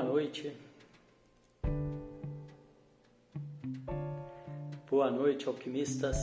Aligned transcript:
Boa 0.00 0.12
noite. 0.12 0.56
Boa 4.88 5.10
noite, 5.10 5.46
alquimistas. 5.46 6.16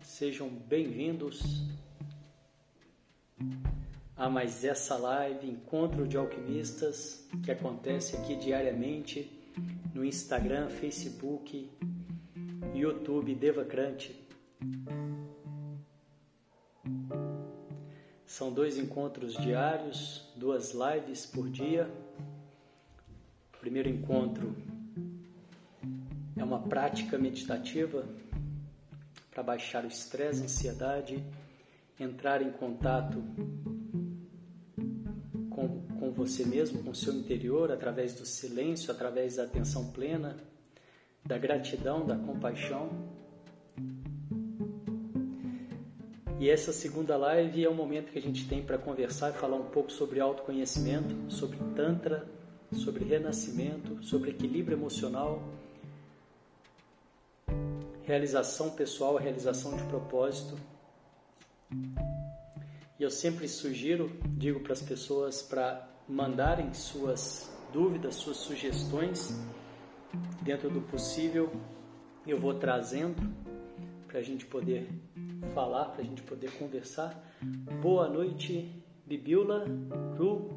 Sejam 0.00 0.48
bem-vindos 0.48 1.42
a 4.16 4.30
mais 4.30 4.64
essa 4.64 4.96
live, 4.96 5.46
Encontro 5.46 6.08
de 6.08 6.16
Alquimistas, 6.16 7.28
que 7.44 7.50
acontece 7.50 8.16
aqui 8.16 8.36
diariamente 8.36 9.30
no 9.94 10.02
Instagram, 10.02 10.70
Facebook, 10.70 11.70
YouTube 12.74 13.34
Devacrante. 13.34 14.18
São 18.24 18.50
dois 18.50 18.78
encontros 18.78 19.34
diários, 19.34 20.32
duas 20.36 20.72
lives 20.72 21.26
por 21.26 21.50
dia. 21.50 21.86
Primeiro 23.74 23.98
encontro 23.98 24.54
é 26.36 26.44
uma 26.44 26.60
prática 26.60 27.18
meditativa 27.18 28.06
para 29.32 29.42
baixar 29.42 29.82
o 29.82 29.88
estresse, 29.88 30.42
a 30.42 30.44
ansiedade, 30.44 31.20
entrar 31.98 32.40
em 32.40 32.52
contato 32.52 33.20
com, 35.50 35.82
com 35.98 36.12
você 36.12 36.44
mesmo, 36.44 36.84
com 36.84 36.90
o 36.90 36.94
seu 36.94 37.14
interior, 37.14 37.72
através 37.72 38.14
do 38.14 38.24
silêncio, 38.24 38.92
através 38.92 39.38
da 39.38 39.42
atenção 39.42 39.90
plena, 39.90 40.36
da 41.26 41.36
gratidão, 41.36 42.06
da 42.06 42.16
compaixão. 42.16 42.90
E 46.38 46.48
essa 46.48 46.72
segunda 46.72 47.16
live 47.16 47.64
é 47.64 47.68
o 47.68 47.74
momento 47.74 48.12
que 48.12 48.20
a 48.20 48.22
gente 48.22 48.46
tem 48.48 48.62
para 48.62 48.78
conversar 48.78 49.30
e 49.30 49.32
falar 49.32 49.56
um 49.56 49.68
pouco 49.70 49.90
sobre 49.90 50.20
autoconhecimento, 50.20 51.28
sobre 51.28 51.58
Tantra, 51.74 52.24
sobre 52.74 53.04
renascimento, 53.04 54.02
sobre 54.04 54.30
equilíbrio 54.30 54.76
emocional, 54.76 55.42
realização 58.02 58.70
pessoal, 58.70 59.16
realização 59.16 59.76
de 59.76 59.82
propósito. 59.84 60.56
E 62.98 63.02
eu 63.02 63.10
sempre 63.10 63.48
sugiro, 63.48 64.10
digo 64.36 64.60
para 64.60 64.72
as 64.72 64.82
pessoas 64.82 65.42
para 65.42 65.88
mandarem 66.08 66.72
suas 66.74 67.50
dúvidas, 67.72 68.14
suas 68.14 68.36
sugestões, 68.36 69.34
dentro 70.42 70.70
do 70.70 70.80
possível, 70.80 71.50
eu 72.26 72.38
vou 72.38 72.54
trazendo 72.54 73.34
para 74.06 74.20
a 74.20 74.22
gente 74.22 74.46
poder 74.46 74.88
falar, 75.52 75.86
para 75.86 76.02
a 76.02 76.04
gente 76.04 76.22
poder 76.22 76.50
conversar. 76.52 77.20
Boa 77.82 78.08
noite, 78.08 78.70
Bibiula, 79.04 79.64
Ru. 80.16 80.50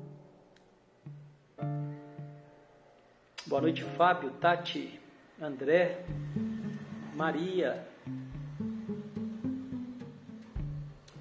Boa 3.47 3.61
noite, 3.61 3.81
Fábio, 3.95 4.29
Tati, 4.41 4.99
André, 5.41 6.03
Maria. 7.15 7.87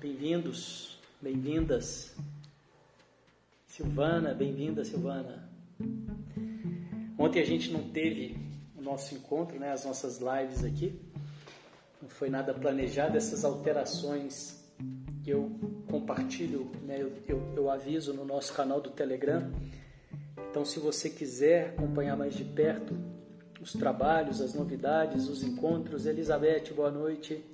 Bem-vindos, 0.00 0.98
bem-vindas. 1.22 2.16
Silvana, 3.68 4.34
bem-vinda, 4.34 4.84
Silvana. 4.84 5.48
Ontem 7.16 7.40
a 7.40 7.46
gente 7.46 7.70
não 7.70 7.90
teve 7.90 8.36
o 8.76 8.82
nosso 8.82 9.14
encontro, 9.14 9.56
né, 9.60 9.70
as 9.70 9.84
nossas 9.84 10.18
lives 10.18 10.64
aqui 10.64 11.00
não 12.02 12.08
foi 12.08 12.28
nada 12.28 12.52
planejado, 12.52 13.16
essas 13.16 13.44
alterações 13.44 14.64
eu 15.24 15.50
compartilho, 15.88 16.70
né, 16.82 17.02
eu, 17.02 17.12
eu, 17.28 17.54
eu 17.56 17.70
aviso 17.70 18.12
no 18.12 18.24
nosso 18.24 18.52
canal 18.52 18.80
do 18.80 18.90
Telegram. 18.90 19.48
Então, 20.56 20.64
se 20.64 20.80
você 20.80 21.10
quiser 21.10 21.68
acompanhar 21.68 22.16
mais 22.16 22.34
de 22.34 22.42
perto 22.42 22.96
os 23.60 23.74
trabalhos, 23.74 24.40
as 24.40 24.54
novidades, 24.54 25.28
os 25.28 25.42
encontros, 25.42 26.06
Elizabeth, 26.06 26.72
boa 26.74 26.90
noite. 26.90 27.44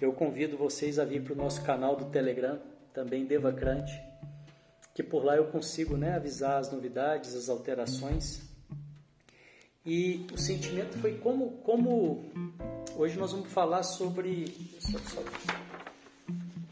Eu 0.00 0.14
convido 0.14 0.56
vocês 0.56 0.98
a 0.98 1.04
vir 1.04 1.22
para 1.22 1.34
o 1.34 1.36
nosso 1.36 1.62
canal 1.62 1.94
do 1.94 2.06
Telegram, 2.06 2.58
também 2.94 3.26
Devacrante, 3.26 3.92
que 4.94 5.02
por 5.02 5.22
lá 5.22 5.36
eu 5.36 5.48
consigo 5.48 5.94
né, 5.94 6.14
avisar 6.14 6.58
as 6.58 6.72
novidades, 6.72 7.34
as 7.34 7.50
alterações 7.50 8.40
e 9.84 10.26
o 10.32 10.38
sentimento 10.38 10.96
foi 11.00 11.18
como, 11.18 11.58
como 11.58 12.24
hoje 12.96 13.18
nós 13.18 13.32
vamos 13.32 13.52
falar 13.52 13.82
sobre 13.82 14.46
só, 14.80 14.98
só, 15.00 15.20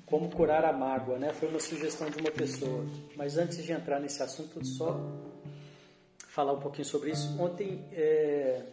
como 0.09 0.31
curar 0.31 0.65
a 0.65 0.73
mágoa, 0.73 1.19
né? 1.19 1.33
Foi 1.33 1.49
uma 1.49 1.61
sugestão 1.61 2.09
de 2.11 2.19
uma 2.19 2.31
pessoa. 2.31 2.85
Mas 3.17 3.37
antes 3.37 3.63
de 3.63 3.73
entrar 3.73 4.01
nesse 4.01 4.23
assunto, 4.23 4.65
só 4.67 5.01
falar 6.29 6.53
um 6.53 6.61
pouquinho 6.61 6.85
sobre 6.85 7.11
isso. 7.11 7.41
Ontem, 7.41 7.85
é, 7.93 8.65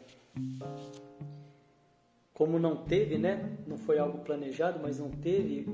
como 2.34 2.60
não 2.60 2.76
teve, 2.76 3.18
né? 3.18 3.58
Não 3.66 3.78
foi 3.78 3.98
algo 3.98 4.20
planejado, 4.20 4.80
mas 4.82 5.00
não 5.00 5.10
teve. 5.10 5.66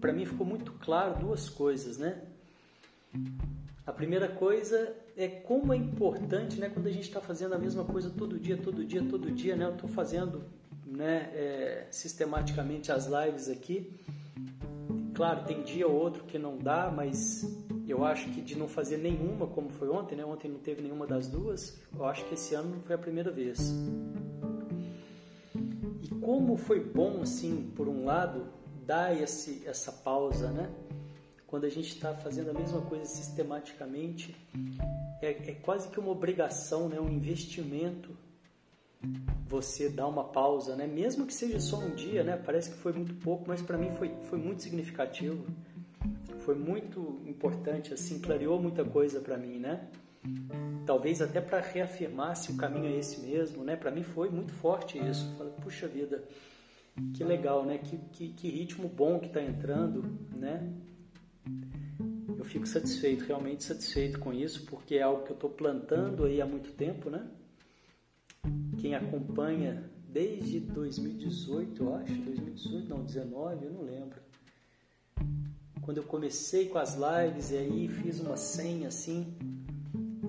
Para 0.00 0.12
mim 0.12 0.24
ficou 0.24 0.46
muito 0.46 0.72
claro 0.72 1.18
duas 1.18 1.48
coisas, 1.48 1.98
né? 1.98 2.22
A 3.86 3.92
primeira 3.92 4.28
coisa 4.28 4.94
é 5.16 5.28
como 5.28 5.72
é 5.72 5.76
importante, 5.76 6.58
né, 6.58 6.68
quando 6.68 6.88
a 6.88 6.90
gente 6.90 7.04
está 7.04 7.20
fazendo 7.20 7.54
a 7.54 7.58
mesma 7.58 7.84
coisa 7.84 8.10
todo 8.10 8.38
dia, 8.38 8.56
todo 8.56 8.84
dia, 8.84 9.02
todo 9.08 9.30
dia, 9.30 9.54
né? 9.54 9.64
Eu 9.64 9.74
estou 9.74 9.88
fazendo, 9.88 10.42
né, 10.84 11.30
é, 11.32 11.86
sistematicamente 11.90 12.90
as 12.90 13.06
lives 13.06 13.48
aqui. 13.48 13.92
Claro, 15.16 15.44
tem 15.44 15.62
dia 15.62 15.88
ou 15.88 15.94
outro 15.94 16.24
que 16.24 16.38
não 16.38 16.58
dá, 16.58 16.92
mas 16.94 17.42
eu 17.88 18.04
acho 18.04 18.28
que 18.32 18.42
de 18.42 18.54
não 18.54 18.68
fazer 18.68 18.98
nenhuma, 18.98 19.46
como 19.46 19.70
foi 19.70 19.88
ontem, 19.88 20.14
né? 20.14 20.22
Ontem 20.22 20.46
não 20.46 20.58
teve 20.58 20.82
nenhuma 20.82 21.06
das 21.06 21.26
duas. 21.26 21.80
Eu 21.94 22.04
acho 22.04 22.22
que 22.26 22.34
esse 22.34 22.54
ano 22.54 22.82
foi 22.84 22.94
a 22.94 22.98
primeira 22.98 23.30
vez. 23.30 23.74
E 26.02 26.08
como 26.20 26.58
foi 26.58 26.84
bom, 26.84 27.22
assim, 27.22 27.72
por 27.74 27.88
um 27.88 28.04
lado, 28.04 28.46
dar 28.84 29.18
esse, 29.18 29.66
essa 29.66 29.90
pausa, 29.90 30.50
né? 30.50 30.70
quando 31.46 31.64
a 31.64 31.70
gente 31.70 31.88
está 31.88 32.12
fazendo 32.12 32.50
a 32.50 32.52
mesma 32.52 32.82
coisa 32.82 33.06
sistematicamente, 33.06 34.36
é, 35.22 35.30
é, 35.30 35.54
quase 35.62 35.88
que 35.88 35.98
uma 35.98 36.10
obrigação, 36.10 36.90
né? 36.90 37.00
um 37.00 37.08
investimento 37.08 38.10
você 39.48 39.88
dar 39.88 40.08
uma 40.08 40.24
pausa, 40.24 40.74
né? 40.74 40.86
mesmo 40.86 41.26
que 41.26 41.32
seja 41.32 41.60
só 41.60 41.78
um 41.78 41.94
dia, 41.94 42.24
né? 42.24 42.36
parece 42.36 42.70
que 42.70 42.76
foi 42.76 42.92
muito 42.92 43.14
pouco, 43.14 43.44
mas 43.46 43.62
para 43.62 43.78
mim 43.78 43.90
foi, 43.92 44.12
foi 44.24 44.38
muito 44.38 44.62
significativo, 44.62 45.44
foi 46.46 46.54
muito 46.54 47.20
importante, 47.26 47.92
assim, 47.92 48.20
clareou 48.20 48.60
muita 48.60 48.84
coisa 48.84 49.20
para 49.20 49.36
mim, 49.36 49.58
né? 49.58 49.88
Talvez 50.86 51.20
até 51.20 51.40
para 51.40 51.60
reafirmar 51.60 52.36
se 52.36 52.52
o 52.52 52.56
caminho 52.56 52.86
é 52.86 52.98
esse 52.98 53.20
mesmo, 53.20 53.64
né? 53.64 53.74
Para 53.74 53.90
mim 53.90 54.04
foi 54.04 54.30
muito 54.30 54.52
forte 54.52 54.96
isso. 54.96 55.34
Falei, 55.36 55.52
puxa 55.60 55.88
vida, 55.88 56.22
que 57.14 57.24
legal, 57.24 57.64
né? 57.64 57.78
Que, 57.78 57.98
que, 58.12 58.28
que 58.28 58.48
ritmo 58.48 58.88
bom 58.88 59.18
que 59.18 59.26
está 59.26 59.42
entrando, 59.42 60.04
né? 60.32 60.72
Eu 62.38 62.44
fico 62.44 62.66
satisfeito, 62.66 63.24
realmente 63.24 63.64
satisfeito 63.64 64.20
com 64.20 64.32
isso, 64.32 64.66
porque 64.66 64.96
é 64.96 65.02
algo 65.02 65.24
que 65.24 65.32
eu 65.32 65.34
estou 65.34 65.50
plantando 65.50 66.24
aí 66.24 66.40
há 66.40 66.46
muito 66.46 66.72
tempo, 66.72 67.10
né? 67.10 67.26
Quem 68.78 68.94
acompanha 68.94 69.90
desde 70.08 70.60
2018, 70.60 71.82
eu 71.82 71.94
acho, 71.94 72.12
2018, 72.12 72.88
não, 72.88 73.04
19, 73.04 73.64
eu 73.64 73.72
não 73.72 73.82
lembro. 73.82 74.20
Quando 75.82 75.98
eu 75.98 76.04
comecei 76.04 76.68
com 76.68 76.78
as 76.78 76.96
lives 76.96 77.50
e 77.50 77.56
aí 77.56 77.88
fiz 77.88 78.20
uma 78.20 78.36
senha 78.36 78.88
assim, 78.88 79.34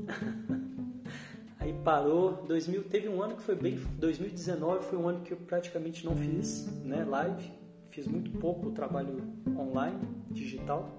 aí 1.60 1.74
parou. 1.84 2.44
2000, 2.48 2.84
teve 2.84 3.10
um 3.10 3.22
ano 3.22 3.36
que 3.36 3.44
foi 3.44 3.56
bem, 3.56 3.78
2019 3.98 4.86
foi 4.86 4.98
um 4.98 5.08
ano 5.08 5.22
que 5.22 5.32
eu 5.34 5.38
praticamente 5.38 6.06
não 6.06 6.16
fiz, 6.16 6.68
né, 6.84 7.04
live. 7.04 7.52
Fiz 7.90 8.08
muito 8.08 8.30
pouco 8.40 8.72
trabalho 8.72 9.24
online, 9.58 10.00
digital. 10.30 10.97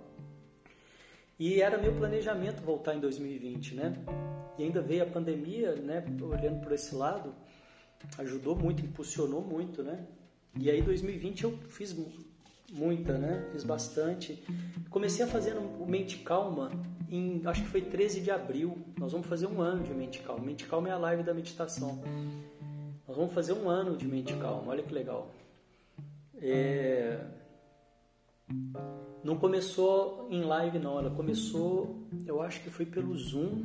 E 1.38 1.60
era 1.60 1.78
meu 1.78 1.94
planejamento 1.94 2.62
voltar 2.62 2.94
em 2.94 3.00
2020, 3.00 3.74
né? 3.76 3.94
E 4.58 4.64
ainda 4.64 4.82
veio 4.82 5.04
a 5.04 5.06
pandemia, 5.06 5.76
né? 5.76 6.04
Olhando 6.20 6.60
por 6.60 6.72
esse 6.72 6.94
lado, 6.94 7.32
ajudou 8.18 8.56
muito, 8.56 8.84
impulsionou 8.84 9.40
muito, 9.40 9.82
né? 9.82 10.04
E 10.58 10.68
aí 10.68 10.82
2020 10.82 11.44
eu 11.44 11.56
fiz 11.68 11.96
muita, 12.72 13.16
né? 13.16 13.48
Fiz 13.52 13.62
bastante. 13.62 14.42
Comecei 14.90 15.24
a 15.24 15.28
fazer 15.28 15.56
o 15.56 15.86
Mente 15.86 16.18
Calma 16.18 16.70
em, 17.10 17.40
acho 17.44 17.62
que 17.62 17.68
foi 17.68 17.82
13 17.82 18.20
de 18.20 18.30
abril. 18.30 18.76
Nós 18.98 19.12
vamos 19.12 19.28
fazer 19.28 19.46
um 19.46 19.60
ano 19.60 19.84
de 19.84 19.94
Mente 19.94 20.20
Calma. 20.20 20.44
Mente 20.44 20.66
Calma 20.66 20.88
é 20.88 20.92
a 20.92 20.98
live 20.98 21.22
da 21.22 21.32
meditação. 21.32 22.02
Nós 23.06 23.16
vamos 23.16 23.32
fazer 23.32 23.52
um 23.52 23.68
ano 23.68 23.96
de 23.96 24.06
Mente 24.06 24.34
Calma. 24.34 24.72
Olha 24.72 24.82
que 24.82 24.92
legal. 24.92 25.30
É... 26.40 27.18
Não 29.22 29.36
começou 29.36 30.26
em 30.30 30.42
live 30.42 30.78
não, 30.78 30.98
ela 30.98 31.10
começou, 31.10 32.06
eu 32.26 32.40
acho 32.40 32.62
que 32.62 32.70
foi 32.70 32.86
pelo 32.86 33.16
Zoom 33.16 33.64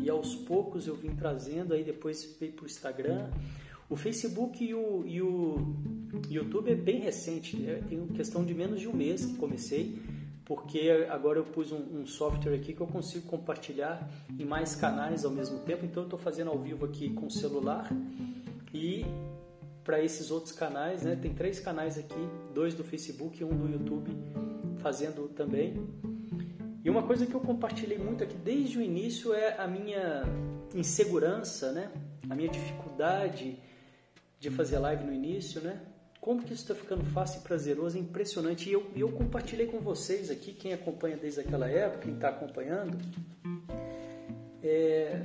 e 0.00 0.08
aos 0.08 0.34
poucos 0.34 0.86
eu 0.86 0.94
vim 0.94 1.14
trazendo, 1.14 1.74
aí 1.74 1.84
depois 1.84 2.36
veio 2.38 2.52
para 2.52 2.62
o 2.62 2.66
Instagram. 2.66 3.30
O 3.90 3.96
Facebook 3.96 4.64
e 4.64 4.74
o, 4.74 5.04
e 5.06 5.20
o 5.20 5.76
YouTube 6.30 6.70
é 6.70 6.74
bem 6.74 7.00
recente, 7.00 7.56
né? 7.56 7.82
tem 7.88 8.06
questão 8.08 8.44
de 8.44 8.54
menos 8.54 8.80
de 8.80 8.88
um 8.88 8.94
mês 8.94 9.26
que 9.26 9.34
comecei. 9.36 9.98
porque 10.44 11.06
agora 11.10 11.38
eu 11.38 11.44
pus 11.44 11.72
um, 11.72 12.00
um, 12.00 12.06
software 12.06 12.54
aqui 12.54 12.72
que 12.72 12.80
eu 12.80 12.86
consigo 12.86 13.26
compartilhar 13.26 14.08
em 14.38 14.46
mais 14.46 14.74
canais 14.74 15.24
ao 15.24 15.30
mesmo 15.30 15.58
tempo. 15.60 15.84
Então 15.84 16.04
eu 16.04 16.06
estou 16.06 16.18
fazendo 16.18 16.50
ao 16.50 16.58
vivo 16.58 16.86
aqui 16.86 17.10
com 17.10 17.26
o 17.26 17.30
celular 17.30 17.90
e 18.72 19.04
para 19.88 20.04
esses 20.04 20.30
outros 20.30 20.52
canais, 20.52 21.02
né? 21.02 21.16
Tem 21.16 21.32
três 21.32 21.58
canais 21.58 21.96
aqui, 21.96 22.28
dois 22.52 22.74
do 22.74 22.84
Facebook 22.84 23.40
e 23.40 23.44
um 23.44 23.56
do 23.56 23.72
YouTube, 23.72 24.14
fazendo 24.82 25.30
também. 25.30 25.82
E 26.84 26.90
uma 26.90 27.04
coisa 27.04 27.24
que 27.24 27.32
eu 27.32 27.40
compartilhei 27.40 27.96
muito 27.96 28.22
aqui 28.22 28.36
desde 28.36 28.76
o 28.76 28.82
início 28.82 29.32
é 29.32 29.58
a 29.58 29.66
minha 29.66 30.24
insegurança, 30.74 31.72
né? 31.72 31.90
A 32.28 32.34
minha 32.34 32.50
dificuldade 32.50 33.58
de 34.38 34.50
fazer 34.50 34.78
live 34.78 35.04
no 35.04 35.12
início, 35.14 35.62
né? 35.62 35.80
Como 36.20 36.42
que 36.42 36.52
isso 36.52 36.64
está 36.64 36.74
ficando 36.74 37.04
fácil 37.06 37.40
e 37.40 37.44
prazeroso, 37.44 37.96
é 37.96 38.00
impressionante. 38.00 38.68
E 38.68 38.74
eu, 38.74 38.90
eu 38.94 39.10
compartilhei 39.12 39.68
com 39.68 39.80
vocês 39.80 40.30
aqui, 40.30 40.52
quem 40.52 40.74
acompanha 40.74 41.16
desde 41.16 41.40
aquela 41.40 41.66
época, 41.66 42.02
quem 42.02 42.12
está 42.12 42.28
acompanhando, 42.28 42.98
é, 44.62 45.22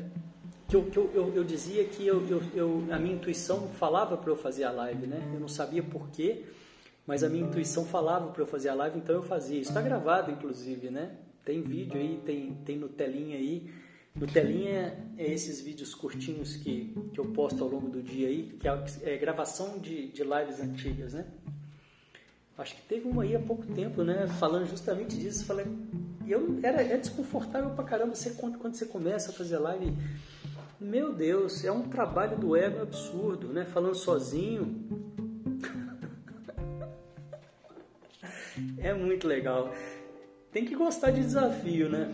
que, 0.73 0.75
eu, 0.75 0.83
que 0.85 0.97
eu, 0.97 1.11
eu, 1.13 1.35
eu, 1.35 1.43
dizia 1.43 1.83
que 1.85 2.07
eu, 2.07 2.25
eu, 2.55 2.83
a 2.89 2.97
minha 2.97 3.15
intuição 3.15 3.67
falava 3.67 4.17
para 4.17 4.31
eu 4.31 4.35
fazer 4.35 4.63
a 4.63 4.71
live, 4.71 5.05
né? 5.05 5.21
Eu 5.31 5.39
não 5.39 5.47
sabia 5.47 5.83
porquê, 5.83 6.45
mas 7.05 7.23
a 7.23 7.29
minha 7.29 7.45
intuição 7.45 7.85
falava 7.85 8.31
para 8.31 8.41
eu 8.41 8.47
fazer 8.47 8.69
a 8.69 8.73
live, 8.73 8.97
então 8.97 9.13
eu 9.13 9.21
fazia. 9.21 9.59
Isso 9.59 9.69
está 9.69 9.81
gravado, 9.81 10.31
inclusive, 10.31 10.89
né? 10.89 11.15
Tem 11.45 11.61
vídeo 11.61 11.99
aí, 11.99 12.19
tem, 12.25 12.55
tem 12.65 12.77
no 12.77 12.89
telinha 12.89 13.37
aí. 13.37 13.71
No 14.15 14.25
telinha 14.25 14.97
é 15.17 15.31
esses 15.31 15.61
vídeos 15.61 15.93
curtinhos 15.93 16.55
que, 16.55 16.95
que 17.13 17.19
eu 17.19 17.25
posto 17.25 17.63
ao 17.63 17.69
longo 17.69 17.89
do 17.89 18.01
dia 18.01 18.27
aí, 18.27 18.57
que 18.59 18.67
é, 18.67 18.83
é 19.03 19.17
gravação 19.17 19.77
de, 19.77 20.07
de 20.07 20.23
lives 20.23 20.59
antigas, 20.59 21.13
né? 21.13 21.25
Acho 22.57 22.75
que 22.75 22.81
teve 22.83 23.07
uma 23.07 23.23
aí 23.23 23.35
há 23.35 23.39
pouco 23.39 23.65
tempo, 23.65 24.03
né? 24.03 24.27
Falando 24.39 24.67
justamente 24.67 25.17
disso. 25.17 25.45
Falei, 25.45 25.65
eu 26.27 26.59
era 26.63 26.81
é 26.81 26.97
desconfortável 26.97 27.71
pra 27.71 27.83
caramba 27.83 28.15
você 28.15 28.31
quando, 28.31 28.57
quando 28.57 28.75
você 28.75 28.85
começa 28.85 29.31
a 29.31 29.33
fazer 29.33 29.57
live. 29.57 29.93
Meu 30.83 31.13
Deus, 31.13 31.63
é 31.63 31.71
um 31.71 31.87
trabalho 31.87 32.37
do 32.37 32.57
ego 32.57 32.81
absurdo, 32.81 33.47
né? 33.47 33.63
Falando 33.63 33.95
sozinho. 33.95 34.85
é 38.77 38.93
muito 38.93 39.25
legal. 39.25 39.73
Tem 40.51 40.65
que 40.65 40.75
gostar 40.75 41.11
de 41.11 41.21
desafio, 41.21 41.89
né? 41.89 42.13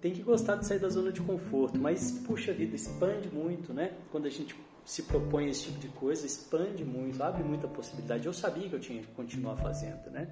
tem 0.00 0.12
que 0.12 0.22
gostar 0.22 0.56
de 0.56 0.66
sair 0.66 0.78
da 0.78 0.90
zona 0.90 1.10
de 1.10 1.22
conforto, 1.22 1.78
mas 1.78 2.12
puxa 2.26 2.52
vida, 2.52 2.76
expande 2.76 3.30
muito, 3.30 3.72
né? 3.72 3.96
Quando 4.12 4.26
a 4.26 4.30
gente 4.30 4.54
se 4.84 5.04
propõe 5.04 5.48
esse 5.48 5.62
tipo 5.62 5.78
de 5.78 5.88
coisa, 5.88 6.26
expande 6.26 6.84
muito, 6.84 7.22
abre 7.22 7.42
muita 7.42 7.66
possibilidade. 7.66 8.26
Eu 8.26 8.34
sabia 8.34 8.68
que 8.68 8.74
eu 8.74 8.80
tinha 8.80 9.00
que 9.00 9.10
continuar 9.12 9.56
fazendo, 9.56 10.10
né? 10.10 10.28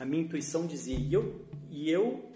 A 0.00 0.04
minha 0.04 0.20
intuição 0.20 0.66
dizia, 0.66 0.98
e 0.98 1.14
eu, 1.14 1.46
e 1.70 1.88
eu 1.88 2.28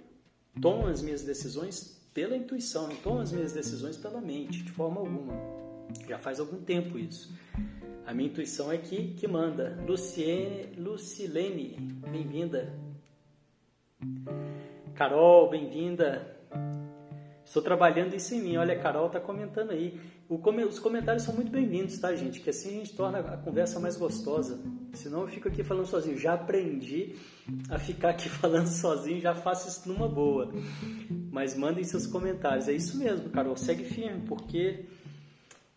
tomo 0.62 0.86
as 0.86 1.02
minhas 1.02 1.24
decisões 1.24 1.97
pela 2.18 2.36
intuição, 2.36 2.88
não 2.88 2.96
tomo 2.96 3.20
as 3.20 3.30
minhas 3.30 3.52
decisões 3.52 3.96
pela 3.96 4.20
mente, 4.20 4.64
de 4.64 4.72
forma 4.72 4.98
alguma. 4.98 5.34
Já 6.08 6.18
faz 6.18 6.40
algum 6.40 6.60
tempo 6.60 6.98
isso. 6.98 7.32
A 8.04 8.12
minha 8.12 8.28
intuição 8.28 8.72
é 8.72 8.76
que, 8.76 9.14
que 9.14 9.28
manda. 9.28 9.78
Luciene, 9.86 10.74
Lucilene, 10.76 11.76
bem-vinda. 12.10 12.76
Carol, 14.96 15.48
bem-vinda. 15.48 16.36
Estou 17.44 17.62
trabalhando 17.62 18.16
isso 18.16 18.34
em 18.34 18.42
mim. 18.42 18.56
Olha, 18.56 18.74
a 18.74 18.80
Carol 18.80 19.06
está 19.06 19.20
comentando 19.20 19.70
aí. 19.70 20.00
Os 20.28 20.78
comentários 20.78 21.22
são 21.22 21.34
muito 21.34 21.50
bem-vindos, 21.50 21.98
tá, 21.98 22.14
gente? 22.14 22.40
Que 22.40 22.50
assim 22.50 22.68
a 22.68 22.72
gente 22.72 22.94
torna 22.94 23.20
a 23.20 23.36
conversa 23.38 23.80
mais 23.80 23.96
gostosa. 23.96 24.60
Senão 24.92 25.22
eu 25.22 25.28
fico 25.28 25.48
aqui 25.48 25.64
falando 25.64 25.86
sozinho. 25.86 26.18
Já 26.18 26.34
aprendi 26.34 27.14
a 27.70 27.78
ficar 27.78 28.10
aqui 28.10 28.28
falando 28.28 28.66
sozinho, 28.66 29.20
já 29.22 29.34
faço 29.34 29.68
isso 29.68 29.88
numa 29.88 30.06
boa. 30.06 30.52
Mas 31.32 31.56
mandem 31.56 31.82
seus 31.82 32.06
comentários. 32.06 32.68
É 32.68 32.72
isso 32.72 32.98
mesmo, 32.98 33.30
Carol. 33.30 33.56
Segue 33.56 33.84
firme, 33.84 34.26
porque 34.26 34.84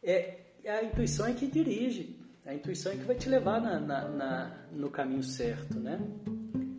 é, 0.04 0.40
a 0.68 0.84
intuição 0.84 1.28
é 1.28 1.34
que 1.34 1.48
dirige. 1.48 2.20
A 2.46 2.54
intuição 2.54 2.92
é 2.92 2.98
que 2.98 3.04
vai 3.06 3.16
te 3.16 3.30
levar 3.30 3.62
na, 3.62 3.80
na, 3.80 4.10
na 4.10 4.58
no 4.74 4.90
caminho 4.90 5.24
certo, 5.24 5.80
né? 5.80 5.98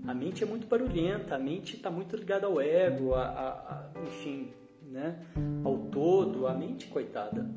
A 0.06 0.12
mente 0.12 0.42
é 0.42 0.46
muito 0.46 0.66
barulhenta, 0.66 1.36
a 1.36 1.38
mente 1.38 1.76
está 1.76 1.90
muito 1.90 2.16
ligada 2.16 2.46
ao 2.46 2.60
ego, 2.60 3.14
a, 3.14 3.22
a, 3.22 3.48
a, 3.48 3.92
enfim, 4.04 4.52
né? 4.92 5.18
ao 5.64 5.78
todo. 5.86 6.46
A 6.46 6.54
mente, 6.54 6.86
coitada, 6.88 7.48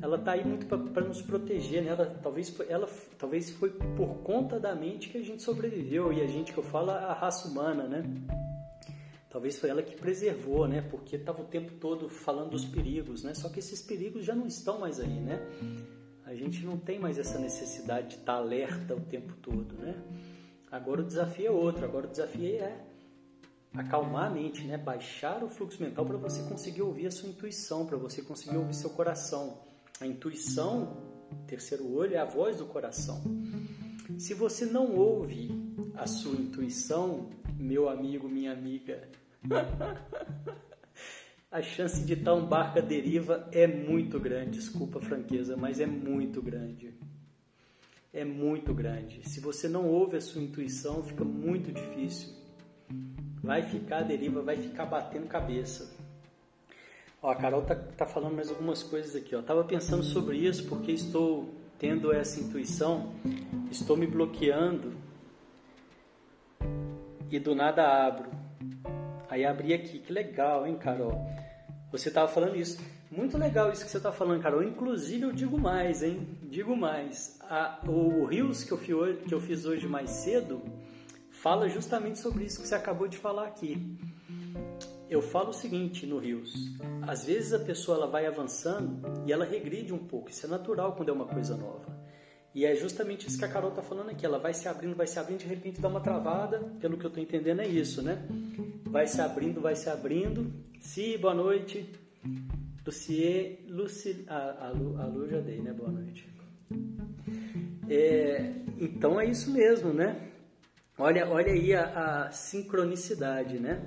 ela 0.00 0.16
está 0.16 0.32
aí 0.32 0.44
muito 0.44 0.66
para 0.66 1.04
nos 1.04 1.20
proteger. 1.22 1.82
Né? 1.82 1.90
Ela, 1.90 2.06
talvez, 2.22 2.54
ela, 2.68 2.88
talvez 3.18 3.50
foi 3.50 3.70
por 3.70 4.22
conta 4.22 4.58
da 4.58 4.74
mente 4.74 5.08
que 5.08 5.18
a 5.18 5.22
gente 5.22 5.42
sobreviveu. 5.42 6.12
E 6.12 6.22
a 6.22 6.26
gente 6.26 6.52
que 6.52 6.58
eu 6.58 6.64
falo, 6.64 6.90
a 6.90 7.12
raça 7.12 7.48
humana, 7.48 7.86
né? 7.86 8.02
Talvez 9.28 9.58
foi 9.58 9.68
ela 9.68 9.82
que 9.82 9.96
preservou, 9.96 10.68
né? 10.68 10.80
Porque 10.80 11.16
estava 11.16 11.42
o 11.42 11.44
tempo 11.44 11.72
todo 11.74 12.08
falando 12.08 12.50
dos 12.50 12.64
perigos, 12.64 13.24
né? 13.24 13.34
Só 13.34 13.48
que 13.48 13.58
esses 13.58 13.82
perigos 13.82 14.24
já 14.24 14.34
não 14.34 14.46
estão 14.46 14.78
mais 14.78 15.00
aí, 15.00 15.20
né? 15.20 15.40
A 16.24 16.34
gente 16.34 16.64
não 16.64 16.78
tem 16.78 16.98
mais 16.98 17.18
essa 17.18 17.38
necessidade 17.38 18.08
de 18.08 18.14
estar 18.14 18.34
tá 18.34 18.38
alerta 18.38 18.94
o 18.94 19.00
tempo 19.00 19.34
todo, 19.42 19.74
né? 19.74 20.00
Agora 20.70 21.00
o 21.00 21.04
desafio 21.04 21.46
é 21.46 21.50
outro. 21.50 21.84
Agora 21.84 22.06
o 22.06 22.10
desafio 22.10 22.46
é 22.46 22.80
acalmar 23.74 24.26
a 24.26 24.30
mente, 24.30 24.64
né? 24.64 24.78
Baixar 24.78 25.42
o 25.42 25.48
fluxo 25.48 25.82
mental 25.82 26.06
para 26.06 26.16
você 26.16 26.42
conseguir 26.42 26.82
ouvir 26.82 27.06
a 27.06 27.10
sua 27.10 27.28
intuição, 27.28 27.86
para 27.86 27.96
você 27.96 28.22
conseguir 28.22 28.56
ouvir 28.56 28.74
seu 28.74 28.90
coração. 28.90 29.58
A 30.00 30.06
intuição, 30.06 30.96
terceiro 31.46 31.92
olho, 31.92 32.14
é 32.14 32.18
a 32.18 32.24
voz 32.24 32.58
do 32.58 32.66
coração. 32.66 33.22
Se 34.18 34.34
você 34.34 34.66
não 34.66 34.94
ouve 34.94 35.50
a 35.94 36.06
sua 36.06 36.34
intuição, 36.34 37.30
meu 37.58 37.88
amigo, 37.88 38.28
minha 38.28 38.52
amiga, 38.52 39.08
a 41.50 41.62
chance 41.62 42.04
de 42.04 42.14
estar 42.14 42.34
um 42.34 42.46
barco 42.46 42.78
à 42.78 42.82
deriva 42.82 43.48
é 43.52 43.66
muito 43.66 44.20
grande. 44.20 44.58
Desculpa 44.58 44.98
a 44.98 45.02
franqueza, 45.02 45.56
mas 45.56 45.80
é 45.80 45.86
muito 45.86 46.40
grande 46.40 46.94
é 48.14 48.24
muito 48.24 48.72
grande. 48.72 49.28
Se 49.28 49.40
você 49.40 49.68
não 49.68 49.88
ouve 49.88 50.16
a 50.16 50.20
sua 50.20 50.40
intuição, 50.40 51.02
fica 51.02 51.24
muito 51.24 51.72
difícil. 51.72 52.32
Vai 53.44 53.60
ficar 53.60 53.98
a 53.98 54.02
deriva, 54.02 54.40
vai 54.40 54.56
ficar 54.56 54.86
batendo 54.86 55.26
cabeça. 55.28 55.94
Ó, 57.22 57.30
a 57.30 57.36
Carol 57.36 57.60
tá, 57.60 57.74
tá 57.74 58.06
falando 58.06 58.34
mais 58.34 58.48
algumas 58.48 58.82
coisas 58.82 59.14
aqui. 59.14 59.36
Ó. 59.36 59.42
Tava 59.42 59.62
pensando 59.64 60.02
sobre 60.02 60.38
isso 60.38 60.66
porque 60.66 60.92
estou 60.92 61.52
tendo 61.78 62.10
essa 62.10 62.40
intuição, 62.40 63.12
estou 63.70 63.98
me 63.98 64.06
bloqueando 64.06 64.94
e 67.30 67.38
do 67.38 67.54
nada 67.54 67.86
abro. 68.06 68.30
Aí 69.28 69.44
abri 69.44 69.74
aqui, 69.74 69.98
que 69.98 70.10
legal, 70.10 70.66
hein, 70.66 70.78
Carol? 70.78 71.20
Você 71.92 72.08
estava 72.08 72.28
falando 72.28 72.56
isso. 72.56 72.82
Muito 73.10 73.36
legal 73.36 73.70
isso 73.70 73.84
que 73.84 73.90
você 73.90 73.98
está 73.98 74.10
falando, 74.10 74.42
Carol. 74.42 74.62
Inclusive, 74.62 75.22
eu 75.22 75.32
digo 75.32 75.58
mais, 75.58 76.02
hein? 76.02 76.26
Digo 76.44 76.74
mais. 76.74 77.38
A, 77.42 77.78
o 77.86 78.24
Rios 78.24 78.64
que 78.64 78.72
eu 78.72 79.40
fiz 79.40 79.66
hoje 79.66 79.86
mais 79.86 80.08
cedo 80.08 80.62
fala 81.44 81.68
justamente 81.68 82.18
sobre 82.18 82.46
isso 82.46 82.62
que 82.62 82.66
você 82.66 82.74
acabou 82.74 83.06
de 83.06 83.18
falar 83.18 83.46
aqui. 83.46 83.76
Eu 85.10 85.20
falo 85.20 85.50
o 85.50 85.52
seguinte 85.52 86.06
no 86.06 86.18
Rios: 86.18 86.74
às 87.06 87.26
vezes 87.26 87.52
a 87.52 87.58
pessoa 87.58 87.98
ela 87.98 88.06
vai 88.06 88.24
avançando 88.24 89.02
e 89.26 89.32
ela 89.32 89.44
regride 89.44 89.92
um 89.92 89.98
pouco. 89.98 90.30
Isso 90.30 90.46
é 90.46 90.48
natural 90.48 90.94
quando 90.96 91.10
é 91.10 91.12
uma 91.12 91.26
coisa 91.26 91.54
nova. 91.54 92.02
E 92.54 92.64
é 92.64 92.74
justamente 92.74 93.28
isso 93.28 93.38
que 93.38 93.44
a 93.44 93.48
Carol 93.48 93.68
está 93.68 93.82
falando 93.82 94.08
aqui. 94.08 94.24
Ela 94.24 94.38
vai 94.38 94.54
se 94.54 94.66
abrindo, 94.68 94.96
vai 94.96 95.06
se 95.06 95.18
abrindo, 95.18 95.40
de 95.40 95.46
repente 95.46 95.82
dá 95.82 95.88
uma 95.88 96.00
travada. 96.00 96.60
Pelo 96.80 96.96
que 96.96 97.04
eu 97.04 97.08
estou 97.08 97.22
entendendo 97.22 97.60
é 97.60 97.68
isso, 97.68 98.00
né? 98.00 98.26
Vai 98.84 99.06
se 99.06 99.20
abrindo, 99.20 99.60
vai 99.60 99.76
se 99.76 99.90
abrindo. 99.90 100.50
Si, 100.80 101.18
boa 101.18 101.34
noite. 101.34 101.86
Lucie, 102.86 103.66
Luci, 103.68 104.24
a, 104.28 104.68
a, 104.68 104.70
Lu, 104.70 104.98
a 104.98 105.04
Lu 105.06 105.28
já 105.28 105.40
dei, 105.40 105.60
né? 105.60 105.74
Boa 105.74 105.90
noite. 105.90 106.26
É, 107.86 108.50
então 108.78 109.20
é 109.20 109.26
isso 109.26 109.50
mesmo, 109.50 109.92
né? 109.92 110.30
Olha, 110.96 111.28
olha 111.28 111.52
aí 111.52 111.74
a, 111.74 112.26
a 112.26 112.30
sincronicidade, 112.30 113.58
né? 113.58 113.82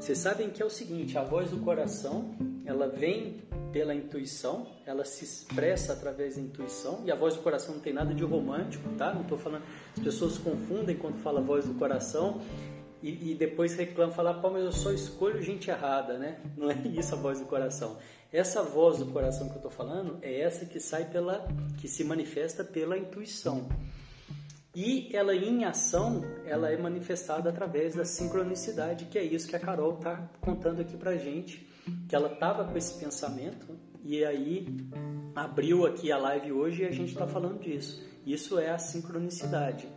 Vocês 0.00 0.18
sabem 0.18 0.50
que 0.50 0.60
é 0.60 0.66
o 0.66 0.70
seguinte, 0.70 1.16
a 1.16 1.22
voz 1.22 1.50
do 1.50 1.58
coração, 1.58 2.34
ela 2.64 2.88
vem 2.88 3.42
pela 3.72 3.94
intuição, 3.94 4.66
ela 4.84 5.04
se 5.04 5.24
expressa 5.24 5.92
através 5.92 6.34
da 6.34 6.42
intuição, 6.42 7.02
e 7.04 7.12
a 7.12 7.14
voz 7.14 7.36
do 7.36 7.42
coração 7.42 7.76
não 7.76 7.80
tem 7.80 7.92
nada 7.92 8.12
de 8.12 8.24
romântico, 8.24 8.88
tá? 8.98 9.14
Não 9.14 9.22
estou 9.22 9.38
falando, 9.38 9.62
as 9.96 10.02
pessoas 10.02 10.36
confundem 10.36 10.96
quando 10.96 11.16
fala 11.18 11.40
voz 11.40 11.64
do 11.64 11.74
coração 11.74 12.40
e, 13.00 13.30
e 13.30 13.34
depois 13.36 13.76
reclama, 13.76 14.12
fala, 14.12 14.34
pô, 14.34 14.50
mas 14.50 14.64
eu 14.64 14.72
só 14.72 14.90
escolho 14.90 15.40
gente 15.40 15.70
errada, 15.70 16.18
né? 16.18 16.40
Não 16.58 16.68
é 16.68 16.74
isso 16.88 17.14
a 17.14 17.18
voz 17.18 17.38
do 17.38 17.46
coração. 17.46 17.98
Essa 18.32 18.64
voz 18.64 18.98
do 18.98 19.06
coração 19.06 19.46
que 19.46 19.52
eu 19.52 19.58
estou 19.58 19.70
falando 19.70 20.18
é 20.22 20.40
essa 20.40 20.66
que 20.66 20.80
sai 20.80 21.04
pela, 21.04 21.46
que 21.78 21.86
se 21.86 22.02
manifesta 22.02 22.64
pela 22.64 22.98
intuição. 22.98 23.68
E 24.76 25.08
ela 25.16 25.34
em 25.34 25.64
ação, 25.64 26.22
ela 26.44 26.70
é 26.70 26.76
manifestada 26.76 27.48
através 27.48 27.94
da 27.94 28.04
sincronicidade, 28.04 29.06
que 29.06 29.18
é 29.18 29.24
isso 29.24 29.48
que 29.48 29.56
a 29.56 29.58
Carol 29.58 29.94
está 29.94 30.28
contando 30.38 30.82
aqui 30.82 30.98
pra 30.98 31.16
gente, 31.16 31.66
que 32.06 32.14
ela 32.14 32.30
estava 32.30 32.62
com 32.62 32.76
esse 32.76 33.02
pensamento 33.02 33.66
e 34.04 34.22
aí 34.22 34.66
abriu 35.34 35.86
aqui 35.86 36.12
a 36.12 36.18
live 36.18 36.52
hoje 36.52 36.82
e 36.82 36.84
a 36.84 36.90
gente 36.90 37.08
está 37.08 37.26
falando 37.26 37.58
disso. 37.58 38.06
Isso 38.26 38.58
é 38.58 38.68
a 38.70 38.76
sincronicidade. 38.76 39.88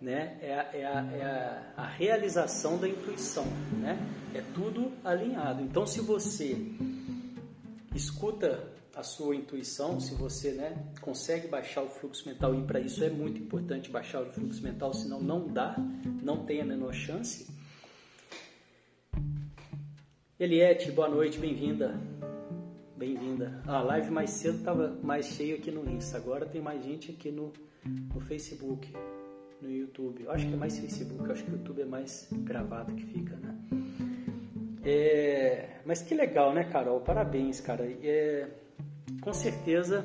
né? 0.00 0.38
É, 0.40 0.54
a, 0.54 0.70
é, 0.74 0.86
a, 0.86 1.12
é 1.12 1.24
a, 1.24 1.82
a, 1.82 1.86
realização 1.88 2.78
da 2.78 2.88
intuição, 2.88 3.46
né? 3.80 3.98
É 4.32 4.42
tudo 4.54 4.92
alinhado. 5.04 5.60
Então, 5.60 5.84
se 5.84 6.00
você 6.00 6.56
escuta 7.96 8.69
a 8.94 9.02
sua 9.02 9.36
intuição, 9.36 10.00
se 10.00 10.14
você 10.14 10.52
né, 10.52 10.76
consegue 11.00 11.48
baixar 11.48 11.82
o 11.82 11.88
fluxo 11.88 12.28
mental, 12.28 12.54
e 12.54 12.62
para 12.62 12.80
isso 12.80 13.02
é 13.04 13.10
muito 13.10 13.40
importante 13.40 13.90
baixar 13.90 14.22
o 14.22 14.26
fluxo 14.26 14.62
mental, 14.62 14.92
senão 14.92 15.20
não 15.20 15.46
dá, 15.46 15.76
não 16.22 16.44
tem 16.44 16.60
a 16.60 16.64
menor 16.64 16.92
chance. 16.92 17.46
Eliette, 20.38 20.90
boa 20.90 21.08
noite, 21.08 21.38
bem-vinda. 21.38 22.00
Bem-vinda. 22.96 23.62
A 23.66 23.80
live 23.82 24.10
mais 24.10 24.30
cedo 24.30 24.58
estava 24.58 24.88
mais 25.02 25.26
cheio 25.26 25.56
aqui 25.56 25.70
no 25.70 25.88
Insta, 25.88 26.16
agora 26.16 26.44
tem 26.44 26.60
mais 26.60 26.82
gente 26.84 27.10
aqui 27.12 27.30
no, 27.30 27.52
no 27.84 28.20
Facebook, 28.20 28.92
no 29.62 29.70
YouTube. 29.70 30.24
Eu 30.24 30.30
acho 30.30 30.46
que 30.46 30.52
é 30.52 30.56
mais 30.56 30.78
Facebook, 30.78 31.24
eu 31.24 31.32
acho 31.32 31.44
que 31.44 31.50
o 31.50 31.56
YouTube 31.56 31.82
é 31.82 31.86
mais 31.86 32.28
gravado 32.32 32.94
que 32.94 33.06
fica, 33.06 33.36
né? 33.36 33.56
É, 34.82 35.80
mas 35.84 36.02
que 36.02 36.14
legal, 36.14 36.54
né, 36.54 36.64
Carol? 36.64 37.00
Parabéns, 37.00 37.60
cara. 37.60 37.84
É, 38.02 38.48
com 39.20 39.32
certeza, 39.32 40.04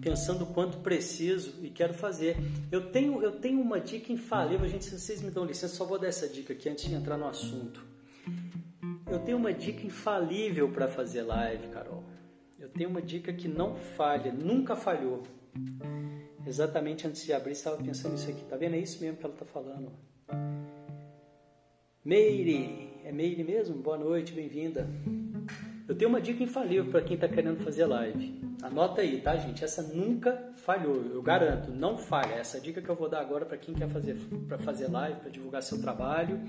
pensando 0.00 0.46
quanto 0.46 0.78
preciso 0.78 1.64
e 1.64 1.70
quero 1.70 1.94
fazer. 1.94 2.36
Eu 2.70 2.90
tenho, 2.90 3.22
eu 3.22 3.32
tenho 3.32 3.60
uma 3.60 3.80
dica 3.80 4.12
infalível, 4.12 4.68
gente. 4.68 4.84
Se 4.84 4.98
vocês 4.98 5.22
me 5.22 5.30
dão 5.30 5.44
licença, 5.44 5.74
só 5.74 5.84
vou 5.84 5.98
dar 5.98 6.08
essa 6.08 6.28
dica 6.28 6.52
aqui 6.52 6.68
antes 6.68 6.86
de 6.86 6.94
entrar 6.94 7.16
no 7.16 7.26
assunto. 7.26 7.84
Eu 9.10 9.18
tenho 9.20 9.36
uma 9.36 9.52
dica 9.52 9.86
infalível 9.86 10.70
para 10.70 10.88
fazer 10.88 11.22
live, 11.22 11.68
Carol. 11.68 12.02
Eu 12.58 12.68
tenho 12.68 12.88
uma 12.88 13.02
dica 13.02 13.32
que 13.32 13.46
não 13.46 13.76
falha, 13.76 14.32
nunca 14.32 14.74
falhou. 14.74 15.22
Exatamente 16.46 17.06
antes 17.06 17.24
de 17.24 17.32
abrir, 17.32 17.52
estava 17.52 17.76
pensando 17.82 18.12
nisso 18.12 18.30
aqui. 18.30 18.44
Tá 18.44 18.56
vendo? 18.56 18.74
É 18.74 18.78
isso 18.78 19.00
mesmo 19.00 19.18
que 19.18 19.24
ela 19.24 19.34
está 19.34 19.46
falando. 19.46 19.92
Meire, 22.04 22.90
é 23.04 23.12
Meire 23.12 23.44
mesmo? 23.44 23.76
Boa 23.76 23.96
noite, 23.96 24.32
bem-vinda. 24.32 24.88
Eu 25.86 25.94
tenho 25.94 26.08
uma 26.08 26.20
dica 26.20 26.42
infalível 26.42 26.90
para 26.90 27.02
quem 27.02 27.14
está 27.14 27.28
querendo 27.28 27.62
fazer 27.62 27.86
live. 27.86 28.40
Anota 28.62 29.02
aí, 29.02 29.20
tá, 29.20 29.36
gente? 29.36 29.62
Essa 29.62 29.82
nunca 29.82 30.52
falhou, 30.56 30.96
eu 31.12 31.22
garanto, 31.22 31.70
não 31.70 31.98
falha. 31.98 32.34
Essa 32.34 32.58
dica 32.58 32.80
que 32.80 32.88
eu 32.88 32.94
vou 32.94 33.08
dar 33.08 33.20
agora 33.20 33.44
para 33.44 33.58
quem 33.58 33.74
quer 33.74 33.88
fazer 33.88 34.16
para 34.48 34.58
fazer 34.58 34.90
live, 34.90 35.20
para 35.20 35.30
divulgar 35.30 35.62
seu 35.62 35.80
trabalho, 35.80 36.40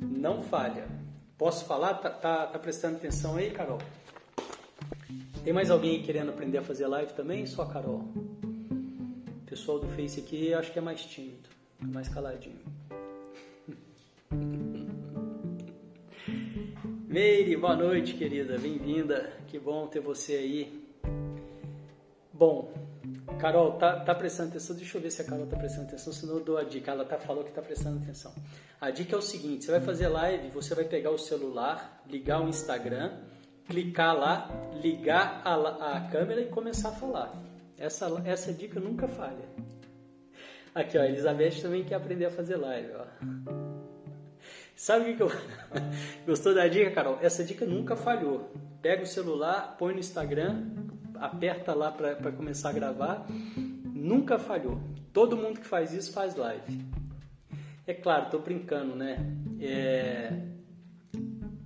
não 0.00 0.42
falha. 0.42 0.86
Posso 1.36 1.64
falar? 1.64 1.94
Tá, 1.94 2.08
tá, 2.08 2.46
tá 2.46 2.58
prestando 2.58 2.96
atenção 2.96 3.36
aí, 3.36 3.50
Carol? 3.50 3.78
Tem 5.42 5.52
mais 5.52 5.70
alguém 5.70 6.02
querendo 6.02 6.30
aprender 6.30 6.58
a 6.58 6.62
fazer 6.62 6.86
live 6.86 7.12
também? 7.12 7.46
Só 7.46 7.62
a 7.62 7.72
Carol 7.72 8.04
pessoal 9.56 9.78
do 9.78 9.88
Face 9.88 10.20
aqui 10.20 10.52
acho 10.52 10.70
que 10.70 10.78
é 10.78 10.82
mais 10.82 11.02
tímido, 11.02 11.48
é 11.82 11.86
mais 11.86 12.08
caladinho. 12.08 12.60
Meire, 17.16 17.56
boa 17.56 17.74
noite, 17.74 18.12
querida, 18.12 18.58
bem-vinda. 18.58 19.32
Que 19.46 19.58
bom 19.58 19.86
ter 19.86 20.00
você 20.00 20.34
aí. 20.34 20.86
Bom, 22.30 22.74
Carol, 23.40 23.78
tá, 23.78 24.00
tá 24.00 24.14
prestando 24.14 24.50
atenção? 24.50 24.76
Deixa 24.76 24.98
eu 24.98 25.00
ver 25.00 25.10
se 25.10 25.22
a 25.22 25.24
Carol 25.24 25.46
tá 25.46 25.56
prestando 25.56 25.86
atenção, 25.86 26.12
senão 26.12 26.34
eu 26.34 26.44
dou 26.44 26.58
a 26.58 26.62
dica. 26.62 26.90
Ela 26.90 27.06
tá, 27.06 27.16
falou 27.16 27.42
que 27.42 27.52
tá 27.52 27.62
prestando 27.62 28.02
atenção. 28.02 28.34
A 28.78 28.90
dica 28.90 29.16
é 29.16 29.18
o 29.18 29.22
seguinte: 29.22 29.64
você 29.64 29.70
vai 29.70 29.80
fazer 29.80 30.08
live, 30.08 30.50
você 30.50 30.74
vai 30.74 30.84
pegar 30.84 31.10
o 31.10 31.16
celular, 31.16 32.02
ligar 32.06 32.44
o 32.44 32.50
Instagram, 32.50 33.18
clicar 33.66 34.14
lá, 34.14 34.50
ligar 34.82 35.40
a, 35.42 35.96
a 35.96 36.00
câmera 36.10 36.42
e 36.42 36.50
começar 36.50 36.90
a 36.90 36.92
falar. 36.92 37.32
Essa, 37.78 38.08
essa 38.26 38.52
dica 38.52 38.78
nunca 38.78 39.08
falha. 39.08 39.48
Aqui, 40.74 40.98
ó, 40.98 41.00
a 41.00 41.08
Elizabeth 41.08 41.62
também 41.62 41.82
quer 41.82 41.94
aprender 41.94 42.26
a 42.26 42.30
fazer 42.30 42.56
live, 42.56 42.90
ó. 42.92 43.65
Sabe 44.76 45.12
o 45.12 45.16
que, 45.16 45.22
eu. 45.22 45.32
Gostou 46.26 46.54
da 46.54 46.68
dica, 46.68 46.90
Carol? 46.90 47.18
Essa 47.22 47.42
dica 47.42 47.64
nunca 47.64 47.96
falhou. 47.96 48.52
Pega 48.82 49.02
o 49.02 49.06
celular, 49.06 49.74
põe 49.78 49.94
no 49.94 50.00
Instagram, 50.00 50.66
aperta 51.14 51.72
lá 51.72 51.90
para 51.90 52.30
começar 52.30 52.68
a 52.68 52.72
gravar. 52.74 53.26
Nunca 53.86 54.38
falhou. 54.38 54.78
Todo 55.14 55.34
mundo 55.34 55.60
que 55.60 55.66
faz 55.66 55.94
isso 55.94 56.12
faz 56.12 56.36
live. 56.36 56.84
É 57.86 57.94
claro, 57.94 58.28
tô 58.30 58.38
brincando, 58.38 58.94
né? 58.94 59.16
É... 59.58 60.42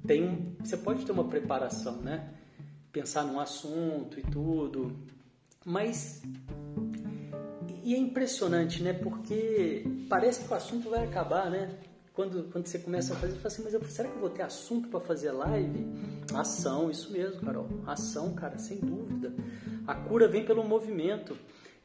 Tem 0.07 0.23
um... 0.23 0.55
Você 0.63 0.77
pode 0.77 1.05
ter 1.05 1.11
uma 1.11 1.25
preparação, 1.25 1.97
né? 1.97 2.33
Pensar 2.93 3.25
num 3.25 3.41
assunto 3.41 4.21
e 4.21 4.23
tudo. 4.23 4.97
Mas 5.65 6.23
e 7.83 7.95
é 7.95 7.99
impressionante, 7.99 8.83
né? 8.85 8.93
Porque 8.93 9.85
parece 10.09 10.45
que 10.45 10.53
o 10.53 10.57
assunto 10.57 10.89
vai 10.89 11.05
acabar, 11.05 11.51
né? 11.51 11.77
Quando, 12.13 12.51
quando 12.51 12.67
você 12.67 12.79
começa 12.79 13.15
a 13.15 13.17
fazer, 13.17 13.35
você 13.35 13.39
fala 13.39 13.47
assim, 13.49 13.63
mas 13.63 13.75
eu, 13.75 13.85
será 13.85 14.09
que 14.09 14.15
eu 14.17 14.21
vou 14.21 14.31
ter 14.31 14.43
assunto 14.43 14.89
para 14.89 15.01
fazer 15.01 15.31
live? 15.31 15.87
Ação, 16.35 16.91
isso 16.91 17.13
mesmo, 17.13 17.41
Carol. 17.41 17.69
Ação, 17.87 18.35
cara, 18.35 18.59
sem 18.59 18.79
dúvida. 18.79 19.33
A 19.87 19.95
cura 19.95 20.29
vem 20.29 20.45
pelo 20.45 20.65
movimento. 20.65 21.37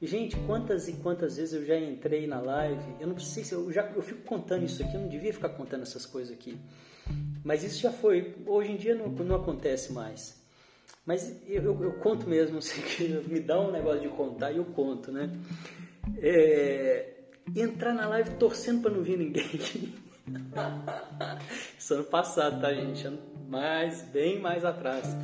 E, 0.02 0.08
gente, 0.08 0.36
quantas 0.46 0.88
e 0.88 0.94
quantas 0.94 1.38
vezes 1.38 1.54
eu 1.54 1.66
já 1.66 1.78
entrei 1.78 2.28
na 2.28 2.40
live, 2.42 2.84
eu 3.00 3.08
não 3.08 3.18
sei 3.18 3.44
se 3.44 3.54
eu 3.54 3.72
já 3.72 3.84
eu 3.96 4.02
fico 4.02 4.22
contando 4.24 4.66
isso 4.66 4.84
aqui, 4.84 4.96
eu 4.96 5.02
não 5.02 5.08
devia 5.08 5.34
ficar 5.34 5.50
contando 5.50 5.84
essas 5.84 6.06
coisas 6.06 6.34
aqui. 6.34 6.58
Mas 7.44 7.64
isso 7.64 7.80
já 7.82 7.92
foi, 7.92 8.36
hoje 8.46 8.72
em 8.72 8.76
dia 8.76 8.96
não, 8.96 9.08
não 9.08 9.36
acontece 9.36 9.94
mais. 9.94 10.44
Mas 11.06 11.42
eu, 11.48 11.64
eu, 11.64 11.84
eu 11.84 11.94
conto 11.94 12.28
mesmo, 12.28 12.60
sei 12.62 12.84
que 12.84 13.08
me 13.30 13.40
dá 13.40 13.60
um 13.60 13.72
negócio 13.72 14.02
de 14.02 14.10
contar 14.10 14.52
e 14.52 14.58
eu 14.58 14.66
conto, 14.66 15.12
né? 15.12 15.32
É, 16.18 17.14
entrar 17.56 17.94
na 17.94 18.08
live 18.08 18.32
torcendo 18.32 18.82
para 18.82 18.92
não 18.92 19.02
vir 19.02 19.18
ninguém. 19.18 20.04
Isso 21.78 21.94
ano 21.94 22.04
passado, 22.06 22.62
tá, 22.62 22.74
gente? 22.74 23.08
Mais, 23.48 24.02
bem 24.04 24.40
mais 24.40 24.66
atrás. 24.66 25.16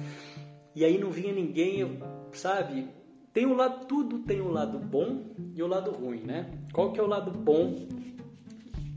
E 0.75 0.85
aí 0.85 0.97
não 0.97 1.11
vinha 1.11 1.33
ninguém, 1.33 1.79
eu, 1.79 1.89
sabe? 2.33 2.87
Tem 3.33 3.45
o 3.45 3.53
lado, 3.53 3.85
tudo 3.87 4.19
tem 4.19 4.41
o 4.41 4.49
lado 4.49 4.77
bom 4.77 5.33
e 5.55 5.63
o 5.63 5.67
lado 5.67 5.91
ruim, 5.91 6.21
né? 6.21 6.51
Qual 6.73 6.91
que 6.91 6.99
é 6.99 7.03
o 7.03 7.07
lado 7.07 7.31
bom 7.31 7.87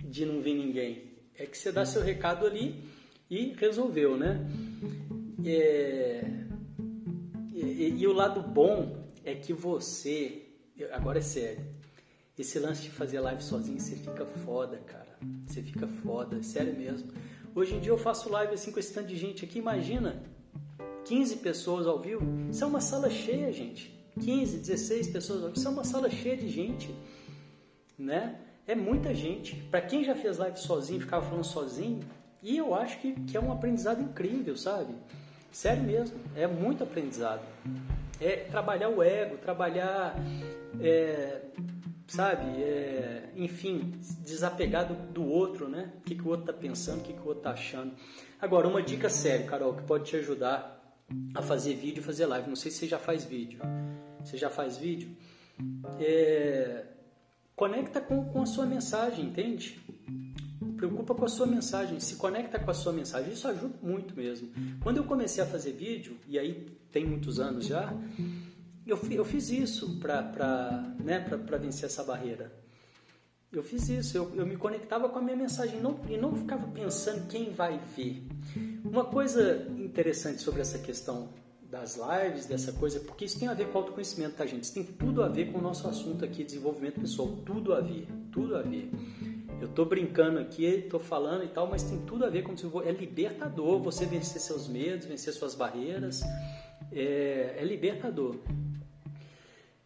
de 0.04 0.26
não 0.26 0.40
vir 0.40 0.54
ninguém? 0.54 1.14
É 1.36 1.46
que 1.46 1.56
você 1.56 1.72
dá 1.72 1.84
seu 1.84 2.02
recado 2.02 2.46
ali 2.46 2.84
e 3.30 3.54
resolveu, 3.56 4.16
né? 4.16 4.46
É, 5.44 6.24
e, 7.52 7.94
e, 7.98 8.06
o 8.06 8.12
lado 8.12 8.40
bom 8.40 9.10
é 9.24 9.34
que 9.34 9.52
você, 9.52 10.42
agora 10.92 11.18
é 11.18 11.22
sério, 11.22 11.64
esse 12.38 12.58
lance 12.58 12.82
de 12.82 12.90
fazer 12.90 13.20
live 13.20 13.42
sozinho, 13.42 13.78
você 13.78 13.96
fica 13.96 14.24
foda, 14.24 14.78
cara. 14.78 15.03
Você 15.46 15.62
fica 15.62 15.86
foda, 15.86 16.42
sério 16.42 16.74
mesmo. 16.76 17.12
Hoje 17.54 17.74
em 17.74 17.80
dia 17.80 17.92
eu 17.92 17.98
faço 17.98 18.28
live 18.30 18.54
assim 18.54 18.72
com 18.72 18.80
esse 18.80 18.92
tanto 18.92 19.08
de 19.08 19.16
gente 19.16 19.44
aqui, 19.44 19.58
imagina, 19.58 20.22
15 21.04 21.36
pessoas 21.36 21.86
ao 21.86 22.00
vivo. 22.00 22.24
Isso 22.50 22.64
é 22.64 22.66
uma 22.66 22.80
sala 22.80 23.08
cheia, 23.10 23.52
gente. 23.52 23.94
15, 24.20 24.58
16 24.58 25.08
pessoas 25.08 25.38
ao 25.40 25.46
vivo. 25.48 25.58
Isso 25.58 25.68
é 25.68 25.70
uma 25.70 25.84
sala 25.84 26.10
cheia 26.10 26.36
de 26.36 26.48
gente, 26.48 26.94
né? 27.98 28.40
É 28.66 28.74
muita 28.74 29.14
gente. 29.14 29.56
Para 29.70 29.80
quem 29.82 30.02
já 30.02 30.14
fez 30.14 30.38
live 30.38 30.58
sozinho, 30.58 31.00
ficava 31.00 31.24
falando 31.24 31.44
sozinho, 31.44 32.00
e 32.42 32.56
eu 32.56 32.74
acho 32.74 32.98
que, 32.98 33.12
que 33.12 33.36
é 33.36 33.40
um 33.40 33.52
aprendizado 33.52 34.02
incrível, 34.02 34.56
sabe? 34.56 34.94
Sério 35.50 35.82
mesmo, 35.82 36.18
é 36.34 36.46
muito 36.46 36.82
aprendizado. 36.82 37.42
É 38.20 38.36
trabalhar 38.36 38.88
o 38.88 39.02
ego, 39.02 39.36
trabalhar, 39.38 40.16
é, 40.80 41.42
sabe, 42.06 42.62
é, 42.62 43.30
enfim, 43.36 43.92
desapegar 44.20 44.92
do, 44.92 45.24
outro, 45.24 45.68
né? 45.68 45.92
O 45.98 46.00
que, 46.02 46.14
que 46.14 46.22
o 46.22 46.28
outro 46.28 46.50
está 46.50 46.52
pensando, 46.52 47.00
o 47.00 47.02
que, 47.02 47.12
que 47.12 47.20
o 47.20 47.26
outro 47.26 47.38
está 47.38 47.50
achando. 47.52 47.94
Agora, 48.40 48.68
uma 48.68 48.82
dica 48.82 49.08
séria, 49.08 49.46
Carol, 49.46 49.74
que 49.74 49.82
pode 49.82 50.04
te 50.04 50.16
ajudar 50.16 50.80
a 51.34 51.42
fazer 51.42 51.74
vídeo 51.74 52.00
e 52.00 52.04
fazer 52.04 52.26
live. 52.26 52.48
Não 52.48 52.56
sei 52.56 52.70
se 52.70 52.78
você 52.78 52.88
já 52.88 52.98
faz 52.98 53.24
vídeo. 53.24 53.60
Você 54.22 54.36
já 54.36 54.50
faz 54.50 54.76
vídeo? 54.76 55.10
É, 56.00 56.84
conecta 57.54 58.00
com, 58.00 58.24
com 58.24 58.42
a 58.42 58.46
sua 58.46 58.66
mensagem, 58.66 59.26
entende? 59.26 59.80
preocupa 60.74 61.14
com 61.14 61.24
a 61.24 61.28
sua 61.28 61.46
mensagem, 61.46 61.98
se 61.98 62.16
conecta 62.16 62.58
com 62.58 62.70
a 62.70 62.74
sua 62.74 62.92
mensagem. 62.92 63.32
Isso 63.32 63.48
ajuda 63.48 63.74
muito 63.82 64.14
mesmo. 64.14 64.50
Quando 64.82 64.98
eu 64.98 65.04
comecei 65.04 65.42
a 65.42 65.46
fazer 65.46 65.72
vídeo, 65.72 66.16
e 66.28 66.38
aí 66.38 66.66
tem 66.92 67.06
muitos 67.06 67.40
anos 67.40 67.66
já, 67.66 67.92
eu, 68.86 68.98
eu 69.10 69.24
fiz 69.24 69.50
isso 69.50 69.98
para 69.98 70.94
né, 71.02 71.24
vencer 71.60 71.86
essa 71.86 72.02
barreira. 72.02 72.52
Eu 73.52 73.62
fiz 73.62 73.88
isso, 73.88 74.16
eu, 74.16 74.34
eu 74.34 74.44
me 74.44 74.56
conectava 74.56 75.08
com 75.08 75.18
a 75.18 75.22
minha 75.22 75.36
mensagem 75.36 75.80
não, 75.80 76.00
e 76.08 76.16
não 76.16 76.34
ficava 76.34 76.66
pensando 76.66 77.28
quem 77.28 77.50
vai 77.50 77.80
ver. 77.96 78.26
Uma 78.84 79.04
coisa 79.04 79.68
interessante 79.78 80.42
sobre 80.42 80.60
essa 80.60 80.78
questão 80.78 81.28
das 81.70 81.96
lives, 81.96 82.46
dessa 82.46 82.72
coisa, 82.72 83.00
porque 83.00 83.24
isso 83.24 83.38
tem 83.38 83.48
a 83.48 83.54
ver 83.54 83.68
com 83.68 83.78
autoconhecimento, 83.78 84.36
tá, 84.36 84.44
gente? 84.44 84.64
Isso 84.64 84.74
tem 84.74 84.82
tudo 84.82 85.22
a 85.22 85.28
ver 85.28 85.52
com 85.52 85.58
o 85.58 85.62
nosso 85.62 85.88
assunto 85.88 86.24
aqui, 86.24 86.42
desenvolvimento 86.42 87.00
pessoal, 87.00 87.28
tudo 87.44 87.72
a 87.72 87.80
ver, 87.80 88.06
tudo 88.32 88.56
a 88.56 88.62
ver. 88.62 88.90
Eu 89.60 89.68
estou 89.68 89.86
brincando 89.86 90.40
aqui, 90.40 90.64
estou 90.64 91.00
falando 91.00 91.44
e 91.44 91.48
tal, 91.48 91.68
mas 91.68 91.82
tem 91.82 91.98
tudo 92.02 92.24
a 92.24 92.28
ver 92.28 92.42
com 92.42 92.54
é 92.82 92.90
libertador 92.90 93.80
você 93.80 94.04
vencer 94.04 94.40
seus 94.40 94.68
medos, 94.68 95.06
vencer 95.06 95.32
suas 95.32 95.54
barreiras. 95.54 96.22
É, 96.92 97.56
é 97.58 97.64
libertador. 97.64 98.36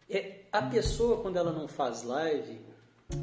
É, 0.09 0.41
a 0.51 0.61
pessoa 0.63 1.21
quando 1.21 1.37
ela 1.37 1.51
não 1.51 1.67
faz 1.67 2.03
live, 2.03 2.59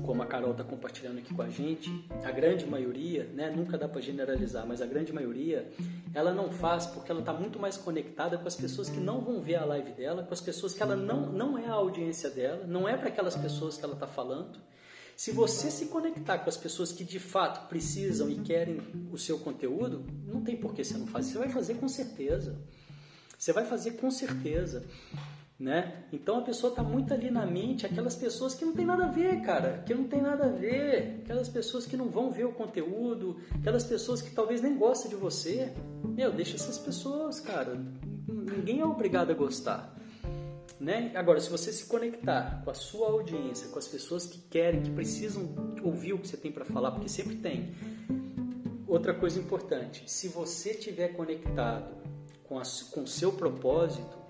como 0.04 0.22
a 0.22 0.26
Carol 0.26 0.52
está 0.52 0.62
compartilhando 0.62 1.18
aqui 1.18 1.34
com 1.34 1.42
a 1.42 1.48
gente, 1.48 1.90
a 2.24 2.30
grande 2.30 2.64
maioria, 2.64 3.24
né, 3.34 3.50
nunca 3.50 3.76
dá 3.76 3.88
para 3.88 4.00
generalizar, 4.00 4.66
mas 4.66 4.80
a 4.80 4.86
grande 4.86 5.12
maioria, 5.12 5.68
ela 6.14 6.32
não 6.32 6.50
faz 6.50 6.86
porque 6.86 7.10
ela 7.10 7.20
está 7.20 7.32
muito 7.32 7.58
mais 7.58 7.76
conectada 7.76 8.38
com 8.38 8.46
as 8.46 8.54
pessoas 8.54 8.88
que 8.88 8.98
não 8.98 9.20
vão 9.20 9.40
ver 9.40 9.56
a 9.56 9.64
live 9.64 9.92
dela, 9.92 10.22
com 10.22 10.32
as 10.32 10.40
pessoas 10.40 10.74
que 10.74 10.82
ela 10.82 10.96
não, 10.96 11.32
não 11.32 11.58
é 11.58 11.66
a 11.66 11.72
audiência 11.72 12.30
dela, 12.30 12.64
não 12.66 12.88
é 12.88 12.96
para 12.96 13.08
aquelas 13.08 13.36
pessoas 13.36 13.76
que 13.76 13.84
ela 13.84 13.94
está 13.94 14.06
falando. 14.06 14.58
Se 15.16 15.32
você 15.32 15.70
se 15.70 15.86
conectar 15.86 16.38
com 16.38 16.48
as 16.48 16.56
pessoas 16.56 16.92
que 16.92 17.02
de 17.02 17.18
fato 17.18 17.68
precisam 17.68 18.28
e 18.28 18.36
querem 18.40 18.80
o 19.10 19.16
seu 19.16 19.38
conteúdo, 19.38 20.04
não 20.26 20.42
tem 20.42 20.56
por 20.56 20.74
que 20.74 20.84
você 20.84 20.96
não 20.98 21.06
fazer. 21.06 21.32
Você 21.32 21.38
vai 21.38 21.48
fazer 21.48 21.74
com 21.74 21.88
certeza. 21.88 22.56
Você 23.38 23.52
vai 23.52 23.64
fazer 23.64 23.92
com 23.92 24.10
certeza. 24.10 24.84
Né? 25.58 26.04
Então 26.12 26.38
a 26.38 26.42
pessoa 26.42 26.70
está 26.70 26.82
muito 26.82 27.14
ali 27.14 27.30
na 27.30 27.46
mente, 27.46 27.86
aquelas 27.86 28.14
pessoas 28.14 28.54
que 28.54 28.62
não 28.62 28.74
tem 28.74 28.84
nada 28.84 29.06
a 29.06 29.08
ver, 29.08 29.40
cara, 29.40 29.82
que 29.86 29.94
não 29.94 30.04
tem 30.04 30.20
nada 30.20 30.44
a 30.44 30.48
ver, 30.48 31.20
aquelas 31.24 31.48
pessoas 31.48 31.86
que 31.86 31.96
não 31.96 32.10
vão 32.10 32.30
ver 32.30 32.44
o 32.44 32.52
conteúdo, 32.52 33.38
aquelas 33.58 33.82
pessoas 33.82 34.20
que 34.20 34.30
talvez 34.32 34.60
nem 34.60 34.76
gostem 34.76 35.08
de 35.08 35.16
você. 35.16 35.72
Meu, 36.04 36.30
deixa 36.30 36.56
essas 36.56 36.76
pessoas, 36.76 37.40
cara. 37.40 37.74
Ninguém 38.28 38.80
é 38.80 38.84
obrigado 38.84 39.30
a 39.30 39.34
gostar. 39.34 39.96
Né? 40.78 41.10
Agora, 41.14 41.40
se 41.40 41.48
você 41.48 41.72
se 41.72 41.86
conectar 41.86 42.60
com 42.62 42.70
a 42.70 42.74
sua 42.74 43.08
audiência, 43.08 43.68
com 43.68 43.78
as 43.78 43.88
pessoas 43.88 44.26
que 44.26 44.38
querem, 44.38 44.82
que 44.82 44.90
precisam 44.90 45.48
ouvir 45.82 46.12
o 46.12 46.18
que 46.18 46.28
você 46.28 46.36
tem 46.36 46.52
para 46.52 46.66
falar, 46.66 46.90
porque 46.90 47.08
sempre 47.08 47.36
tem. 47.36 47.74
Outra 48.86 49.14
coisa 49.14 49.40
importante, 49.40 50.04
se 50.06 50.28
você 50.28 50.72
estiver 50.72 51.08
conectado 51.08 51.96
com 52.44 52.58
o 53.02 53.06
seu 53.06 53.32
propósito, 53.32 54.25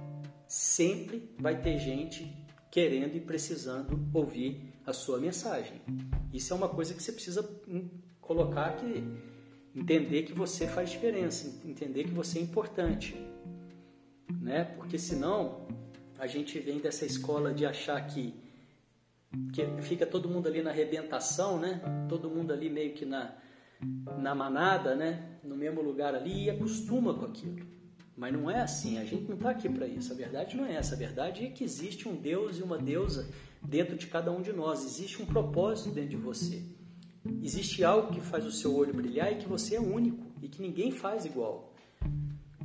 sempre 0.46 1.34
vai 1.38 1.60
ter 1.60 1.78
gente 1.78 2.46
querendo 2.70 3.16
e 3.16 3.20
precisando 3.20 3.98
ouvir 4.12 4.74
a 4.84 4.92
sua 4.92 5.18
mensagem. 5.18 5.80
Isso 6.32 6.52
é 6.52 6.56
uma 6.56 6.68
coisa 6.68 6.94
que 6.94 7.02
você 7.02 7.12
precisa 7.12 7.48
hum, 7.66 7.88
colocar 8.20 8.66
aqui, 8.66 9.04
entender 9.74 10.22
que 10.22 10.32
você 10.32 10.66
faz 10.66 10.90
diferença, 10.90 11.60
entender 11.64 12.04
que 12.04 12.10
você 12.10 12.38
é 12.38 12.42
importante, 12.42 13.16
né? 14.40 14.64
Porque 14.76 14.98
senão 14.98 15.66
a 16.18 16.26
gente 16.26 16.58
vem 16.58 16.78
dessa 16.78 17.04
escola 17.04 17.52
de 17.52 17.66
achar 17.66 18.00
que, 18.06 18.34
que 19.52 19.82
fica 19.82 20.06
todo 20.06 20.28
mundo 20.28 20.46
ali 20.46 20.62
na 20.62 20.70
arrebentação, 20.70 21.58
né? 21.58 21.80
Todo 22.08 22.30
mundo 22.30 22.52
ali 22.52 22.70
meio 22.70 22.94
que 22.94 23.04
na, 23.04 23.34
na 24.18 24.34
manada, 24.34 24.94
né? 24.94 25.38
No 25.42 25.56
mesmo 25.56 25.82
lugar 25.82 26.14
ali 26.14 26.44
e 26.44 26.50
acostuma 26.50 27.14
com 27.14 27.24
aquilo. 27.24 27.66
Mas 28.16 28.32
não 28.32 28.50
é 28.50 28.60
assim, 28.60 28.98
a 28.98 29.04
gente 29.04 29.28
não 29.28 29.36
está 29.36 29.50
aqui 29.50 29.68
para 29.68 29.86
isso. 29.86 30.12
A 30.12 30.16
verdade 30.16 30.56
não 30.56 30.64
é 30.64 30.74
essa. 30.74 30.94
A 30.94 30.98
verdade 30.98 31.44
é 31.44 31.50
que 31.50 31.62
existe 31.62 32.08
um 32.08 32.16
Deus 32.16 32.58
e 32.58 32.62
uma 32.62 32.78
deusa 32.78 33.28
dentro 33.62 33.96
de 33.96 34.06
cada 34.06 34.32
um 34.32 34.40
de 34.40 34.52
nós. 34.52 34.84
Existe 34.84 35.20
um 35.22 35.26
propósito 35.26 35.90
dentro 35.90 36.10
de 36.10 36.16
você. 36.16 36.62
Existe 37.42 37.84
algo 37.84 38.14
que 38.14 38.20
faz 38.20 38.46
o 38.46 38.52
seu 38.52 38.74
olho 38.74 38.94
brilhar 38.94 39.32
e 39.32 39.36
que 39.36 39.46
você 39.46 39.74
é 39.74 39.80
único 39.80 40.24
e 40.40 40.48
que 40.48 40.62
ninguém 40.62 40.90
faz 40.90 41.24
igual. 41.26 41.74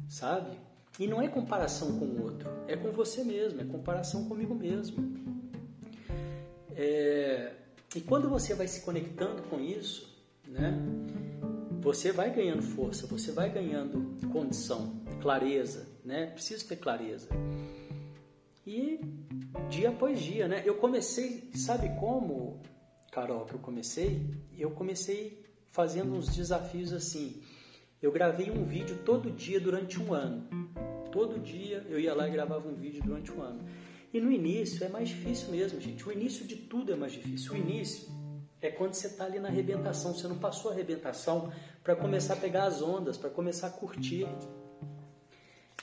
Sabe? 0.08 0.58
E 1.00 1.08
não 1.08 1.22
é 1.22 1.28
comparação 1.28 1.98
com 1.98 2.06
o 2.06 2.24
outro, 2.24 2.50
é 2.68 2.76
com 2.76 2.92
você 2.92 3.24
mesmo, 3.24 3.62
é 3.62 3.66
comparação 3.66 4.26
comigo 4.26 4.54
mesmo. 4.54 5.18
É... 6.76 7.54
E 7.96 8.02
quando 8.02 8.30
você 8.30 8.54
vai 8.54 8.68
se 8.68 8.82
conectando 8.82 9.42
com 9.44 9.60
isso, 9.60 10.16
né, 10.48 10.78
você 11.82 12.12
vai 12.12 12.34
ganhando 12.34 12.62
força, 12.62 13.08
você 13.08 13.32
vai 13.32 13.50
ganhando 13.50 14.18
condição, 14.32 15.01
clareza, 15.22 15.88
né? 16.04 16.28
Preciso 16.28 16.68
ter 16.68 16.78
clareza. 16.78 17.30
E 18.66 19.00
dia 19.70 19.90
após 19.90 20.20
dia, 20.20 20.48
né? 20.48 20.62
Eu 20.66 20.76
comecei, 20.76 21.50
sabe 21.56 21.90
como, 22.00 22.62
Carol, 23.12 23.46
que 23.46 23.54
eu 23.54 23.60
comecei? 23.60 24.26
Eu 24.58 24.72
comecei 24.72 25.42
fazendo 25.72 26.14
uns 26.14 26.28
desafios 26.36 26.92
assim. 26.92 27.42
Eu 28.02 28.12
gravei 28.12 28.50
um 28.50 28.66
vídeo 28.66 29.00
todo 29.06 29.32
dia 29.32 29.60
durante 29.60 30.02
um 30.02 30.14
ano. 30.14 30.48
Todo 31.12 31.40
dia 31.40 31.86
eu 31.90 32.00
ia 32.00 32.14
lá 32.14 32.28
e 32.28 32.32
gravava 32.32 32.68
um 32.68 32.76
vídeo 32.76 33.02
durante 33.04 33.32
um 33.32 33.42
ano. 33.42 33.64
E 34.14 34.20
no 34.20 34.32
início 34.32 34.84
é 34.84 34.90
mais 34.90 35.10
difícil 35.10 35.50
mesmo, 35.50 35.80
gente. 35.80 36.08
O 36.08 36.12
início 36.12 36.46
de 36.46 36.56
tudo 36.56 36.92
é 36.92 36.96
mais 36.96 37.14
difícil. 37.14 37.54
O 37.54 37.58
início 37.58 38.10
é 38.62 38.70
quando 38.70 38.94
você 38.94 39.08
está 39.08 39.26
ali 39.26 39.40
na 39.40 39.48
arrebentação. 39.48 40.14
Você 40.14 40.28
não 40.28 40.38
passou 40.38 40.72
a 40.72 40.74
arrebentação 40.74 41.52
para 41.84 41.96
começar 41.96 42.34
a 42.34 42.38
pegar 42.38 42.66
as 42.66 42.82
ondas, 42.82 43.18
para 43.18 43.30
começar 43.30 43.68
a 43.68 43.72
curtir. 43.72 44.28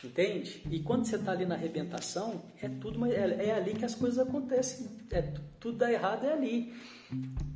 Entende? 0.02 0.62
E 0.70 0.78
quando 0.80 1.04
você 1.04 1.16
está 1.16 1.32
ali 1.32 1.44
na 1.44 1.56
arrebentação, 1.56 2.40
é 2.62 2.68
tudo 2.68 3.04
é, 3.06 3.46
é 3.46 3.52
ali 3.52 3.74
que 3.74 3.84
as 3.84 3.94
coisas 3.94 4.18
acontecem. 4.18 4.86
É, 5.10 5.22
tudo 5.58 5.78
dá 5.78 5.92
errado 5.92 6.24
é 6.24 6.32
ali. 6.32 6.72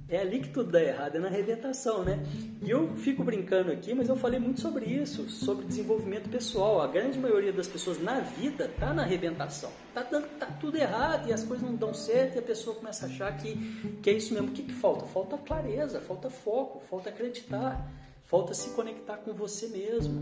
É 0.09 0.19
ali 0.19 0.41
que 0.41 0.49
tudo 0.49 0.73
dá 0.73 0.83
errado, 0.83 1.17
é 1.17 1.19
na 1.21 1.29
arrebentação, 1.29 2.05
né? 2.05 2.19
E 2.61 2.69
eu 2.69 2.95
fico 2.97 3.23
brincando 3.23 3.71
aqui, 3.71 3.95
mas 3.95 4.09
eu 4.09 4.17
falei 4.17 4.41
muito 4.41 4.61
sobre 4.61 4.87
isso, 4.87 5.29
sobre 5.31 5.65
desenvolvimento 5.67 6.29
pessoal. 6.29 6.83
A 6.83 6.87
grande 6.87 7.19
maioria 7.19 7.53
das 7.53 7.69
pessoas 7.69 8.03
na 8.03 8.21
vida 8.21 8.69
tá 8.79 8.93
na 8.93 9.03
arrebentação. 9.03 9.71
Tá, 9.95 10.03
dando, 10.03 10.27
tá 10.39 10.47
tudo 10.61 10.77
errado 10.77 11.29
e 11.29 11.33
as 11.33 11.45
coisas 11.45 11.67
não 11.67 11.77
dão 11.77 11.95
certo 11.95 12.37
e 12.37 12.39
a 12.41 12.43
pessoa 12.43 12.75
começa 12.75 13.07
a 13.07 13.09
achar 13.09 13.37
que, 13.39 13.57
que 14.03 14.11
é 14.11 14.15
isso 14.15 14.35
mesmo. 14.35 14.49
O 14.49 14.53
que, 14.53 14.65
que 14.65 14.73
falta? 14.75 15.07
Falta 15.07 15.39
clareza, 15.39 16.01
falta 16.01 16.29
foco, 16.29 16.81
falta 16.91 17.09
acreditar, 17.09 17.89
falta 18.33 18.55
se 18.55 18.71
conectar 18.71 19.19
com 19.19 19.35
você 19.35 19.69
mesmo. 19.69 20.19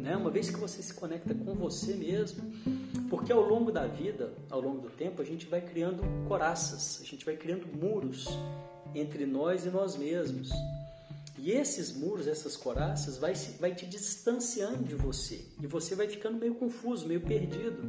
Né? 0.00 0.16
Uma 0.16 0.32
vez 0.32 0.50
que 0.50 0.56
você 0.56 0.82
se 0.82 0.92
conecta 0.92 1.32
com 1.32 1.54
você 1.54 1.94
mesmo, 1.94 2.50
porque 3.08 3.30
ao 3.30 3.40
longo 3.40 3.70
da 3.70 3.86
vida, 3.86 4.32
ao 4.50 4.60
longo 4.60 4.80
do 4.80 4.90
tempo, 4.90 5.22
a 5.22 5.24
gente 5.24 5.46
vai 5.46 5.60
criando 5.60 6.02
coraças, 6.26 7.00
a 7.00 7.04
gente 7.04 7.24
vai 7.24 7.36
criando 7.36 7.68
muros 7.68 8.26
entre 8.92 9.24
nós 9.24 9.64
e 9.64 9.70
nós 9.70 9.96
mesmos. 9.96 10.50
E 11.38 11.52
esses 11.52 11.96
muros, 11.96 12.26
essas 12.26 12.56
coraças, 12.56 13.16
vai, 13.16 13.32
vai 13.60 13.72
te 13.72 13.86
distanciando 13.86 14.82
de 14.82 14.96
você. 14.96 15.44
E 15.62 15.66
você 15.68 15.94
vai 15.94 16.08
ficando 16.08 16.38
meio 16.38 16.56
confuso, 16.56 17.06
meio 17.06 17.20
perdido 17.20 17.80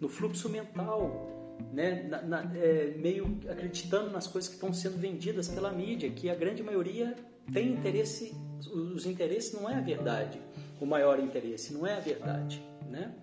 no 0.00 0.08
fluxo 0.08 0.48
mental, 0.48 1.56
né? 1.72 2.02
Na, 2.08 2.22
na, 2.22 2.56
é, 2.56 2.96
meio 2.98 3.38
acreditando 3.48 4.10
nas 4.10 4.26
coisas 4.26 4.48
que 4.48 4.56
estão 4.56 4.72
sendo 4.72 4.98
vendidas 4.98 5.46
pela 5.46 5.70
mídia, 5.70 6.10
que 6.10 6.28
a 6.28 6.34
grande 6.34 6.64
maioria 6.64 7.14
tem 7.52 7.72
interesse, 7.72 8.34
os 8.72 9.06
interesses 9.06 9.52
não 9.52 9.68
é 9.68 9.74
a 9.74 9.80
verdade, 9.80 10.40
o 10.80 10.86
maior 10.86 11.20
interesse 11.20 11.72
não 11.72 11.86
é 11.86 11.94
a 11.94 12.00
verdade, 12.00 12.62
né? 12.90 13.14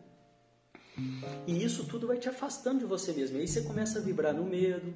E 1.48 1.64
isso 1.64 1.86
tudo 1.86 2.08
vai 2.08 2.18
te 2.18 2.30
afastando 2.30 2.80
de 2.80 2.86
você 2.86 3.14
mesmo. 3.14 3.38
Aí 3.38 3.48
você 3.48 3.62
começa 3.62 4.00
a 4.00 4.02
vibrar 4.02 4.34
no 4.34 4.46
medo, 4.46 4.94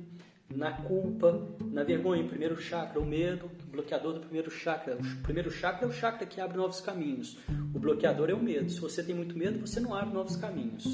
na 0.53 0.71
culpa, 0.71 1.47
na 1.71 1.83
vergonha. 1.83 2.23
O 2.23 2.27
primeiro 2.27 2.59
chakra, 2.59 2.99
o 2.99 3.05
medo, 3.05 3.49
o 3.67 3.71
bloqueador 3.71 4.13
do 4.13 4.19
primeiro 4.19 4.51
chakra. 4.51 4.97
O 4.97 5.23
primeiro 5.23 5.49
chakra 5.49 5.85
é 5.85 5.89
o 5.89 5.93
chakra 5.93 6.25
que 6.25 6.39
abre 6.39 6.57
novos 6.57 6.81
caminhos. 6.81 7.37
O 7.73 7.79
bloqueador 7.79 8.29
é 8.29 8.33
o 8.33 8.41
medo. 8.41 8.69
Se 8.69 8.79
você 8.79 9.03
tem 9.03 9.15
muito 9.15 9.37
medo, 9.37 9.59
você 9.59 9.79
não 9.79 9.93
abre 9.93 10.13
novos 10.13 10.35
caminhos. 10.35 10.85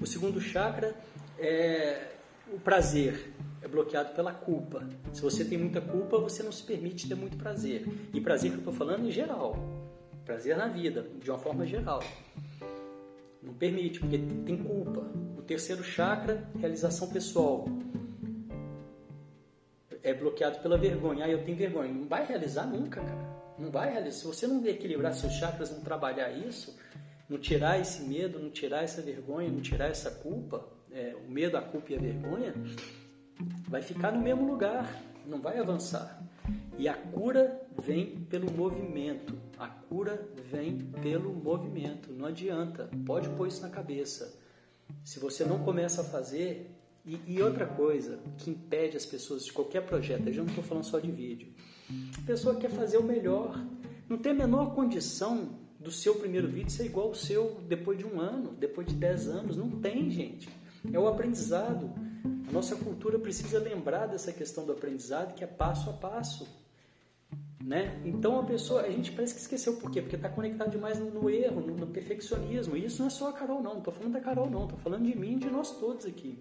O 0.00 0.06
segundo 0.06 0.40
chakra 0.40 0.94
é 1.38 2.12
o 2.52 2.58
prazer. 2.58 3.33
É 3.64 3.68
bloqueado 3.68 4.14
pela 4.14 4.30
culpa. 4.30 4.86
Se 5.10 5.22
você 5.22 5.42
tem 5.42 5.56
muita 5.56 5.80
culpa, 5.80 6.18
você 6.18 6.42
não 6.42 6.52
se 6.52 6.62
permite 6.62 7.08
ter 7.08 7.14
muito 7.14 7.38
prazer. 7.38 7.86
E 8.12 8.20
prazer 8.20 8.50
que 8.50 8.56
eu 8.56 8.60
estou 8.60 8.74
falando 8.74 9.06
em 9.06 9.10
geral. 9.10 9.56
Prazer 10.22 10.54
na 10.54 10.68
vida, 10.68 11.06
de 11.18 11.30
uma 11.30 11.38
forma 11.38 11.64
geral. 11.64 12.02
Não 13.42 13.54
permite, 13.54 14.00
porque 14.00 14.18
tem 14.18 14.58
culpa. 14.58 15.00
O 15.38 15.40
terceiro 15.40 15.82
chakra, 15.82 16.46
realização 16.60 17.08
pessoal 17.08 17.64
é 20.02 20.12
bloqueado 20.12 20.58
pela 20.58 20.76
vergonha. 20.76 21.24
Ah, 21.24 21.30
eu 21.30 21.42
tenho 21.42 21.56
vergonha. 21.56 21.90
Não 21.90 22.06
vai 22.06 22.26
realizar 22.26 22.66
nunca, 22.66 23.00
cara. 23.00 23.34
Não 23.58 23.70
vai 23.70 23.90
realizar. 23.90 24.18
Se 24.18 24.26
você 24.26 24.46
não 24.46 24.64
equilibrar 24.66 25.14
seus 25.14 25.32
chakras, 25.32 25.70
não 25.70 25.80
trabalhar 25.80 26.30
isso, 26.30 26.78
não 27.28 27.38
tirar 27.38 27.80
esse 27.80 28.02
medo, 28.02 28.38
não 28.38 28.50
tirar 28.50 28.84
essa 28.84 29.00
vergonha, 29.00 29.48
não 29.48 29.62
tirar 29.62 29.86
essa 29.86 30.10
culpa, 30.10 30.68
é, 30.92 31.16
o 31.26 31.30
medo, 31.30 31.56
a 31.56 31.62
culpa 31.62 31.92
e 31.92 31.96
a 31.96 31.98
vergonha, 31.98 32.54
vai 33.68 33.82
ficar 33.82 34.12
no 34.12 34.20
mesmo 34.20 34.46
lugar, 34.46 35.02
não 35.26 35.40
vai 35.40 35.58
avançar. 35.58 36.22
E 36.78 36.88
a 36.88 36.94
cura 36.94 37.62
vem 37.82 38.24
pelo 38.24 38.50
movimento. 38.50 39.34
A 39.58 39.68
cura 39.68 40.28
vem 40.50 40.78
pelo 41.02 41.32
movimento. 41.32 42.12
Não 42.12 42.26
adianta. 42.26 42.90
Pode 43.06 43.28
pôr 43.30 43.48
isso 43.48 43.62
na 43.62 43.70
cabeça. 43.70 44.38
Se 45.04 45.18
você 45.18 45.44
não 45.44 45.60
começa 45.60 46.02
a 46.02 46.04
fazer, 46.04 46.70
e, 47.06 47.18
e, 47.26 47.42
outra 47.42 47.66
coisa 47.66 48.18
que 48.38 48.50
impede 48.50 48.96
as 48.96 49.04
pessoas 49.04 49.44
de 49.44 49.52
qualquer 49.52 49.82
projeto, 49.82 50.26
eu 50.26 50.32
já 50.32 50.42
não 50.42 50.48
estou 50.48 50.64
falando 50.64 50.84
só 50.84 50.98
de 50.98 51.10
vídeo, 51.10 51.52
a 52.18 52.26
pessoa 52.26 52.56
quer 52.56 52.70
fazer 52.70 52.96
o 52.96 53.02
melhor, 53.02 53.62
não 54.08 54.16
tem 54.16 54.32
a 54.32 54.34
menor 54.34 54.74
condição 54.74 55.58
do 55.78 55.90
seu 55.90 56.14
primeiro 56.14 56.48
vídeo 56.48 56.70
ser 56.70 56.86
igual 56.86 57.08
ao 57.08 57.14
seu 57.14 57.60
depois 57.68 57.98
de 57.98 58.06
um 58.06 58.18
ano, 58.18 58.54
depois 58.58 58.86
de 58.86 58.94
dez 58.94 59.28
anos, 59.28 59.54
não 59.54 59.70
tem, 59.70 60.10
gente. 60.10 60.48
É 60.90 60.98
o 60.98 61.06
aprendizado. 61.06 61.92
Nossa 62.54 62.76
cultura 62.76 63.18
precisa 63.18 63.58
lembrar 63.58 64.06
dessa 64.06 64.32
questão 64.32 64.64
do 64.64 64.70
aprendizado 64.70 65.34
que 65.34 65.42
é 65.42 65.46
passo 65.46 65.90
a 65.90 65.92
passo. 65.92 66.46
Né? 67.60 68.00
Então 68.04 68.38
a 68.38 68.44
pessoa, 68.44 68.82
a 68.82 68.90
gente 68.90 69.10
parece 69.10 69.34
que 69.34 69.40
esqueceu 69.40 69.74
por 69.74 69.90
quê? 69.90 70.00
Porque 70.00 70.14
está 70.14 70.28
conectado 70.28 70.70
demais 70.70 71.00
no, 71.00 71.10
no 71.10 71.28
erro, 71.28 71.60
no, 71.60 71.74
no, 71.74 71.88
perfeccionismo. 71.88 72.76
E 72.76 72.84
isso 72.84 73.00
não 73.00 73.08
é 73.08 73.10
só 73.10 73.30
a 73.30 73.32
Carol, 73.32 73.60
não. 73.60 73.72
Não 73.72 73.78
estou 73.78 73.92
falando 73.92 74.12
da 74.12 74.20
Carol, 74.20 74.48
não. 74.48 74.62
Estou 74.66 74.78
falando 74.78 75.02
de 75.02 75.18
mim 75.18 75.32
e 75.32 75.40
de 75.40 75.50
nós 75.50 75.72
todos 75.80 76.06
aqui. 76.06 76.38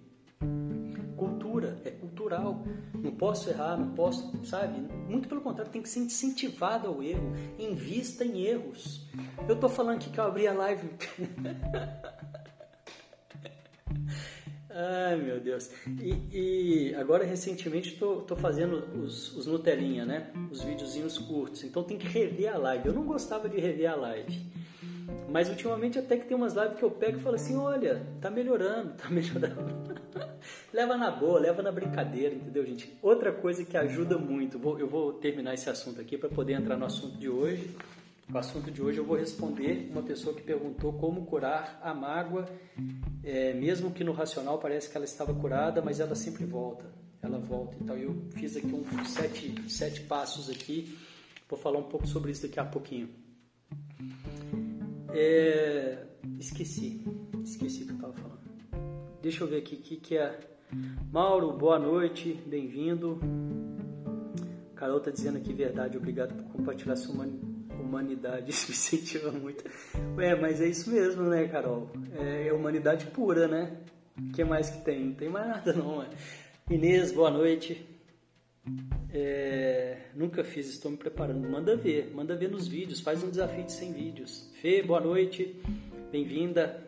cultura, 1.18 1.82
é 1.84 1.90
cultural. 1.90 2.64
Não 2.94 3.16
posso 3.16 3.50
errar, 3.50 3.76
não 3.76 3.96
posso, 3.96 4.32
sabe? 4.46 4.82
Muito 5.10 5.28
pelo 5.28 5.42
contrário, 5.42 5.72
tem 5.72 5.82
que 5.82 5.90
ser 5.90 6.02
incentivado 6.02 6.90
ao 6.90 7.02
erro. 7.02 7.34
Invista 7.58 8.24
em 8.24 8.46
erros. 8.46 9.10
Eu 9.50 9.60
tô 9.60 9.68
falando 9.68 9.96
aqui 9.96 10.12
que 10.12 10.20
eu 10.20 10.26
abri 10.26 10.48
a 10.48 10.54
live. 10.54 10.92
Ai, 14.76 15.16
meu 15.18 15.40
Deus. 15.40 15.70
E, 16.02 16.90
e 16.90 16.96
agora, 16.96 17.24
recentemente, 17.24 17.94
estou 17.94 18.26
fazendo 18.36 18.78
os, 18.98 19.36
os 19.38 19.46
Nutelinha, 19.46 20.04
né? 20.04 20.32
Os 20.52 20.64
videozinhos 20.64 21.18
curtos. 21.20 21.64
Então, 21.64 21.84
tem 21.84 21.96
que 21.96 22.08
rever 22.08 22.52
a 22.52 22.58
live. 22.58 22.88
Eu 22.88 22.94
não 22.94 23.04
gostava 23.06 23.48
de 23.48 23.60
rever 23.60 23.92
a 23.92 23.96
live. 23.96 24.42
Mas, 25.30 25.48
ultimamente, 25.48 26.00
até 26.00 26.18
que 26.18 26.26
tem 26.26 26.36
umas 26.36 26.54
lives 26.54 26.78
que 26.78 26.84
eu 26.84 26.90
pego 26.90 27.20
e 27.20 27.22
falo 27.22 27.36
assim, 27.36 27.56
olha, 27.56 28.02
tá 28.20 28.32
melhorando, 28.32 28.94
tá 28.98 29.10
melhorando. 29.10 29.94
leva 30.74 30.98
na 30.98 31.12
boa, 31.12 31.40
leva 31.40 31.62
na 31.62 31.72
brincadeira, 31.72 32.34
entendeu, 32.34 32.66
gente? 32.66 32.98
Outra 33.00 33.32
coisa 33.32 33.64
que 33.64 33.78
ajuda 33.78 34.18
muito, 34.18 34.60
eu 34.80 34.88
vou 34.88 35.14
terminar 35.14 35.54
esse 35.54 35.70
assunto 35.70 36.02
aqui 36.02 36.18
para 36.18 36.30
poder 36.30 36.54
entrar 36.54 36.78
no 36.78 36.86
assunto 36.86 37.16
de 37.18 37.30
hoje. 37.30 37.76
O 38.32 38.38
assunto 38.38 38.72
de 38.72 38.82
hoje 38.82 38.98
eu 39.00 39.06
vou 39.06 39.18
responder 39.18 39.90
uma 39.92 40.02
pessoa 40.02 40.36
que 40.36 40.42
perguntou 40.42 40.94
como 40.94 41.26
curar 41.26 41.80
a 41.84 41.94
mágoa, 41.94 42.48
é, 43.24 43.54
mesmo 43.54 43.92
que 43.92 44.04
no 44.04 44.12
racional 44.12 44.58
parece 44.60 44.90
que 44.90 44.96
ela 44.96 45.06
estava 45.06 45.34
curada, 45.34 45.82
mas 45.82 46.00
ela 46.00 46.16
sempre 46.16 46.46
volta, 46.46 46.86
ela 47.22 47.38
volta. 47.38 47.76
Então 47.82 47.98
eu 47.98 48.16
fiz 48.32 48.56
aqui 48.56 48.68
um 48.68 49.06
sete, 49.06 49.54
sete 49.70 50.02
passos 50.02 50.50
aqui, 50.50 50.98
vou 51.50 51.60
falar 51.60 51.80
um 51.80 51.90
pouco 51.90 52.08
sobre 52.08 52.32
isso 52.32 52.44
daqui 52.44 52.60
a 52.60 52.66
pouquinho. 52.66 53.10
É, 55.10 56.06
esqueci, 56.40 57.04
esqueci 57.44 57.84
o 57.84 57.86
que 57.86 57.92
eu 57.92 57.96
estava 57.96 58.14
falando. 58.14 58.40
Deixa 59.22 59.44
eu 59.44 59.48
ver 59.48 59.58
aqui 59.58 59.76
o 59.76 59.80
que, 59.80 59.98
que 59.98 60.18
é. 60.18 60.40
Mauro, 61.12 61.52
boa 61.52 61.78
noite, 61.78 62.34
bem-vindo. 62.48 63.20
Carol 64.76 64.98
está 64.98 65.12
dizendo 65.12 65.38
aqui 65.38 65.54
verdade, 65.54 65.98
obrigado 65.98 66.34
por 66.34 66.52
compartilhar 66.52 66.96
sua 66.96 67.14
humanidade, 67.14 67.53
isso 68.48 68.68
me 68.68 68.74
incentiva 68.74 69.32
muito. 69.32 69.64
Ué, 70.18 70.36
mas 70.36 70.62
é 70.62 70.68
isso 70.68 70.90
mesmo, 70.90 71.24
né, 71.24 71.48
Carol? 71.48 71.92
É, 72.18 72.48
é 72.48 72.54
humanidade 72.54 73.06
pura, 73.08 73.48
né? 73.48 73.78
O 74.18 74.32
que 74.32 74.44
mais 74.44 74.70
que 74.70 74.84
tem? 74.84 75.06
Não 75.06 75.14
tem 75.14 75.30
mais 75.30 75.48
nada, 75.48 75.74
não. 75.74 76.02
É. 76.04 76.10
Inês, 76.70 77.12
boa 77.12 77.30
noite. 77.30 77.86
É, 79.12 79.98
nunca 80.16 80.44
fiz, 80.44 80.70
estou 80.70 80.92
me 80.92 80.98
preparando. 80.98 81.48
Manda 81.50 81.76
ver, 81.76 82.12
manda 82.14 82.36
ver 82.36 82.50
nos 82.50 82.68
vídeos, 82.68 83.02
faz 83.02 83.24
um 83.24 83.30
desafio 83.30 83.64
de 83.64 83.72
100 83.72 83.94
vídeos. 83.94 84.50
Fê, 84.62 84.82
boa 84.82 85.02
noite, 85.02 85.60
bem-vinda. 86.12 86.82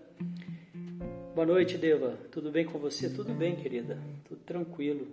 Boa 1.35 1.45
noite, 1.45 1.77
Deva. 1.77 2.17
Tudo 2.31 2.49
bem 2.49 2.65
com 2.65 2.79
você? 2.79 3.09
Tudo 3.09 3.33
bem, 3.33 3.57
querida. 3.57 3.99
Tudo 4.27 4.39
tranquilo. 4.45 5.07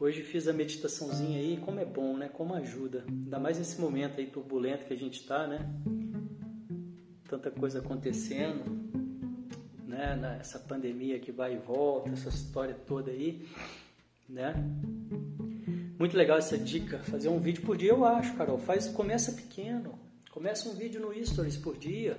Hoje 0.00 0.22
fiz 0.22 0.48
a 0.48 0.52
meditaçãozinha 0.54 1.38
aí, 1.38 1.58
como 1.58 1.78
é 1.78 1.84
bom, 1.84 2.16
né? 2.16 2.26
Como 2.26 2.54
ajuda. 2.54 3.04
Ainda 3.06 3.38
mais 3.38 3.58
nesse 3.58 3.78
momento 3.78 4.18
aí 4.18 4.26
turbulento 4.26 4.86
que 4.86 4.94
a 4.94 4.96
gente 4.96 5.20
está, 5.20 5.46
né? 5.46 5.58
Tanta 7.28 7.50
coisa 7.50 7.80
acontecendo, 7.80 8.64
né? 9.86 10.38
Essa 10.40 10.58
pandemia 10.58 11.20
que 11.20 11.30
vai 11.30 11.52
e 11.52 11.58
volta, 11.58 12.08
essa 12.12 12.30
história 12.30 12.74
toda 12.74 13.10
aí, 13.10 13.46
né? 14.26 14.54
Muito 15.98 16.16
legal 16.16 16.38
essa 16.38 16.56
dica, 16.56 17.00
fazer 17.00 17.28
um 17.28 17.38
vídeo 17.38 17.62
por 17.62 17.76
dia, 17.76 17.90
eu 17.90 18.02
acho, 18.02 18.34
Carol. 18.36 18.56
Faz, 18.56 18.88
começa 18.88 19.32
pequeno, 19.32 19.98
começa 20.30 20.66
um 20.70 20.74
vídeo 20.74 20.98
no 20.98 21.26
Stories 21.26 21.58
por 21.58 21.76
dia. 21.76 22.18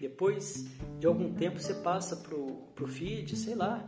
Depois 0.00 0.66
de 0.98 1.06
algum 1.06 1.34
tempo 1.34 1.60
você 1.60 1.74
passa 1.74 2.16
pro, 2.16 2.46
pro 2.74 2.88
feed, 2.88 3.36
sei 3.36 3.54
lá. 3.54 3.86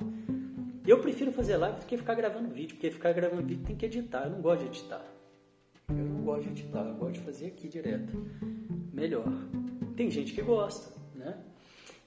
Eu 0.86 0.98
prefiro 1.00 1.32
fazer 1.32 1.56
live 1.56 1.80
do 1.80 1.86
que 1.86 1.96
ficar 1.96 2.14
gravando 2.14 2.48
vídeo, 2.48 2.76
porque 2.76 2.90
ficar 2.90 3.12
gravando 3.12 3.42
vídeo 3.42 3.64
tem 3.64 3.76
que 3.76 3.86
editar. 3.86 4.24
Eu 4.24 4.30
não 4.30 4.40
gosto 4.40 4.60
de 4.60 4.66
editar. 4.66 5.04
Eu 5.88 5.94
não 5.94 6.22
gosto 6.22 6.44
de 6.44 6.48
editar, 6.50 6.86
eu 6.86 6.94
gosto 6.94 7.14
de 7.14 7.20
fazer 7.20 7.46
aqui 7.48 7.68
direto. 7.68 8.12
Melhor. 8.92 9.26
Tem 9.96 10.10
gente 10.10 10.32
que 10.32 10.42
gosta, 10.42 10.94
né? 11.14 11.38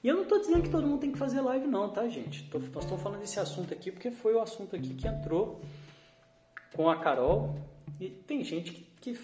E 0.04 0.08
eu 0.08 0.16
não 0.16 0.24
estou 0.24 0.40
dizendo 0.40 0.62
que 0.64 0.70
todo 0.70 0.86
mundo 0.86 1.00
tem 1.00 1.12
que 1.12 1.18
fazer 1.18 1.40
live, 1.40 1.66
não, 1.68 1.90
tá, 1.90 2.08
gente? 2.10 2.50
Tô, 2.50 2.60
nós 2.60 2.84
estamos 2.84 3.02
falando 3.02 3.22
desse 3.22 3.40
assunto 3.40 3.74
aqui 3.74 3.92
porque 3.92 4.12
foi 4.12 4.34
o 4.34 4.42
assunto 4.42 4.76
aqui 4.76 4.94
que 4.94 5.08
entrou 5.08 5.62
com 6.76 6.90
a 6.90 7.00
Carol. 7.00 7.56
E 8.00 8.10
tem 8.10 8.44
gente 8.44 8.74
que, 8.74 9.14
que 9.14 9.20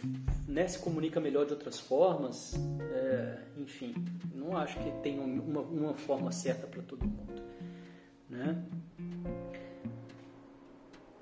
né, 0.47 0.67
se 0.67 0.79
comunica 0.79 1.19
melhor 1.19 1.45
de 1.45 1.51
outras 1.51 1.79
formas. 1.79 2.53
É, 2.93 3.39
enfim, 3.57 3.93
não 4.33 4.55
acho 4.55 4.79
que 4.79 4.91
tem 5.01 5.19
uma, 5.19 5.61
uma 5.61 5.93
forma 5.95 6.31
certa 6.31 6.65
para 6.65 6.81
todo 6.81 7.05
mundo, 7.05 7.41
né? 8.29 8.63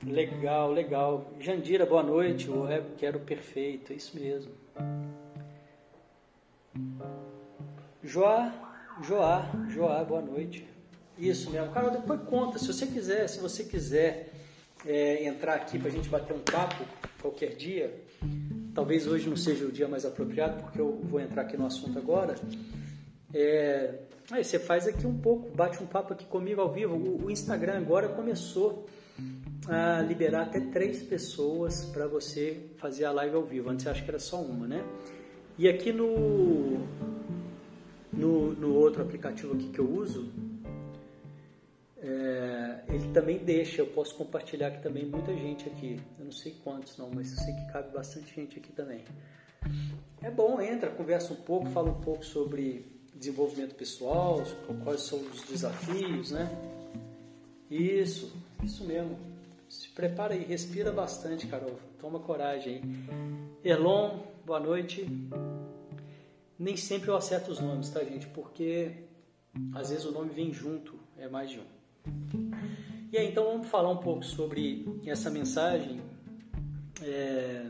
Legal, 0.05 0.71
legal. 0.71 1.33
Jandira, 1.39 1.85
boa 1.85 2.03
noite. 2.03 2.49
O 2.49 2.63
web 2.63 2.85
quero 2.97 3.19
perfeito, 3.19 3.93
é 3.93 3.95
isso 3.95 4.17
mesmo. 4.19 4.51
Joá, 8.03 8.53
Joá, 9.01 9.49
Joá, 9.69 10.03
boa 10.03 10.21
noite. 10.21 10.67
Isso 11.17 11.49
mesmo. 11.49 11.71
Cara, 11.71 11.89
depois 11.89 12.21
conta. 12.21 12.59
Se 12.59 12.67
você 12.67 12.85
quiser, 12.85 13.27
se 13.27 13.39
você 13.39 13.63
quiser 13.63 14.31
é, 14.85 15.25
entrar 15.25 15.55
aqui 15.55 15.79
para 15.79 15.87
a 15.87 15.91
gente 15.91 16.07
bater 16.09 16.35
um 16.35 16.39
papo 16.39 16.85
qualquer 17.21 17.55
dia, 17.55 17.93
talvez 18.73 19.07
hoje 19.07 19.27
não 19.27 19.35
seja 19.35 19.65
o 19.65 19.71
dia 19.71 19.87
mais 19.87 20.05
apropriado, 20.05 20.61
porque 20.61 20.79
eu 20.79 20.99
vou 21.03 21.19
entrar 21.19 21.41
aqui 21.41 21.57
no 21.57 21.65
assunto 21.65 21.97
agora. 21.97 22.35
É, 23.33 23.99
aí 24.31 24.43
você 24.43 24.57
faz 24.57 24.87
aqui 24.87 25.05
um 25.05 25.17
pouco, 25.17 25.49
bate 25.55 25.81
um 25.83 25.85
papo 25.85 26.13
aqui 26.13 26.25
comigo 26.25 26.61
ao 26.61 26.71
vivo. 26.71 26.95
O, 26.95 27.25
o 27.25 27.31
Instagram 27.31 27.77
agora 27.77 28.09
começou 28.09 28.85
a 29.67 30.01
liberar 30.01 30.43
até 30.43 30.59
três 30.59 31.03
pessoas 31.03 31.85
para 31.85 32.07
você 32.07 32.71
fazer 32.77 33.05
a 33.05 33.11
live 33.11 33.35
ao 33.35 33.43
vivo. 33.43 33.69
Antes 33.69 33.85
eu 33.85 33.91
acho 33.91 34.03
que 34.03 34.09
era 34.09 34.19
só 34.19 34.41
uma, 34.41 34.67
né? 34.67 34.83
E 35.57 35.67
aqui 35.67 35.91
no, 35.91 36.77
no, 38.13 38.53
no 38.53 38.75
outro 38.75 39.01
aplicativo 39.01 39.53
aqui 39.53 39.69
que 39.69 39.79
eu 39.79 39.89
uso, 39.89 40.31
é, 41.97 42.83
ele 42.87 43.11
também 43.11 43.39
deixa, 43.39 43.81
eu 43.81 43.87
posso 43.87 44.15
compartilhar 44.15 44.67
aqui 44.67 44.81
também 44.81 45.05
muita 45.05 45.33
gente 45.33 45.67
aqui. 45.67 45.99
Eu 46.17 46.25
não 46.25 46.31
sei 46.31 46.55
quantos 46.63 46.97
não, 46.97 47.09
mas 47.13 47.31
eu 47.31 47.43
sei 47.43 47.53
que 47.55 47.71
cabe 47.73 47.91
bastante 47.91 48.33
gente 48.33 48.59
aqui 48.59 48.71
também. 48.71 49.03
É 50.21 50.31
bom, 50.31 50.61
entra, 50.61 50.89
conversa 50.91 51.33
um 51.33 51.37
pouco, 51.37 51.67
fala 51.69 51.89
um 51.89 51.99
pouco 51.99 52.23
sobre 52.23 52.96
desenvolvimento 53.17 53.75
pessoal, 53.75 54.43
quais 54.83 55.01
são 55.01 55.19
os 55.19 55.41
desafios, 55.43 56.31
né? 56.31 56.49
Isso, 57.69 58.33
isso 58.63 58.83
mesmo. 58.85 59.17
Se 59.69 59.89
prepara 59.89 60.33
aí, 60.33 60.43
respira 60.43 60.91
bastante, 60.91 61.47
Carol. 61.47 61.77
Toma 61.99 62.19
coragem 62.19 62.75
aí. 62.75 63.69
Elon, 63.71 64.19
boa 64.45 64.59
noite. 64.59 65.05
Nem 66.57 66.77
sempre 66.77 67.09
eu 67.09 67.15
acerto 67.15 67.51
os 67.51 67.59
nomes, 67.59 67.89
tá, 67.89 68.03
gente? 68.03 68.27
Porque 68.27 68.91
às 69.73 69.89
vezes 69.89 70.05
o 70.05 70.11
nome 70.11 70.29
vem 70.29 70.53
junto, 70.53 70.97
é 71.17 71.27
mais 71.27 71.49
de 71.49 71.59
um. 71.59 72.51
E 73.11 73.17
aí, 73.17 73.27
então 73.29 73.45
vamos 73.45 73.67
falar 73.67 73.89
um 73.89 73.97
pouco 73.97 74.23
sobre 74.23 74.85
essa 75.05 75.29
mensagem 75.29 76.01
é, 77.01 77.65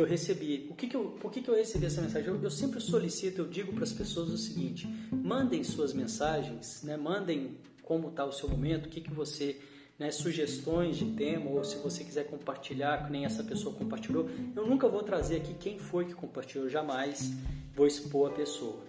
eu 0.00 0.06
recebi. 0.06 0.66
O 0.70 0.74
que 0.74 0.88
que 0.88 0.96
eu, 0.96 1.04
por 1.20 1.30
que, 1.30 1.40
que 1.40 1.48
eu 1.48 1.54
recebi 1.54 1.86
essa 1.86 2.00
mensagem? 2.00 2.28
Eu, 2.28 2.42
eu 2.42 2.50
sempre 2.50 2.80
solicito, 2.80 3.38
eu 3.38 3.48
digo 3.48 3.72
para 3.72 3.84
as 3.84 3.92
pessoas 3.92 4.30
o 4.30 4.38
seguinte: 4.38 4.88
mandem 5.12 5.62
suas 5.62 5.92
mensagens, 5.92 6.82
né? 6.82 6.96
mandem 6.96 7.58
como 7.82 8.08
está 8.08 8.24
o 8.24 8.32
seu 8.32 8.48
momento, 8.48 8.86
o 8.86 8.88
que, 8.88 9.00
que 9.00 9.12
você 9.12 9.60
né, 9.98 10.10
sugestões 10.10 10.96
de 10.96 11.04
tema, 11.12 11.50
ou 11.50 11.62
se 11.62 11.76
você 11.76 12.02
quiser 12.02 12.24
compartilhar, 12.24 13.04
que 13.04 13.12
nem 13.12 13.26
essa 13.26 13.44
pessoa 13.44 13.74
compartilhou, 13.74 14.30
eu 14.56 14.66
nunca 14.66 14.88
vou 14.88 15.02
trazer 15.02 15.36
aqui 15.36 15.52
quem 15.52 15.78
foi 15.78 16.06
que 16.06 16.14
compartilhou, 16.14 16.70
jamais 16.70 17.32
vou 17.74 17.86
expor 17.86 18.30
a 18.30 18.34
pessoa. 18.34 18.80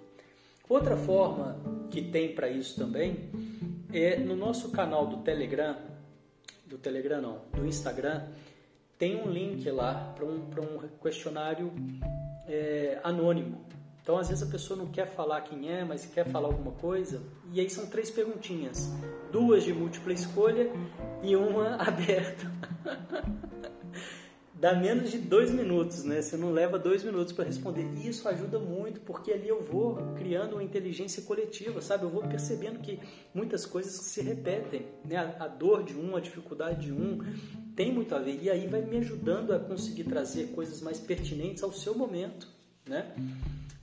Outra 0.70 0.96
forma 0.96 1.60
que 1.90 2.02
tem 2.02 2.34
para 2.34 2.50
isso 2.50 2.80
também 2.80 3.30
é 3.92 4.18
no 4.18 4.38
nosso 4.38 4.72
canal 4.72 5.06
do 5.08 5.18
Telegram, 5.18 5.76
do 6.66 6.78
Telegram 6.78 7.22
não, 7.22 7.42
do 7.52 7.68
Instagram, 7.68 8.28
tem 9.02 9.16
um 9.16 9.32
link 9.32 9.68
lá 9.72 10.14
para 10.16 10.24
um, 10.24 10.48
um 10.62 10.88
questionário 11.02 11.74
é, 12.48 13.00
anônimo. 13.04 13.66
Então, 14.00 14.16
às 14.16 14.30
vezes 14.30 14.48
a 14.48 14.52
pessoa 14.52 14.78
não 14.78 14.92
quer 14.92 15.08
falar 15.08 15.42
quem 15.42 15.72
é, 15.72 15.84
mas 15.84 16.06
quer 16.06 16.30
falar 16.30 16.50
alguma 16.50 16.74
coisa. 16.74 17.20
E 17.52 17.60
aí 17.60 17.68
são 17.68 17.88
três 17.88 18.12
perguntinhas: 18.12 18.92
duas 19.32 19.64
de 19.64 19.74
múltipla 19.74 20.14
escolha 20.14 20.72
e 21.24 21.36
uma 21.36 21.78
aberta. 21.82 22.52
Dá 24.62 24.76
menos 24.76 25.10
de 25.10 25.18
dois 25.18 25.50
minutos, 25.50 26.04
né? 26.04 26.22
Você 26.22 26.38
não 26.38 26.52
leva 26.52 26.78
dois 26.78 27.04
minutos 27.04 27.34
para 27.34 27.46
responder. 27.46 27.84
E 27.98 28.08
isso 28.08 28.30
ajuda 28.30 28.60
muito, 28.60 29.02
porque 29.02 29.32
ali 29.32 29.48
eu 29.48 29.64
vou 29.64 29.96
criando 30.14 30.54
uma 30.54 30.64
inteligência 30.64 31.24
coletiva, 31.24 31.82
sabe? 31.82 32.04
Eu 32.04 32.12
vou 32.12 32.22
percebendo 32.22 32.78
que 32.78 33.00
muitas 33.34 33.66
coisas 33.66 33.92
se 33.92 34.22
repetem, 34.22 34.86
né? 35.04 35.18
A, 35.40 35.48
dor 35.48 35.84
de 35.84 35.98
um, 35.98 36.16
a 36.16 36.20
dificuldade 36.20 36.86
de 36.86 36.94
um, 36.94 37.22
tem 37.76 37.92
muito 37.92 38.14
a 38.14 38.20
ver. 38.20 38.40
E 38.40 38.52
aí 38.52 38.68
vai 38.68 38.84
me 38.84 38.98
ajudando 38.98 39.52
a 39.52 39.58
conseguir 39.58 40.04
trazer 40.04 40.50
coisas 40.50 40.80
mais 40.80 41.00
pertinentes 41.00 41.64
ao 41.64 41.74
seu 41.74 41.96
momento, 41.96 42.48
né? 42.88 43.16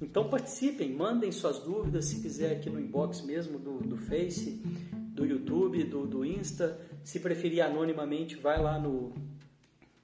Então 0.00 0.30
participem, 0.30 0.92
mandem 0.92 1.32
suas 1.32 1.58
dúvidas, 1.58 2.04
se 2.04 2.20
quiser 2.20 2.52
aqui 2.52 2.70
no 2.70 2.78
inbox 2.78 3.20
mesmo 3.22 3.58
do, 3.58 3.78
do 3.78 3.96
Face, 3.96 4.62
do 5.12 5.26
YouTube, 5.26 5.82
do, 5.82 6.06
do 6.06 6.24
Insta. 6.24 6.78
Se 7.02 7.18
preferir 7.18 7.62
anonimamente, 7.62 8.36
vai 8.36 8.62
lá 8.62 8.78
no, 8.78 9.12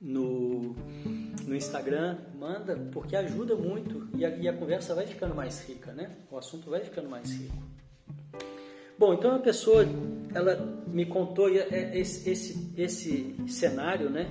no, 0.05 0.77
no 1.47 1.57
Instagram, 1.57 2.19
manda, 2.39 2.77
porque 2.93 3.17
ajuda 3.17 3.57
muito 3.57 4.07
e 4.15 4.25
a, 4.25 4.29
e 4.29 4.47
a 4.47 4.53
conversa 4.53 4.95
vai 4.95 5.07
ficando 5.07 5.35
mais 5.35 5.67
rica, 5.67 5.93
né? 5.93 6.11
O 6.31 6.37
assunto 6.37 6.69
vai 6.69 6.81
ficando 6.81 7.09
mais 7.09 7.33
rico. 7.33 7.57
Bom, 8.99 9.15
então 9.15 9.35
a 9.35 9.39
pessoa, 9.39 9.85
ela 10.35 10.57
me 10.87 11.07
contou 11.07 11.49
esse, 11.49 12.29
esse, 12.31 12.73
esse 12.77 13.37
cenário, 13.49 14.11
né? 14.11 14.31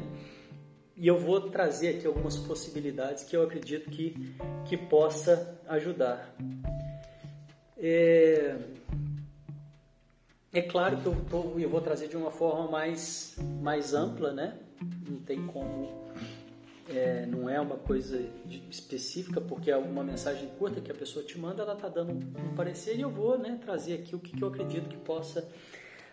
E 0.95 1.07
eu 1.07 1.17
vou 1.17 1.49
trazer 1.49 1.89
aqui 1.89 2.05
algumas 2.05 2.37
possibilidades 2.37 3.23
que 3.23 3.35
eu 3.35 3.41
acredito 3.41 3.89
que, 3.89 4.35
que 4.65 4.77
possa 4.77 5.59
ajudar. 5.67 6.35
É, 7.77 8.55
é 10.53 10.61
claro 10.61 10.97
que 10.97 11.05
eu, 11.05 11.15
tô, 11.29 11.57
eu 11.57 11.69
vou 11.69 11.81
trazer 11.81 12.07
de 12.07 12.15
uma 12.15 12.29
forma 12.29 12.69
mais, 12.69 13.35
mais 13.61 13.93
ampla, 13.93 14.31
né? 14.31 14.55
Não 15.09 15.19
tem 15.19 15.45
como. 15.47 16.03
É, 16.87 17.25
não 17.25 17.49
é 17.49 17.59
uma 17.59 17.77
coisa 17.77 18.21
específica, 18.69 19.41
porque 19.41 19.71
é 19.71 19.77
uma 19.77 20.03
mensagem 20.03 20.49
curta 20.59 20.79
que 20.79 20.91
a 20.91 20.95
pessoa 20.95 21.25
te 21.25 21.39
manda, 21.39 21.63
ela 21.63 21.73
está 21.73 21.87
dando 21.87 22.11
um 22.13 22.55
parecer 22.55 22.95
e 22.95 23.01
eu 23.01 23.09
vou 23.09 23.37
né, 23.37 23.57
trazer 23.63 23.95
aqui 23.95 24.15
o 24.15 24.19
que, 24.19 24.35
que 24.35 24.43
eu 24.43 24.49
acredito 24.49 24.89
que 24.89 24.97
possa 24.97 25.47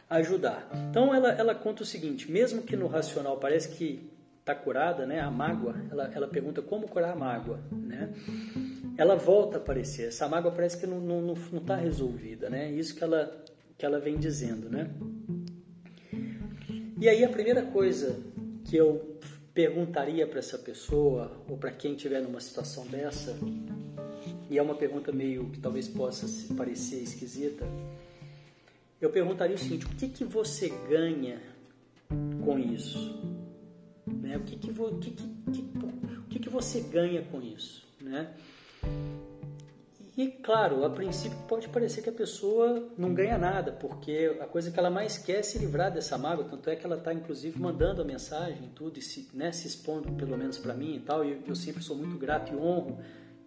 ajudar. 0.08 0.70
Então 0.88 1.14
ela, 1.14 1.32
ela 1.32 1.54
conta 1.54 1.82
o 1.82 1.86
seguinte: 1.86 2.30
mesmo 2.30 2.62
que 2.62 2.76
no 2.76 2.86
racional 2.86 3.36
parece 3.36 3.68
que 3.76 4.10
está 4.38 4.54
curada, 4.54 5.04
né, 5.04 5.20
a 5.20 5.30
mágoa, 5.30 5.76
ela, 5.90 6.10
ela 6.14 6.28
pergunta 6.28 6.62
como 6.62 6.88
curar 6.88 7.12
a 7.12 7.16
mágoa, 7.16 7.60
né? 7.70 8.12
Ela 8.96 9.16
volta 9.16 9.58
a 9.58 9.60
aparecer. 9.60 10.08
Essa 10.08 10.28
mágoa 10.28 10.50
parece 10.50 10.78
que 10.78 10.86
não 10.86 10.98
está 10.98 11.14
não, 11.14 11.34
não 11.52 11.60
tá 11.60 11.76
resolvida, 11.76 12.48
né? 12.48 12.70
Isso 12.70 12.94
que 12.94 13.04
ela, 13.04 13.44
que 13.80 13.86
ela 13.86 13.98
vem 13.98 14.18
dizendo, 14.18 14.68
né? 14.68 14.90
E 17.00 17.08
aí 17.08 17.24
a 17.24 17.28
primeira 17.30 17.62
coisa 17.62 18.22
que 18.66 18.76
eu 18.76 19.18
perguntaria 19.54 20.26
para 20.26 20.38
essa 20.38 20.58
pessoa 20.58 21.42
ou 21.48 21.56
para 21.56 21.70
quem 21.70 21.94
estiver 21.94 22.20
numa 22.20 22.40
situação 22.40 22.86
dessa, 22.86 23.34
e 24.50 24.58
é 24.58 24.62
uma 24.62 24.74
pergunta 24.74 25.10
meio 25.10 25.48
que 25.48 25.58
talvez 25.58 25.88
possa 25.88 26.26
parecer 26.54 27.02
esquisita, 27.02 27.64
eu 29.00 29.08
perguntaria 29.08 29.56
o 29.56 29.58
seguinte: 29.58 29.86
o 29.86 29.96
que, 29.96 30.08
que 30.08 30.24
você 30.24 30.68
ganha 30.86 31.40
com 32.44 32.58
isso? 32.58 33.18
Né? 34.06 34.36
O, 34.36 34.40
que, 34.40 34.56
que, 34.56 34.70
vo, 34.70 34.98
que, 34.98 35.10
que, 35.10 35.26
que, 35.52 35.62
o 36.18 36.28
que, 36.28 36.38
que 36.38 36.50
você 36.50 36.80
ganha 36.82 37.22
com 37.22 37.40
isso? 37.40 37.88
Né? 37.98 38.30
E 40.20 40.26
claro, 40.26 40.84
a 40.84 40.90
princípio 40.90 41.38
pode 41.48 41.66
parecer 41.70 42.02
que 42.02 42.10
a 42.10 42.12
pessoa 42.12 42.92
não 42.98 43.14
ganha 43.14 43.38
nada, 43.38 43.72
porque 43.72 44.36
a 44.38 44.44
coisa 44.44 44.70
que 44.70 44.78
ela 44.78 44.90
mais 44.90 45.16
quer 45.16 45.38
é 45.38 45.42
se 45.42 45.58
livrar 45.58 45.90
dessa 45.90 46.18
mágoa, 46.18 46.44
tanto 46.44 46.68
é 46.68 46.76
que 46.76 46.84
ela 46.84 46.98
está 46.98 47.10
inclusive 47.10 47.58
mandando 47.58 48.02
a 48.02 48.04
mensagem 48.04 48.68
tudo 48.74 48.98
e 48.98 49.00
se, 49.00 49.30
né, 49.32 49.50
se 49.50 49.66
expondo 49.66 50.12
pelo 50.12 50.36
menos 50.36 50.58
para 50.58 50.74
mim 50.74 50.96
e 50.96 51.00
tal, 51.00 51.24
e 51.24 51.40
eu, 51.46 51.54
sempre 51.54 51.82
sou 51.82 51.96
muito 51.96 52.18
grato 52.18 52.52
e 52.52 52.56
honro 52.58 52.98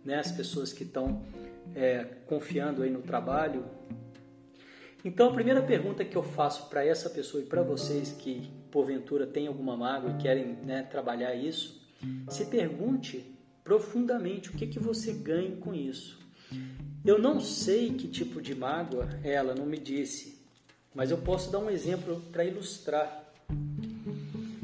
né, 0.03 0.15
as 0.15 0.31
pessoas 0.31 0.73
que 0.73 0.81
estão 0.81 1.21
é, 1.75 2.05
confiando 2.25 2.81
aí 2.81 2.89
no 2.89 3.03
trabalho. 3.03 3.63
Então 5.05 5.29
a 5.29 5.31
primeira 5.31 5.61
pergunta 5.61 6.03
que 6.03 6.15
eu 6.15 6.23
faço 6.23 6.71
para 6.71 6.83
essa 6.83 7.07
pessoa 7.07 7.43
e 7.43 7.45
para 7.45 7.61
vocês 7.61 8.13
que 8.13 8.51
porventura 8.71 9.27
têm 9.27 9.45
alguma 9.45 9.77
mágoa 9.77 10.09
e 10.09 10.17
querem 10.17 10.55
né, 10.65 10.81
trabalhar 10.81 11.35
isso, 11.35 11.87
se 12.29 12.47
pergunte 12.47 13.31
profundamente 13.63 14.49
o 14.49 14.53
que, 14.53 14.65
que 14.65 14.79
você 14.79 15.13
ganha 15.13 15.55
com 15.57 15.71
isso. 15.71 16.22
Eu 17.05 17.19
não 17.19 17.39
sei 17.39 17.93
que 17.93 18.07
tipo 18.07 18.41
de 18.41 18.55
mágoa 18.55 19.09
ela 19.23 19.53
não 19.53 19.65
me 19.65 19.77
disse, 19.77 20.39
mas 20.95 21.11
eu 21.11 21.17
posso 21.17 21.51
dar 21.51 21.59
um 21.59 21.69
exemplo 21.69 22.21
para 22.31 22.45
ilustrar. 22.45 23.23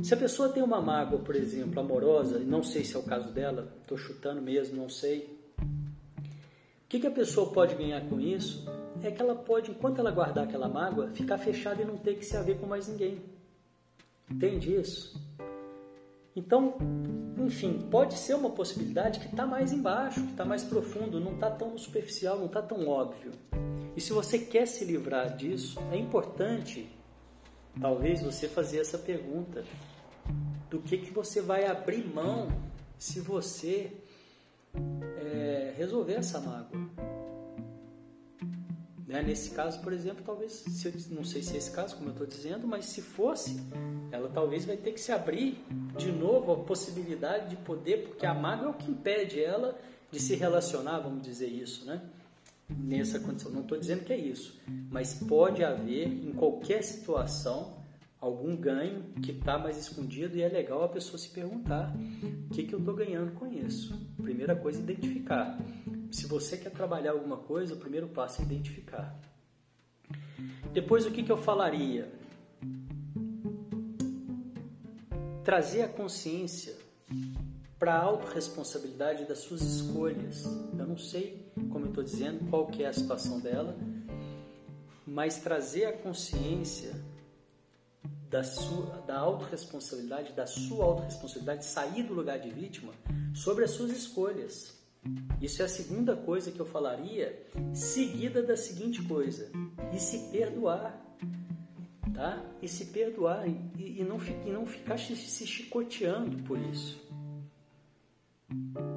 Se 0.02 0.14
a 0.14 0.18
pessoa 0.18 0.50
tem 0.50 0.64
uma 0.64 0.82
mágoa, 0.82 1.20
por 1.20 1.36
exemplo, 1.36 1.80
amorosa, 1.80 2.40
e 2.40 2.46
não 2.46 2.64
sei 2.64 2.86
se 2.86 2.96
é 2.96 3.00
o 3.00 3.04
caso 3.04 3.32
dela, 3.34 3.74
estou 3.82 3.98
chutando 3.98 4.42
mesmo, 4.42 4.78
não 4.78 4.90
sei. 4.90 5.38
O 5.60 6.88
que, 6.88 7.00
que 7.00 7.08
a 7.08 7.12
pessoa 7.12 7.52
pode 7.52 7.76
ganhar 7.76 8.02
com 8.08 8.20
isso? 8.20 8.66
É 9.04 9.12
que 9.12 9.22
ela 9.22 9.36
pode, 9.36 9.72
enquanto 9.72 10.00
ela 10.00 10.12
guardar 10.12 10.46
aquela 10.46 10.68
mágoa, 10.68 11.10
ficar 11.10 11.38
fechada 11.38 11.82
e 11.82 11.86
não 11.86 11.98
ter 11.98 12.16
que 12.16 12.26
se 12.26 12.36
haver 12.38 12.58
com 12.58 12.66
mais 12.66 12.88
ninguém. 12.88 13.22
Entende 14.32 14.74
isso? 14.76 15.20
Então, 16.40 16.74
enfim, 17.38 17.86
pode 17.92 18.18
ser 18.18 18.34
uma 18.34 18.50
possibilidade 18.50 19.20
que 19.20 19.26
está 19.26 19.46
mais 19.46 19.74
embaixo, 19.74 20.24
que 20.24 20.32
está 20.32 20.46
mais 20.46 20.64
profundo, 20.64 21.20
não 21.20 21.34
está 21.34 21.52
tão 21.52 21.78
superficial, 21.78 22.38
não 22.38 22.46
está 22.46 22.62
tão 22.62 22.88
óbvio. 22.88 23.34
E 23.96 24.00
se 24.00 24.14
você 24.14 24.40
quer 24.40 24.66
se 24.66 24.86
livrar 24.86 25.36
disso, 25.36 25.78
é 25.92 25.98
importante, 25.98 26.90
talvez, 27.80 28.22
você 28.22 28.48
fazer 28.48 28.80
essa 28.80 28.98
pergunta: 28.98 29.66
do 30.70 30.80
que, 30.80 30.98
que 30.98 31.12
você 31.12 31.42
vai 31.42 31.66
abrir 31.66 32.08
mão 32.08 32.48
se 32.98 33.20
você 33.20 33.92
é, 35.18 35.74
resolver 35.76 36.14
essa 36.14 36.40
mágoa? 36.40 37.19
Né? 39.10 39.24
Nesse 39.24 39.50
caso, 39.50 39.82
por 39.82 39.92
exemplo, 39.92 40.24
talvez, 40.24 40.52
se, 40.52 41.12
não 41.12 41.24
sei 41.24 41.42
se 41.42 41.56
é 41.56 41.58
esse 41.58 41.72
caso, 41.72 41.96
como 41.96 42.10
eu 42.10 42.12
estou 42.12 42.28
dizendo, 42.28 42.68
mas 42.68 42.86
se 42.86 43.02
fosse, 43.02 43.60
ela 44.12 44.30
talvez 44.30 44.66
vai 44.66 44.78
ter 44.78 44.92
que 44.92 45.02
se 45.02 45.12
abrir 45.12 45.66
de 45.98 46.12
novo 46.12 46.52
a 46.52 46.58
possibilidade 46.58 47.50
de 47.50 47.56
poder, 47.56 48.04
porque 48.08 48.24
a 48.28 48.36
mágoa 48.36 48.68
é 48.68 48.70
o 48.70 48.74
que 48.76 48.92
impede 48.92 49.44
ela 49.44 49.76
de 50.12 50.20
se 50.20 50.36
relacionar, 50.36 51.00
vamos 51.00 51.24
dizer 51.24 51.48
isso, 51.48 51.88
né? 51.88 52.04
Nessa 52.70 53.20
condição. 53.20 53.52
Não 53.52 53.62
estou 53.62 53.80
dizendo 53.80 54.04
que 54.04 54.14
é 54.14 54.18
isso, 54.18 54.62
mas 54.92 55.16
pode 55.16 55.64
haver 55.64 56.06
em 56.08 56.32
qualquer 56.34 56.84
situação 56.84 57.80
algum 58.22 58.56
ganho 58.56 59.06
que 59.24 59.32
está 59.32 59.58
mais 59.58 59.76
escondido 59.76 60.38
e 60.38 60.44
é 60.44 60.50
legal 60.50 60.84
a 60.84 60.90
pessoa 60.90 61.18
se 61.18 61.30
perguntar 61.30 61.96
o 62.46 62.54
que, 62.54 62.64
que 62.64 62.76
eu 62.76 62.80
estou 62.80 62.94
ganhando 62.94 63.32
com 63.32 63.48
isso. 63.48 63.98
Primeira 64.22 64.56
coisa, 64.56 64.80
identificar. 64.80 65.58
Se 66.12 66.26
você 66.26 66.58
quer 66.58 66.72
trabalhar 66.72 67.12
alguma 67.12 67.38
coisa, 67.38 67.74
o 67.74 67.78
primeiro 67.78 68.08
passo 68.08 68.42
é 68.42 68.46
identificar. 68.46 69.16
Depois, 70.74 71.06
o 71.06 71.12
que, 71.12 71.24
que 71.24 71.32
eu 71.32 71.38
falaria? 71.38 72.12
Trazer 75.44 75.84
a 75.84 75.88
consciência 75.88 76.76
para 77.78 77.94
a 77.96 78.04
autorresponsabilidade 78.04 79.26
das 79.26 79.40
suas 79.40 79.62
escolhas. 79.62 80.46
Eu 80.78 80.86
não 80.86 80.98
sei, 80.98 81.52
como 81.72 81.86
eu 81.86 81.90
estou 81.90 82.04
dizendo, 82.04 82.50
qual 82.50 82.68
que 82.68 82.84
é 82.84 82.88
a 82.88 82.94
situação 82.94 83.40
dela, 83.40 83.76
mas 85.08 85.38
trazer 85.38 85.86
a 85.86 85.94
consciência 85.94 86.94
da 88.30 88.44
sua 88.44 89.02
da 89.08 89.18
autorresponsabilidade, 89.18 90.34
da 90.34 90.46
sua 90.46 90.86
autorresponsabilidade, 90.86 91.66
sair 91.66 92.04
do 92.04 92.14
lugar 92.14 92.38
de 92.40 92.50
vítima 92.50 92.94
sobre 93.34 93.64
as 93.64 93.72
suas 93.72 93.92
escolhas. 93.92 94.79
Isso 95.42 95.62
é 95.62 95.66
a 95.66 95.70
segunda 95.70 96.16
coisa 96.16 96.52
que 96.52 96.60
eu 96.60 96.66
falaria, 96.66 97.42
seguida 97.74 98.44
da 98.44 98.58
seguinte 98.58 99.02
coisa: 99.02 99.50
e 99.94 100.00
se 100.00 100.30
perdoar. 100.32 101.06
Tá? 102.14 102.44
E 102.62 102.68
se 102.68 102.88
perdoar 102.88 103.48
e, 103.48 104.02
e 104.02 104.04
não, 104.04 104.18
e 104.46 104.52
não 104.52 104.66
ficar 104.66 104.98
se 104.98 105.16
chicoteando 105.48 106.44
por 106.44 106.60
isso. 106.60 107.00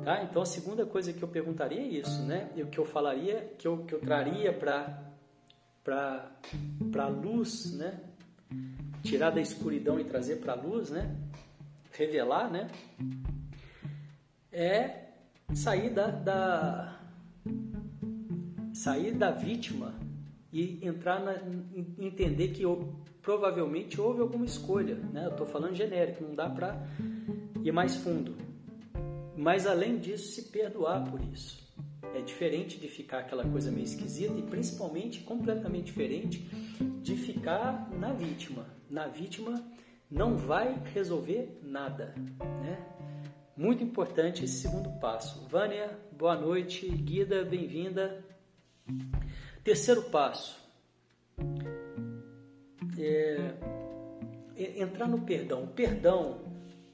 Tá? 0.03 0.25
Então 0.25 0.43
a 0.43 0.47
segunda 0.47 0.85
coisa 0.85 1.13
que 1.13 1.23
eu 1.23 1.29
perguntaria 1.29 1.81
é 1.81 1.87
isso, 1.87 2.23
né? 2.23 2.51
E 2.57 2.63
o 2.63 2.67
que 2.67 2.79
eu 2.79 2.85
falaria, 2.85 3.55
que 3.59 3.69
eu, 3.69 3.85
que 3.85 3.95
eu 3.95 4.01
traria 4.01 4.53
para 4.53 5.13
para 5.85 7.07
luz, 7.09 7.73
né? 7.75 8.01
Tirar 9.03 9.31
da 9.31 9.41
escuridão 9.41 9.99
e 9.99 10.05
trazer 10.05 10.37
para 10.37 10.53
a 10.53 10.57
luz, 10.57 10.91
né? 10.91 11.17
Revelar, 11.93 12.51
né? 12.51 12.71
É 14.51 15.02
sair 15.55 15.91
da, 15.91 16.07
da 16.09 17.01
sair 18.73 19.13
da 19.15 19.31
vítima 19.31 19.95
e 20.53 20.85
entrar 20.87 21.21
na, 21.21 21.35
entender 21.99 22.49
que 22.49 22.63
provavelmente 23.23 24.01
houve 24.01 24.21
alguma 24.21 24.45
escolha, 24.45 24.97
né? 24.97 25.27
Eu 25.27 25.31
estou 25.31 25.47
falando 25.47 25.75
genérico, 25.75 26.25
não 26.25 26.35
dá 26.35 26.49
para 26.49 26.77
ir 27.63 27.73
mais 27.73 27.97
fundo. 27.97 28.35
Mas 29.37 29.67
além 29.67 29.99
disso, 29.99 30.33
se 30.33 30.51
perdoar 30.51 31.11
por 31.11 31.21
isso. 31.33 31.63
É 32.15 32.21
diferente 32.21 32.79
de 32.79 32.89
ficar 32.89 33.21
aquela 33.21 33.45
coisa 33.49 33.71
meio 33.71 33.85
esquisita 33.85 34.35
e 34.39 34.43
principalmente 34.43 35.21
completamente 35.21 35.87
diferente 35.87 36.41
de 37.01 37.17
ficar 37.17 37.89
na 37.99 38.13
vítima. 38.13 38.67
Na 38.91 39.07
vítima 39.07 39.63
não 40.11 40.37
vai 40.37 40.79
resolver 40.93 41.59
nada, 41.63 42.15
né? 42.61 42.87
Muito 43.63 43.85
importante 43.85 44.45
esse 44.45 44.63
segundo 44.63 44.91
passo. 44.99 45.47
Vânia, 45.49 45.97
boa 46.11 46.35
noite. 46.35 46.89
Guida, 46.89 47.45
bem-vinda. 47.45 48.25
Terceiro 49.63 50.03
passo. 50.03 50.61
É, 52.99 53.55
entrar 54.83 55.07
no 55.07 55.21
perdão. 55.21 55.63
O 55.63 55.69
perdão 55.69 56.41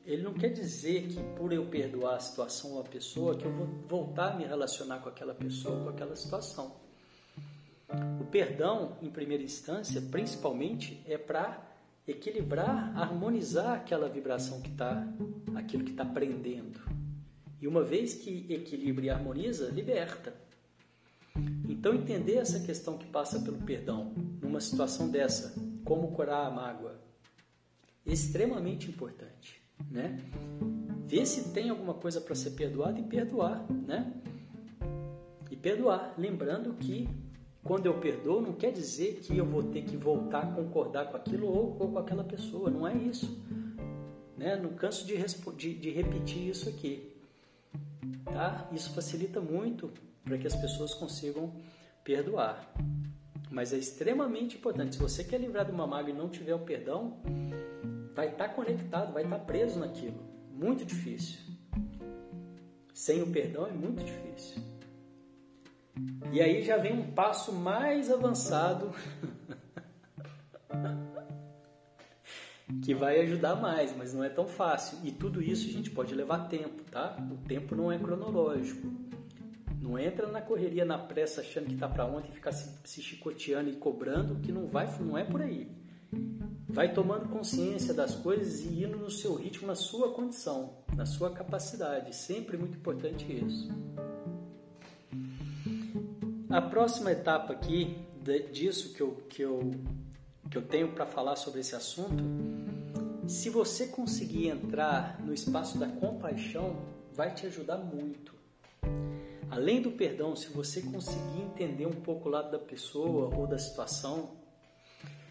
ele 0.04 0.20
não 0.20 0.34
quer 0.34 0.50
dizer 0.50 1.08
que 1.08 1.22
por 1.38 1.54
eu 1.54 1.64
perdoar 1.64 2.16
a 2.16 2.20
situação 2.20 2.72
ou 2.72 2.82
a 2.82 2.84
pessoa, 2.84 3.34
que 3.34 3.46
eu 3.46 3.52
vou 3.52 3.66
voltar 3.88 4.32
a 4.32 4.36
me 4.36 4.44
relacionar 4.44 4.98
com 4.98 5.08
aquela 5.08 5.34
pessoa, 5.34 5.84
com 5.84 5.88
aquela 5.88 6.14
situação. 6.16 6.76
O 8.20 8.26
perdão, 8.26 8.98
em 9.00 9.08
primeira 9.08 9.42
instância, 9.42 10.02
principalmente, 10.02 11.02
é 11.06 11.16
para 11.16 11.66
equilibrar, 12.10 12.96
harmonizar 12.96 13.76
aquela 13.76 14.08
vibração 14.08 14.60
que 14.60 14.70
está, 14.70 15.06
aquilo 15.54 15.84
que 15.84 15.90
está 15.90 16.04
prendendo. 16.04 16.80
E 17.60 17.66
uma 17.66 17.82
vez 17.82 18.14
que 18.14 18.46
equilibra 18.48 19.06
e 19.06 19.10
harmoniza, 19.10 19.68
liberta. 19.70 20.34
Então, 21.68 21.94
entender 21.94 22.36
essa 22.36 22.60
questão 22.60 22.96
que 22.96 23.06
passa 23.06 23.40
pelo 23.40 23.58
perdão, 23.58 24.12
numa 24.40 24.60
situação 24.60 25.08
dessa, 25.10 25.54
como 25.84 26.12
curar 26.12 26.46
a 26.46 26.50
mágoa, 26.50 27.00
é 28.06 28.12
extremamente 28.12 28.88
importante, 28.88 29.60
né? 29.90 30.18
Ver 31.06 31.26
se 31.26 31.50
tem 31.50 31.70
alguma 31.70 31.94
coisa 31.94 32.20
para 32.20 32.34
ser 32.34 32.50
perdoada 32.50 32.98
e 32.98 33.04
perdoar, 33.04 33.64
né? 33.70 34.12
E 35.50 35.56
perdoar, 35.56 36.14
lembrando 36.18 36.74
que 36.74 37.08
quando 37.68 37.84
eu 37.84 38.00
perdoo, 38.00 38.40
não 38.40 38.54
quer 38.54 38.72
dizer 38.72 39.16
que 39.16 39.36
eu 39.36 39.44
vou 39.44 39.62
ter 39.62 39.82
que 39.82 39.94
voltar 39.94 40.42
a 40.42 40.46
concordar 40.52 41.10
com 41.10 41.18
aquilo 41.18 41.46
ou, 41.46 41.76
com 41.76 41.98
aquela 41.98 42.24
pessoa, 42.24 42.70
não 42.70 42.88
é 42.88 42.96
isso. 42.96 43.44
Né? 44.38 44.56
Não 44.56 44.70
canso 44.70 45.06
de, 45.06 45.14
de, 45.14 45.74
de 45.74 45.90
repetir 45.90 46.48
isso 46.48 46.66
aqui. 46.66 47.14
Tá? 48.24 48.66
Isso 48.72 48.94
facilita 48.94 49.38
muito 49.38 49.92
para 50.24 50.38
que 50.38 50.46
as 50.46 50.56
pessoas 50.56 50.94
consigam 50.94 51.52
perdoar. 52.02 52.72
Mas 53.50 53.74
é 53.74 53.76
extremamente 53.76 54.56
importante. 54.56 54.94
Se 54.94 55.02
você 55.02 55.22
quer 55.22 55.38
livrar 55.38 55.66
de 55.66 55.70
uma 55.70 55.86
mágoa 55.86 56.10
e 56.10 56.14
não 56.14 56.30
tiver 56.30 56.54
o 56.54 56.60
perdão, 56.60 57.18
vai 58.14 58.28
estar 58.28 58.48
tá 58.48 58.54
conectado, 58.54 59.12
vai 59.12 59.24
estar 59.24 59.38
tá 59.38 59.44
preso 59.44 59.78
naquilo. 59.78 60.18
Muito 60.54 60.86
difícil. 60.86 61.38
Sem 62.94 63.22
o 63.22 63.26
perdão 63.26 63.66
é 63.66 63.72
muito 63.72 64.02
difícil. 64.02 64.62
E 66.32 66.40
aí 66.40 66.62
já 66.62 66.76
vem 66.76 66.92
um 66.92 67.12
passo 67.12 67.52
mais 67.52 68.10
avançado 68.10 68.92
que 72.82 72.94
vai 72.94 73.20
ajudar 73.20 73.56
mais, 73.56 73.96
mas 73.96 74.12
não 74.12 74.22
é 74.22 74.28
tão 74.28 74.46
fácil. 74.46 74.98
E 75.02 75.10
tudo 75.10 75.42
isso, 75.42 75.68
a 75.68 75.72
gente, 75.72 75.90
pode 75.90 76.14
levar 76.14 76.48
tempo, 76.48 76.82
tá? 76.90 77.16
O 77.30 77.36
tempo 77.48 77.74
não 77.74 77.90
é 77.90 77.98
cronológico. 77.98 78.86
Não 79.80 79.98
entra 79.98 80.26
na 80.26 80.42
correria, 80.42 80.84
na 80.84 80.98
pressa, 80.98 81.40
achando 81.40 81.66
que 81.66 81.74
está 81.74 81.88
para 81.88 82.04
ontem 82.04 82.30
ficar 82.32 82.52
se, 82.52 82.78
se 82.84 83.00
chicoteando 83.00 83.70
e 83.70 83.76
cobrando, 83.76 84.40
que 84.40 84.52
não 84.52 84.66
vai, 84.66 84.88
não 85.00 85.16
é 85.16 85.24
por 85.24 85.40
aí. 85.40 85.70
Vai 86.68 86.92
tomando 86.92 87.28
consciência 87.28 87.94
das 87.94 88.14
coisas 88.14 88.60
e 88.60 88.84
indo 88.84 88.98
no 88.98 89.10
seu 89.10 89.34
ritmo, 89.34 89.66
na 89.66 89.74
sua 89.74 90.12
condição, 90.12 90.74
na 90.94 91.06
sua 91.06 91.30
capacidade. 91.30 92.14
Sempre 92.14 92.58
muito 92.58 92.76
importante 92.76 93.24
isso. 93.32 93.68
A 96.50 96.62
próxima 96.62 97.12
etapa 97.12 97.52
aqui 97.52 97.98
disso 98.50 98.94
que 98.94 99.02
eu, 99.02 99.16
que 99.28 99.42
eu, 99.42 99.70
que 100.50 100.56
eu 100.56 100.62
tenho 100.62 100.92
para 100.92 101.04
falar 101.04 101.36
sobre 101.36 101.60
esse 101.60 101.76
assunto, 101.76 102.24
se 103.26 103.50
você 103.50 103.88
conseguir 103.88 104.48
entrar 104.48 105.20
no 105.20 105.34
espaço 105.34 105.76
da 105.76 105.86
compaixão, 105.86 106.74
vai 107.12 107.34
te 107.34 107.44
ajudar 107.44 107.76
muito. 107.76 108.34
Além 109.50 109.82
do 109.82 109.90
perdão, 109.90 110.34
se 110.34 110.48
você 110.48 110.80
conseguir 110.80 111.42
entender 111.42 111.84
um 111.84 112.00
pouco 112.00 112.30
o 112.30 112.32
lado 112.32 112.50
da 112.50 112.58
pessoa 112.58 113.34
ou 113.36 113.46
da 113.46 113.58
situação, 113.58 114.30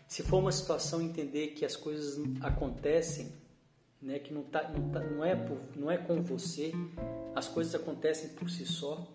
se 0.08 0.22
for 0.22 0.38
uma 0.38 0.52
situação 0.52 1.02
entender 1.02 1.48
que 1.48 1.66
as 1.66 1.76
coisas 1.76 2.20
acontecem, 2.42 3.32
né, 4.00 4.20
que 4.20 4.32
não, 4.32 4.44
tá, 4.44 4.70
não, 4.70 4.90
tá, 4.90 5.00
não, 5.00 5.26
é 5.26 5.36
por, 5.36 5.58
não 5.76 5.90
é 5.90 5.98
com 5.98 6.22
você, 6.22 6.72
as 7.36 7.48
coisas 7.48 7.74
acontecem 7.74 8.30
por 8.36 8.50
si 8.52 8.68
só, 8.68 9.08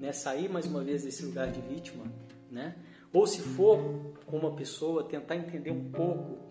né, 0.00 0.12
sair 0.12 0.48
mais 0.48 0.66
uma 0.66 0.82
vez 0.82 1.04
desse 1.04 1.24
lugar 1.24 1.50
de 1.50 1.60
vítima, 1.60 2.04
né? 2.50 2.76
Ou 3.12 3.26
se 3.26 3.40
for 3.40 4.14
com 4.26 4.36
uma 4.36 4.54
pessoa, 4.54 5.04
tentar 5.04 5.36
entender 5.36 5.70
um 5.70 5.90
pouco 5.90 6.50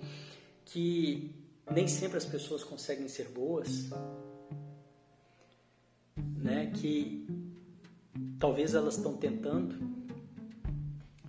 que 0.64 1.36
nem 1.72 1.88
sempre 1.88 2.18
as 2.18 2.26
pessoas 2.26 2.64
conseguem 2.64 3.08
ser 3.08 3.30
boas, 3.30 3.90
né? 6.38 6.72
Que 6.76 7.28
talvez 8.40 8.74
elas 8.74 8.98
estão 8.98 9.16
tentando, 9.18 9.76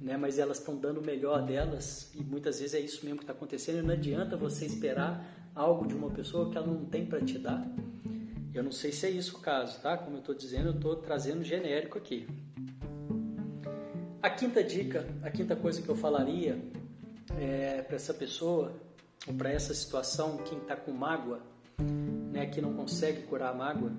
né? 0.01 0.17
Mas 0.17 0.39
elas 0.39 0.59
estão 0.59 0.77
dando 0.77 1.01
o 1.01 1.05
melhor 1.05 1.45
delas 1.45 2.11
e 2.15 2.23
muitas 2.23 2.61
vezes 2.61 2.75
é 2.75 2.81
isso 2.81 3.05
mesmo 3.05 3.19
que 3.19 3.25
está 3.25 3.33
acontecendo. 3.33 3.79
E 3.79 3.83
não 3.83 3.95
adianta 3.95 4.37
você 4.37 4.67
esperar 4.67 5.51
algo 5.55 5.87
de 5.87 5.95
uma 5.95 6.11
pessoa 6.11 6.51
que 6.51 6.57
ela 6.57 6.67
não 6.67 6.85
tem 6.87 7.07
para 7.07 7.21
te 7.21 7.39
dar. 7.39 7.67
Eu 8.57 8.63
não 8.63 8.73
sei 8.73 8.91
se 8.91 9.05
é 9.05 9.11
isso 9.11 9.37
o 9.37 9.41
caso, 9.41 9.79
tá? 9.83 9.99
Como 9.99 10.17
eu 10.17 10.21
estou 10.21 10.35
dizendo, 10.35 10.71
eu 10.71 10.75
estou 10.75 10.97
trazendo 10.97 11.45
genérico 11.45 11.99
aqui. 11.99 12.27
A 14.23 14.31
quinta 14.31 14.65
dica, 14.65 15.07
a 15.23 15.31
quinta 15.31 15.55
coisa 15.55 15.83
que 15.83 15.89
eu 15.91 15.95
falaria 15.95 16.59
é, 17.39 17.83
para 17.83 17.97
essa 17.97 18.15
pessoa, 18.15 18.73
ou 19.29 19.35
para 19.35 19.51
essa 19.51 19.75
situação, 19.75 20.39
quem 20.39 20.57
está 20.57 20.75
com 20.75 20.91
mágoa, 20.91 21.43
né, 22.33 22.47
que 22.47 22.63
não 22.63 22.73
consegue 22.73 23.25
curar 23.25 23.51
a 23.51 23.55
mágoa, 23.55 23.93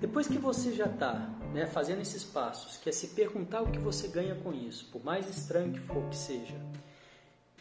depois 0.00 0.26
que 0.26 0.36
você 0.36 0.72
já 0.72 0.86
está 0.86 1.32
né, 1.54 1.64
fazendo 1.64 2.02
esses 2.02 2.24
passos, 2.24 2.76
que 2.76 2.88
é 2.88 2.92
se 2.92 3.10
perguntar 3.10 3.62
o 3.62 3.70
que 3.70 3.78
você 3.78 4.08
ganha 4.08 4.34
com 4.34 4.52
isso, 4.52 4.86
por 4.90 5.04
mais 5.04 5.30
estranho 5.30 5.74
que 5.74 5.78
for 5.78 6.08
que 6.08 6.16
seja, 6.16 6.60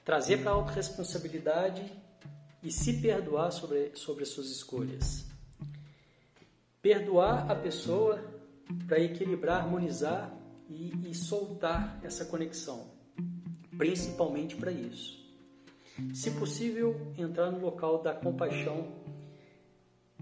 trazer 0.03 0.37
para 0.37 0.49
a 0.49 0.55
autorresponsabilidade 0.55 1.83
e 2.63 2.71
se 2.71 2.93
perdoar 2.93 3.51
sobre, 3.51 3.91
sobre 3.93 4.23
as 4.23 4.29
suas 4.29 4.49
escolhas 4.49 5.29
perdoar 6.81 7.49
a 7.51 7.55
pessoa 7.55 8.23
para 8.87 8.99
equilibrar, 8.99 9.63
harmonizar 9.63 10.33
e, 10.69 10.93
e, 11.09 11.15
soltar 11.15 11.99
essa 12.03 12.25
conexão, 12.25 12.87
principalmente 13.77 14.55
para 14.55 14.71
isso. 14.71 15.19
Se 16.13 16.31
possível, 16.31 16.95
entrar 17.17 17.51
no 17.51 17.59
local 17.59 18.01
da 18.01 18.13
compaixão 18.13 18.87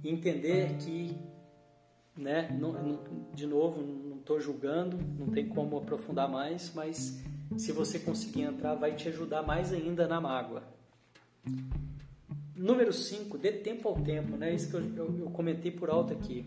e 0.04 0.10
entender 0.10 0.78
que, 0.78 1.16
né, 2.18 2.50
não, 2.60 2.72
não, 2.72 3.00
de 3.34 3.46
novo, 3.46 3.82
não 3.82 4.18
estou 4.18 4.40
julgando, 4.40 4.98
não 5.20 5.28
tem 5.28 5.48
como 5.48 5.78
aprofundar 5.78 6.30
mais, 6.30 6.72
mas 6.74 7.22
se 7.58 7.72
você 7.72 8.00
conseguir 8.00 8.42
entrar, 8.42 8.76
vai 8.76 8.96
te 8.96 9.08
ajudar 9.10 9.44
mais 9.44 9.72
ainda 9.72 10.08
na 10.08 10.20
mágoa. 10.20 10.64
Número 12.58 12.92
5, 12.92 13.38
dê 13.38 13.52
tempo 13.52 13.88
ao 13.88 13.96
tempo, 13.96 14.36
né? 14.36 14.54
Isso 14.54 14.70
que 14.70 14.76
eu, 14.76 14.82
eu, 14.96 15.20
eu 15.20 15.30
comentei 15.30 15.72
por 15.72 15.92
alto 15.92 16.12
aqui. 16.12 16.44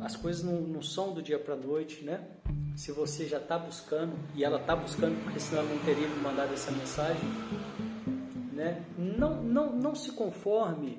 As 0.00 0.16
coisas 0.16 0.42
não, 0.42 0.60
não 0.60 0.82
são 0.82 1.14
do 1.14 1.22
dia 1.22 1.38
para 1.38 1.54
noite, 1.54 2.04
né? 2.04 2.26
Se 2.74 2.90
você 2.90 3.26
já 3.26 3.38
está 3.38 3.56
buscando, 3.56 4.12
e 4.34 4.42
ela 4.42 4.60
está 4.60 4.74
buscando, 4.74 5.22
porque 5.22 5.38
senão 5.38 5.62
ela 5.62 5.72
não 5.72 5.84
teria 5.84 6.08
me 6.08 6.16
mandado 6.16 6.52
essa 6.52 6.72
mensagem, 6.72 7.22
né? 8.52 8.84
Não, 8.98 9.40
não, 9.40 9.72
não 9.72 9.94
se 9.94 10.10
conforme 10.10 10.98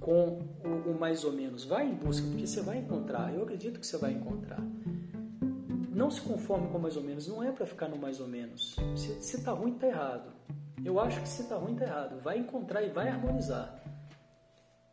com 0.00 0.40
o, 0.64 0.90
o 0.90 0.98
mais 0.98 1.24
ou 1.24 1.32
menos. 1.32 1.64
Vai 1.64 1.86
em 1.86 1.94
busca, 1.94 2.26
porque 2.26 2.46
você 2.46 2.62
vai 2.62 2.78
encontrar. 2.78 3.34
Eu 3.34 3.42
acredito 3.42 3.78
que 3.78 3.86
você 3.86 3.98
vai 3.98 4.12
encontrar. 4.12 4.60
Não 5.90 6.10
se 6.10 6.22
conforme 6.22 6.68
com 6.68 6.78
mais 6.78 6.96
ou 6.96 7.02
menos. 7.02 7.28
Não 7.28 7.42
é 7.42 7.52
para 7.52 7.66
ficar 7.66 7.88
no 7.88 7.98
mais 7.98 8.18
ou 8.18 8.26
menos. 8.26 8.76
Se, 8.96 9.22
se 9.22 9.44
tá 9.44 9.52
ruim, 9.52 9.74
tá 9.74 9.86
errado. 9.86 10.32
Eu 10.84 10.98
acho 10.98 11.20
que 11.20 11.28
se 11.28 11.42
está 11.42 11.56
ruim, 11.56 11.74
está 11.74 11.84
errado. 11.84 12.20
Vai 12.20 12.38
encontrar 12.38 12.82
e 12.82 12.88
vai 12.88 13.08
harmonizar. 13.08 13.80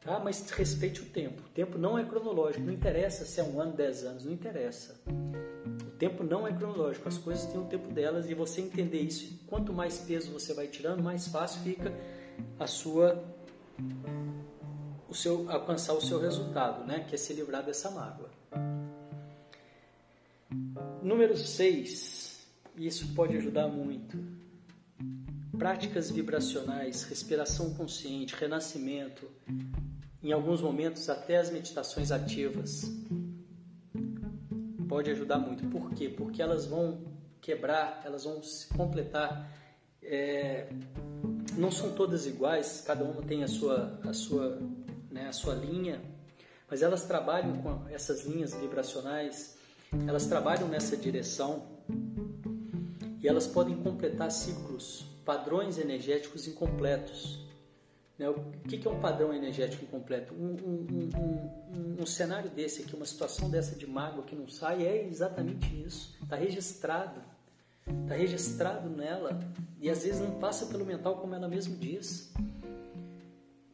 Tá? 0.01 0.19
Mas 0.19 0.49
respeite 0.51 1.01
o 1.01 1.05
tempo. 1.05 1.41
O 1.41 1.49
tempo 1.49 1.77
não 1.77 1.97
é 1.97 2.05
cronológico. 2.05 2.63
Não 2.63 2.73
interessa 2.73 3.25
se 3.25 3.39
é 3.39 3.43
um 3.43 3.59
ano, 3.59 3.73
dez 3.73 4.03
anos. 4.03 4.25
Não 4.25 4.31
interessa. 4.31 4.95
O 5.07 5.91
tempo 5.97 6.23
não 6.23 6.47
é 6.47 6.53
cronológico. 6.53 7.07
As 7.07 7.17
coisas 7.17 7.45
têm 7.45 7.59
o 7.59 7.65
tempo 7.65 7.91
delas 7.91 8.29
e 8.29 8.33
você 8.33 8.61
entender 8.61 9.01
isso. 9.01 9.39
Quanto 9.47 9.73
mais 9.73 9.99
peso 9.99 10.31
você 10.31 10.53
vai 10.53 10.67
tirando, 10.67 11.03
mais 11.03 11.27
fácil 11.27 11.61
fica 11.61 11.93
a 12.59 12.67
sua 12.67 13.21
o 15.09 15.15
seu 15.15 15.49
alcançar 15.49 15.93
o 15.93 16.01
seu 16.01 16.19
resultado, 16.19 16.85
né? 16.85 17.03
Que 17.07 17.15
é 17.15 17.17
se 17.17 17.33
livrar 17.33 17.65
dessa 17.65 17.89
mágoa. 17.89 18.29
Número 21.01 21.35
6. 21.35 22.47
Isso 22.77 23.13
pode 23.13 23.35
ajudar 23.35 23.67
muito 23.67 24.38
práticas 25.59 26.09
vibracionais, 26.09 27.03
respiração 27.03 27.73
consciente, 27.73 28.33
renascimento, 28.33 29.29
em 30.23 30.31
alguns 30.31 30.61
momentos 30.61 31.09
até 31.09 31.37
as 31.37 31.51
meditações 31.51 32.11
ativas. 32.11 32.89
Pode 34.87 35.11
ajudar 35.11 35.37
muito. 35.37 35.67
Por 35.67 35.91
quê? 35.91 36.07
Porque 36.07 36.41
elas 36.41 36.65
vão 36.65 37.03
quebrar, 37.41 38.01
elas 38.05 38.23
vão 38.23 38.41
se 38.41 38.67
completar. 38.69 39.51
É, 40.01 40.69
não 41.57 41.69
são 41.69 41.91
todas 41.91 42.25
iguais, 42.25 42.81
cada 42.87 43.03
uma 43.03 43.21
tem 43.21 43.43
a 43.43 43.47
sua, 43.47 43.99
a 44.03 44.13
sua, 44.13 44.57
né, 45.11 45.27
a 45.27 45.33
sua 45.33 45.55
linha, 45.55 46.01
mas 46.69 46.81
elas 46.81 47.03
trabalham 47.03 47.61
com 47.61 47.87
essas 47.89 48.25
linhas 48.25 48.53
vibracionais, 48.53 49.57
elas 50.07 50.25
trabalham 50.25 50.69
nessa 50.69 50.95
direção 50.95 51.67
e 53.21 53.27
elas 53.27 53.45
podem 53.45 53.75
completar 53.75 54.31
ciclos 54.31 55.08
padrões 55.29 55.77
energéticos 55.77 56.47
incompletos. 56.47 57.37
Né? 58.17 58.27
O 58.27 58.41
que 58.67 58.87
é 58.87 58.89
um 58.89 58.99
padrão 58.99 59.31
energético 59.31 59.85
incompleto? 59.85 60.33
Um, 60.33 60.55
um, 60.55 61.09
um, 61.15 62.01
um, 62.01 62.05
cenário 62.07 62.49
desse 62.49 62.81
aqui, 62.81 62.95
uma 62.95 63.05
situação 63.05 63.47
dessa 63.47 63.75
de 63.75 63.85
mágoa 63.85 64.23
que 64.23 64.35
não 64.35 64.47
sai, 64.47 64.87
é 64.87 65.05
exatamente 65.05 65.67
isso. 65.85 66.17
Está 66.23 66.35
registrado. 66.35 67.21
Está 68.01 68.15
registrado 68.15 68.89
nela 68.89 69.39
e 69.79 69.87
às 69.87 70.03
vezes 70.03 70.19
não 70.19 70.39
passa 70.39 70.65
pelo 70.65 70.83
mental 70.83 71.17
como 71.17 71.35
ela 71.35 71.47
mesmo 71.47 71.77
diz. 71.77 72.33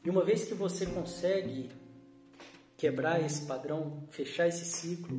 E 0.03 0.10
uma 0.10 0.26
vez 0.26 0.43
que 0.43 0.53
você 0.53 0.86
consegue 0.86 1.72
quebrar 2.76 3.24
esse 3.24 3.45
padrão, 3.45 4.03
fechar 4.10 4.45
esse 4.45 4.66
ciclo, 4.66 5.18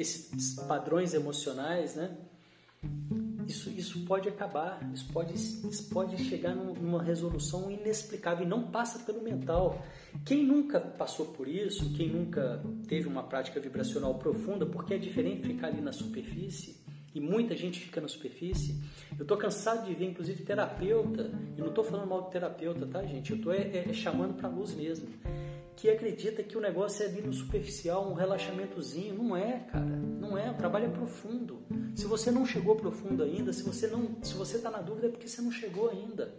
esses 0.00 0.54
padrões 0.66 1.12
emocionais, 1.12 1.94
né? 1.94 2.16
Isso, 3.46 3.68
isso 3.70 4.04
pode 4.06 4.28
acabar, 4.28 4.80
isso 4.94 5.12
pode, 5.12 5.34
isso 5.34 5.88
pode 5.90 6.16
chegar 6.24 6.54
numa 6.54 7.02
resolução 7.02 7.70
inexplicável 7.70 8.46
e 8.46 8.48
não 8.48 8.70
passa 8.70 9.00
pelo 9.00 9.22
mental. 9.22 9.84
Quem 10.24 10.44
nunca 10.44 10.80
passou 10.80 11.26
por 11.26 11.48
isso, 11.48 11.92
quem 11.94 12.08
nunca 12.08 12.62
teve 12.88 13.08
uma 13.08 13.24
prática 13.24 13.60
vibracional 13.60 14.14
profunda, 14.14 14.64
porque 14.64 14.94
é 14.94 14.98
diferente 14.98 15.48
ficar 15.48 15.66
ali 15.66 15.80
na 15.80 15.92
superfície, 15.92 16.80
e 17.12 17.20
muita 17.20 17.56
gente 17.56 17.80
fica 17.80 18.00
na 18.00 18.06
superfície. 18.06 18.80
Eu 19.18 19.22
estou 19.22 19.36
cansado 19.36 19.84
de 19.84 19.94
ver, 19.94 20.06
inclusive, 20.06 20.44
terapeuta, 20.44 21.30
e 21.56 21.60
não 21.60 21.68
estou 21.68 21.82
falando 21.82 22.08
mal 22.08 22.22
de 22.22 22.30
terapeuta, 22.30 22.86
tá, 22.86 23.02
gente? 23.04 23.32
Eu 23.32 23.36
estou 23.36 23.52
é, 23.52 23.84
é, 23.88 23.92
chamando 23.92 24.34
para 24.34 24.48
a 24.48 24.52
luz 24.52 24.74
mesmo 24.74 25.08
que 25.80 25.88
acredita 25.88 26.42
que 26.42 26.58
o 26.58 26.60
negócio 26.60 27.02
é 27.02 27.06
ali 27.06 27.22
no 27.22 27.32
superficial, 27.32 28.06
um 28.06 28.12
relaxamentozinho. 28.12 29.14
Não 29.14 29.34
é, 29.34 29.60
cara. 29.60 29.86
Não 29.86 30.36
é. 30.36 30.50
O 30.50 30.54
trabalho 30.54 30.84
é 30.84 30.90
profundo. 30.90 31.62
Se 31.96 32.04
você 32.04 32.30
não 32.30 32.44
chegou 32.44 32.76
profundo 32.76 33.22
ainda, 33.22 33.50
se 33.50 33.62
você 33.62 33.86
não, 33.86 34.22
se 34.22 34.34
você 34.34 34.58
está 34.58 34.70
na 34.70 34.82
dúvida 34.82 35.06
é 35.06 35.10
porque 35.10 35.26
você 35.26 35.40
não 35.40 35.50
chegou 35.50 35.88
ainda. 35.88 36.34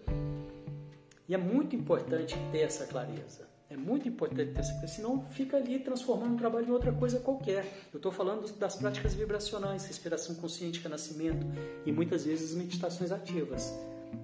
E 1.28 1.34
é 1.34 1.40
muito 1.40 1.76
importante 1.76 2.36
ter 2.52 2.60
essa 2.60 2.86
clareza. 2.86 3.50
É 3.68 3.76
muito 3.76 4.08
importante 4.08 4.52
ter 4.52 4.60
essa 4.60 4.74
clareza. 4.74 4.94
Senão 4.94 5.26
fica 5.32 5.58
ali 5.58 5.80
transformando 5.80 6.36
o 6.36 6.38
trabalho 6.38 6.68
em 6.68 6.72
outra 6.72 6.92
coisa 6.94 7.20
qualquer. 7.20 7.66
Eu 7.92 7.98
estou 7.98 8.12
falando 8.12 8.48
das 8.60 8.76
práticas 8.76 9.16
vibracionais, 9.16 9.86
respiração 9.86 10.36
consciente, 10.36 10.82
renascimento 10.82 11.48
e 11.84 11.92
muitas 11.92 12.26
vezes 12.26 12.54
meditações 12.54 13.12
ativas. 13.12 13.74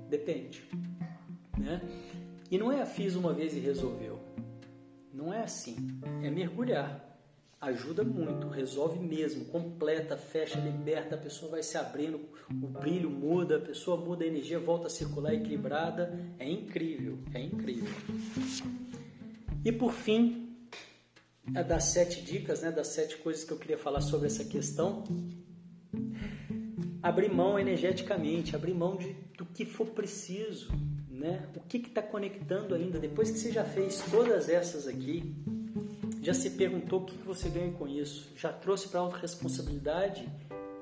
Depende. 0.09 0.63
Né? 1.57 1.81
E 2.51 2.57
não 2.59 2.71
é 2.71 2.83
a 2.83 2.85
fiz 2.85 3.15
uma 3.15 3.33
vez 3.33 3.55
e 3.55 3.59
resolveu. 3.59 4.26
Não 5.17 5.33
é 5.33 5.41
assim. 5.41 5.75
É 6.21 6.29
mergulhar. 6.29 7.03
Ajuda 7.59 8.03
muito, 8.03 8.47
resolve 8.49 8.99
mesmo, 8.99 9.45
completa, 9.45 10.15
fecha, 10.15 10.59
liberta, 10.59 11.15
a 11.15 11.17
pessoa 11.17 11.49
vai 11.49 11.63
se 11.63 11.75
abrindo, 11.75 12.19
o 12.51 12.67
brilho 12.67 13.09
muda, 13.09 13.57
a 13.57 13.59
pessoa 13.59 13.97
muda 13.97 14.23
a 14.23 14.27
energia, 14.27 14.59
volta 14.59 14.85
a 14.85 14.89
circular 14.91 15.33
equilibrada. 15.33 16.23
É 16.37 16.47
incrível, 16.47 17.17
é 17.33 17.41
incrível. 17.41 17.91
E 19.65 19.71
por 19.71 19.91
fim, 19.91 20.55
é 21.55 21.63
das 21.63 21.85
sete 21.85 22.21
dicas, 22.21 22.61
né, 22.61 22.71
das 22.71 22.89
sete 22.89 23.17
coisas 23.17 23.43
que 23.43 23.51
eu 23.51 23.57
queria 23.57 23.77
falar 23.79 24.01
sobre 24.01 24.27
essa 24.27 24.45
questão. 24.45 25.03
Abrir 27.01 27.33
mão 27.33 27.57
energeticamente, 27.57 28.55
abrir 28.55 28.75
mão 28.75 28.95
de, 28.95 29.13
do 29.35 29.47
que 29.47 29.65
for 29.65 29.87
preciso 29.87 30.71
né? 31.17 31.47
O 31.55 31.59
que 31.61 31.77
está 31.77 32.01
conectando 32.01 32.75
ainda? 32.75 32.99
Depois 32.99 33.31
que 33.31 33.39
você 33.39 33.51
já 33.51 33.63
fez 33.63 34.03
todas 34.09 34.47
essas 34.47 34.87
aqui, 34.87 35.35
já 36.21 36.33
se 36.33 36.51
perguntou 36.51 37.01
o 37.01 37.05
que, 37.05 37.17
que 37.17 37.25
você 37.25 37.49
ganha 37.49 37.71
com 37.71 37.87
isso? 37.87 38.31
Já 38.35 38.53
trouxe 38.53 38.87
para 38.87 38.99
a 38.99 39.03
autorresponsabilidade 39.03 40.27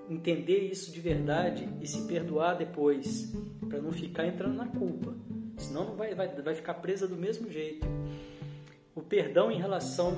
entender 0.09 0.59
isso 0.59 0.91
de 0.91 0.99
verdade 0.99 1.67
e 1.81 1.87
se 1.87 2.01
perdoar 2.03 2.55
depois, 2.55 3.33
para 3.67 3.81
não 3.81 3.91
ficar 3.91 4.27
entrando 4.27 4.55
na 4.55 4.67
culpa. 4.67 5.15
Senão 5.57 5.85
não 5.85 5.95
vai, 5.95 6.13
vai, 6.13 6.27
vai 6.27 6.53
ficar 6.53 6.75
presa 6.75 7.07
do 7.07 7.15
mesmo 7.15 7.49
jeito. 7.49 7.87
O 8.93 9.01
perdão 9.01 9.51
em 9.51 9.57
relação 9.57 10.13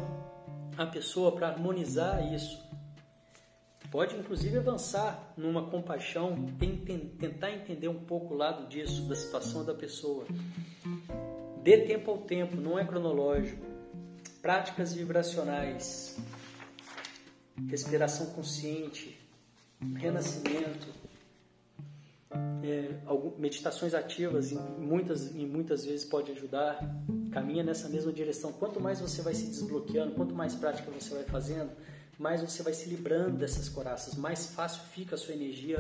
à 0.78 0.86
pessoa 0.86 1.32
para 1.32 1.50
harmonizar 1.50 2.34
isso. 2.34 2.67
Pode 3.98 4.16
inclusive 4.16 4.60
avançar 4.60 5.34
numa 5.36 5.72
compaixão, 5.72 6.36
tentar 7.20 7.50
entender 7.50 7.88
um 7.88 7.98
pouco 7.98 8.36
o 8.36 8.38
lado 8.38 8.68
disso, 8.68 9.02
da 9.10 9.16
situação 9.16 9.66
da 9.66 9.74
pessoa. 9.74 10.24
Dê 11.64 11.80
tempo 11.80 12.12
ao 12.12 12.20
tempo, 12.20 12.58
não 12.58 12.78
é 12.78 12.86
cronológico. 12.86 13.66
Práticas 14.40 14.94
vibracionais, 14.94 16.16
respiração 17.68 18.28
consciente, 18.28 19.20
renascimento, 19.96 20.88
é, 22.64 23.00
meditações 23.40 23.96
ativas, 23.96 24.52
muitas, 24.78 25.36
em 25.36 25.48
muitas 25.48 25.86
vezes 25.86 26.06
pode 26.06 26.32
ajudar. 26.34 26.78
Caminha 27.32 27.64
nessa 27.64 27.90
mesma 27.90 28.14
direção. 28.14 28.54
Quanto 28.54 28.80
mais 28.80 29.02
você 29.02 29.24
vai 29.24 29.34
se 29.34 29.48
desbloqueando, 29.48 30.14
quanto 30.14 30.36
mais 30.36 30.54
prática 30.54 30.92
você 30.92 31.16
vai 31.16 31.24
fazendo, 31.24 31.72
mais 32.18 32.42
você 32.42 32.64
vai 32.64 32.74
se 32.74 32.90
livrando 32.90 33.38
dessas 33.38 33.70
coraças, 33.70 34.16
mais 34.16 34.48
fácil 34.48 34.82
fica 34.92 35.16
a 35.16 35.18
sua 35.18 35.36
energia 35.36 35.78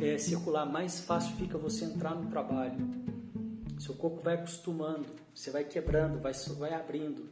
é, 0.00 0.18
circular, 0.18 0.66
mais 0.66 1.00
fácil 1.00 1.36
fica 1.36 1.56
você 1.56 1.84
entrar 1.84 2.14
no 2.14 2.28
trabalho. 2.28 2.76
Seu 3.78 3.94
corpo 3.94 4.20
vai 4.20 4.34
acostumando, 4.34 5.06
você 5.34 5.50
vai 5.50 5.64
quebrando, 5.64 6.18
vai, 6.20 6.32
vai 6.58 6.74
abrindo. 6.74 7.28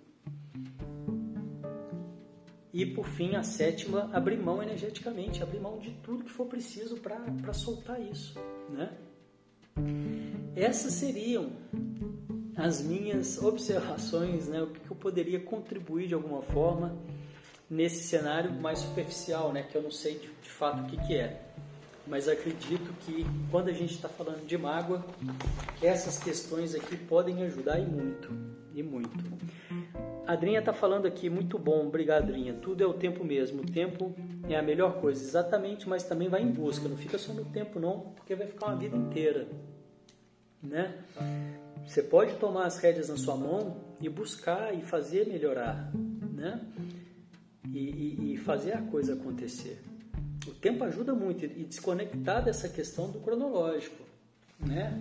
E 2.72 2.86
por 2.86 3.06
fim, 3.06 3.34
a 3.34 3.42
sétima, 3.42 4.08
abrir 4.12 4.38
mão 4.38 4.62
energeticamente, 4.62 5.42
abrir 5.42 5.60
mão 5.60 5.78
de 5.78 5.90
tudo 6.02 6.24
que 6.24 6.30
for 6.30 6.46
preciso 6.46 6.96
para 6.96 7.52
soltar 7.52 8.00
isso. 8.00 8.38
Né? 8.70 8.96
Essas 10.56 10.94
seriam 10.94 11.52
as 12.56 12.80
minhas 12.80 13.42
observações, 13.42 14.48
né? 14.48 14.62
o 14.62 14.68
que 14.68 14.90
eu 14.90 14.96
poderia 14.96 15.40
contribuir 15.40 16.08
de 16.08 16.14
alguma 16.14 16.40
forma 16.42 16.96
nesse 17.72 18.02
cenário 18.02 18.52
mais 18.52 18.80
superficial, 18.80 19.50
né, 19.50 19.62
que 19.62 19.74
eu 19.74 19.82
não 19.82 19.90
sei 19.90 20.18
de, 20.18 20.28
de 20.42 20.50
fato 20.50 20.82
o 20.82 20.86
que, 20.86 20.96
que 21.06 21.16
é. 21.16 21.40
Mas 22.06 22.28
acredito 22.28 22.92
que 23.00 23.24
quando 23.50 23.68
a 23.68 23.72
gente 23.72 23.94
está 23.94 24.10
falando 24.10 24.44
de 24.44 24.58
mágoa, 24.58 25.02
essas 25.80 26.18
questões 26.18 26.74
aqui 26.74 26.98
podem 26.98 27.42
ajudar 27.44 27.78
e 27.78 27.86
muito, 27.86 28.28
e 28.74 28.82
muito. 28.82 29.16
A 30.26 30.34
Adrinha 30.34 30.58
está 30.58 30.74
falando 30.74 31.06
aqui, 31.06 31.30
muito 31.30 31.58
bom, 31.58 31.86
obrigado 31.86 32.24
Adrinha. 32.24 32.52
Tudo 32.52 32.84
é 32.84 32.86
o 32.86 32.92
tempo 32.92 33.24
mesmo, 33.24 33.62
o 33.62 33.66
tempo 33.66 34.14
é 34.50 34.56
a 34.56 34.62
melhor 34.62 35.00
coisa, 35.00 35.24
exatamente, 35.24 35.88
mas 35.88 36.04
também 36.04 36.28
vai 36.28 36.42
em 36.42 36.50
busca, 36.50 36.86
não 36.86 36.96
fica 36.98 37.16
só 37.16 37.32
no 37.32 37.46
tempo 37.46 37.80
não, 37.80 38.00
porque 38.16 38.34
vai 38.34 38.46
ficar 38.46 38.66
uma 38.66 38.76
vida 38.76 38.96
inteira, 38.96 39.48
né? 40.62 40.94
Você 41.86 42.02
pode 42.02 42.34
tomar 42.34 42.66
as 42.66 42.76
rédeas 42.76 43.08
na 43.08 43.16
sua 43.16 43.34
mão 43.34 43.78
e 43.98 44.10
buscar 44.10 44.74
e 44.74 44.82
fazer 44.82 45.26
melhorar, 45.26 45.90
né? 46.34 46.60
E, 47.70 47.78
e, 47.78 48.34
e 48.34 48.36
fazer 48.36 48.72
a 48.72 48.82
coisa 48.82 49.14
acontecer. 49.14 49.82
O 50.46 50.50
tempo 50.50 50.82
ajuda 50.84 51.14
muito 51.14 51.44
e 51.44 51.64
desconectar 51.64 52.44
dessa 52.44 52.68
questão 52.68 53.10
do 53.10 53.20
cronológico, 53.20 54.02
né? 54.58 55.00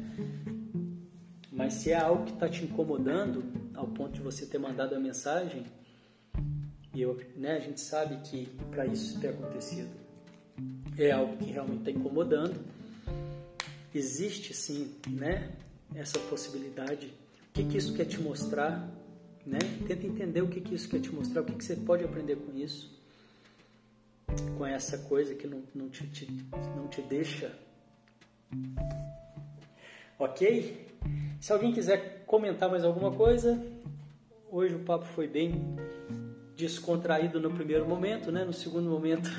Mas 1.51 1.73
se 1.73 1.91
é 1.91 1.97
algo 1.97 2.25
que 2.25 2.33
está 2.33 2.47
te 2.47 2.63
incomodando 2.63 3.43
ao 3.73 3.87
ponto 3.87 4.13
de 4.13 4.21
você 4.21 4.45
ter 4.45 4.57
mandado 4.57 4.95
a 4.95 4.99
mensagem, 4.99 5.65
e 6.93 7.01
eu, 7.01 7.19
né, 7.35 7.57
a 7.57 7.59
gente 7.59 7.79
sabe 7.79 8.17
que 8.27 8.47
para 8.69 8.85
isso 8.85 9.19
ter 9.19 9.29
acontecido 9.29 9.89
é 10.97 11.11
algo 11.11 11.37
que 11.37 11.51
realmente 11.51 11.79
está 11.79 11.91
incomodando, 11.91 12.59
existe 13.93 14.53
sim, 14.53 14.93
né, 15.07 15.51
essa 15.95 16.19
possibilidade. 16.19 17.07
O 17.07 17.53
que, 17.53 17.63
que 17.63 17.77
isso 17.77 17.93
quer 17.93 18.05
te 18.05 18.21
mostrar? 18.21 18.89
Né? 19.45 19.59
Tenta 19.87 20.05
entender 20.05 20.41
o 20.41 20.47
que, 20.47 20.61
que 20.61 20.75
isso 20.75 20.87
quer 20.87 20.99
te 20.99 21.13
mostrar, 21.13 21.41
o 21.41 21.45
que, 21.45 21.53
que 21.53 21.63
você 21.63 21.75
pode 21.75 22.03
aprender 22.03 22.35
com 22.35 22.55
isso, 22.55 22.91
com 24.57 24.65
essa 24.65 24.97
coisa 24.99 25.33
que 25.33 25.47
não, 25.47 25.63
não, 25.73 25.89
te, 25.89 26.07
te, 26.07 26.27
não 26.75 26.87
te 26.87 27.01
deixa. 27.01 27.57
Ok? 30.19 30.87
Se 31.39 31.51
alguém 31.51 31.73
quiser 31.73 32.23
comentar 32.25 32.69
mais 32.69 32.83
alguma 32.83 33.11
coisa, 33.11 33.59
hoje 34.51 34.75
o 34.75 34.79
papo 34.79 35.05
foi 35.05 35.27
bem 35.27 35.75
descontraído 36.55 37.39
no 37.39 37.51
primeiro 37.51 37.87
momento, 37.87 38.31
né? 38.31 38.45
No 38.45 38.53
segundo 38.53 38.89
momento 38.89 39.29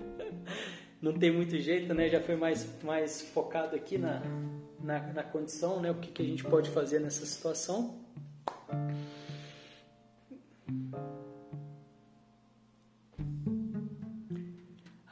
não 1.00 1.12
tem 1.12 1.30
muito 1.30 1.56
jeito, 1.58 1.94
né? 1.94 2.08
Já 2.08 2.20
foi 2.20 2.34
mais, 2.34 2.68
mais 2.82 3.22
focado 3.22 3.76
aqui 3.76 3.96
na, 3.96 4.22
na, 4.82 5.00
na 5.12 5.22
condição, 5.22 5.80
né? 5.80 5.90
O 5.90 5.94
que, 5.94 6.10
que 6.10 6.22
a 6.22 6.24
gente 6.26 6.42
pode 6.42 6.70
fazer 6.70 6.98
nessa 6.98 7.24
situação. 7.24 8.03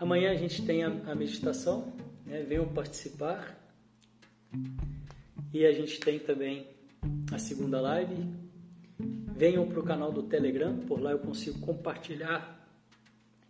Amanhã 0.02 0.32
a 0.32 0.34
gente 0.34 0.66
tem 0.66 0.82
a, 0.82 1.14
meditação, 1.14 1.92
né? 2.26 2.42
venham 2.42 2.66
participar. 2.66 3.56
E 5.52 5.64
a 5.64 5.72
gente 5.72 6.00
tem 6.00 6.18
também 6.18 6.66
a 7.32 7.38
segunda 7.38 7.80
live. 7.80 8.26
Venham 9.34 9.66
para 9.66 9.80
o 9.80 9.82
canal 9.82 10.12
do 10.12 10.24
Telegram, 10.24 10.76
por 10.80 11.00
lá 11.00 11.12
eu 11.12 11.18
consigo 11.18 11.60
compartilhar 11.60 12.68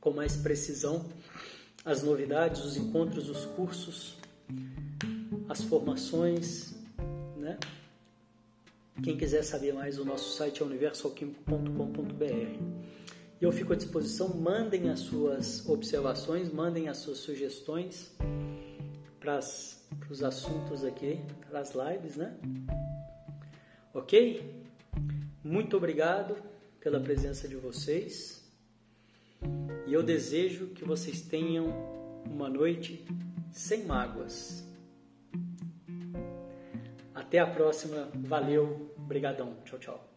com 0.01 0.11
mais 0.11 0.37
precisão 0.37 1.09
as 1.85 2.03
novidades, 2.03 2.65
os 2.65 2.77
encontros, 2.77 3.29
os 3.29 3.45
cursos, 3.47 4.17
as 5.49 5.63
formações? 5.63 6.72
Quem 9.01 9.17
quiser 9.17 9.43
saber 9.43 9.73
mais, 9.73 9.99
o 9.99 10.05
nosso 10.05 10.37
site 10.37 10.63
é 10.63 10.67
universalquímico.com.br. 10.67 12.83
Eu 13.41 13.51
fico 13.51 13.73
à 13.73 13.77
disposição, 13.77 14.29
mandem 14.29 14.91
as 14.91 15.01
suas 15.01 15.69
observações, 15.69 16.53
mandem 16.53 16.89
as 16.89 16.99
suas 16.99 17.19
sugestões 17.19 18.15
para 19.19 19.41
os 20.11 20.23
assuntos 20.23 20.85
aqui, 20.85 21.19
para 21.49 21.61
as 21.61 21.73
lives, 21.75 22.17
né? 22.17 22.37
Ok? 23.95 24.63
Muito 25.43 25.77
obrigado 25.77 26.37
pela 26.79 27.01
presença 27.01 27.49
de 27.49 27.57
vocês 27.57 28.43
e 29.87 29.93
eu 29.93 30.03
desejo 30.03 30.69
que 30.69 30.85
vocês 30.85 31.21
tenham 31.21 31.67
uma 32.25 32.49
noite 32.49 33.05
sem 33.51 33.85
mágoas. 33.85 34.65
Até 37.33 37.39
a 37.39 37.47
próxima. 37.47 38.11
Valeu. 38.15 38.95
Obrigadão. 38.99 39.57
Tchau, 39.65 39.79
tchau. 39.79 40.09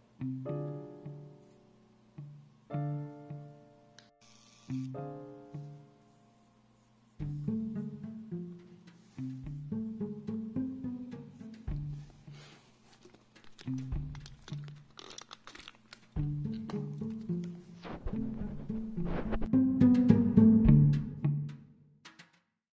thank 4.68 4.96
you 4.96 5.25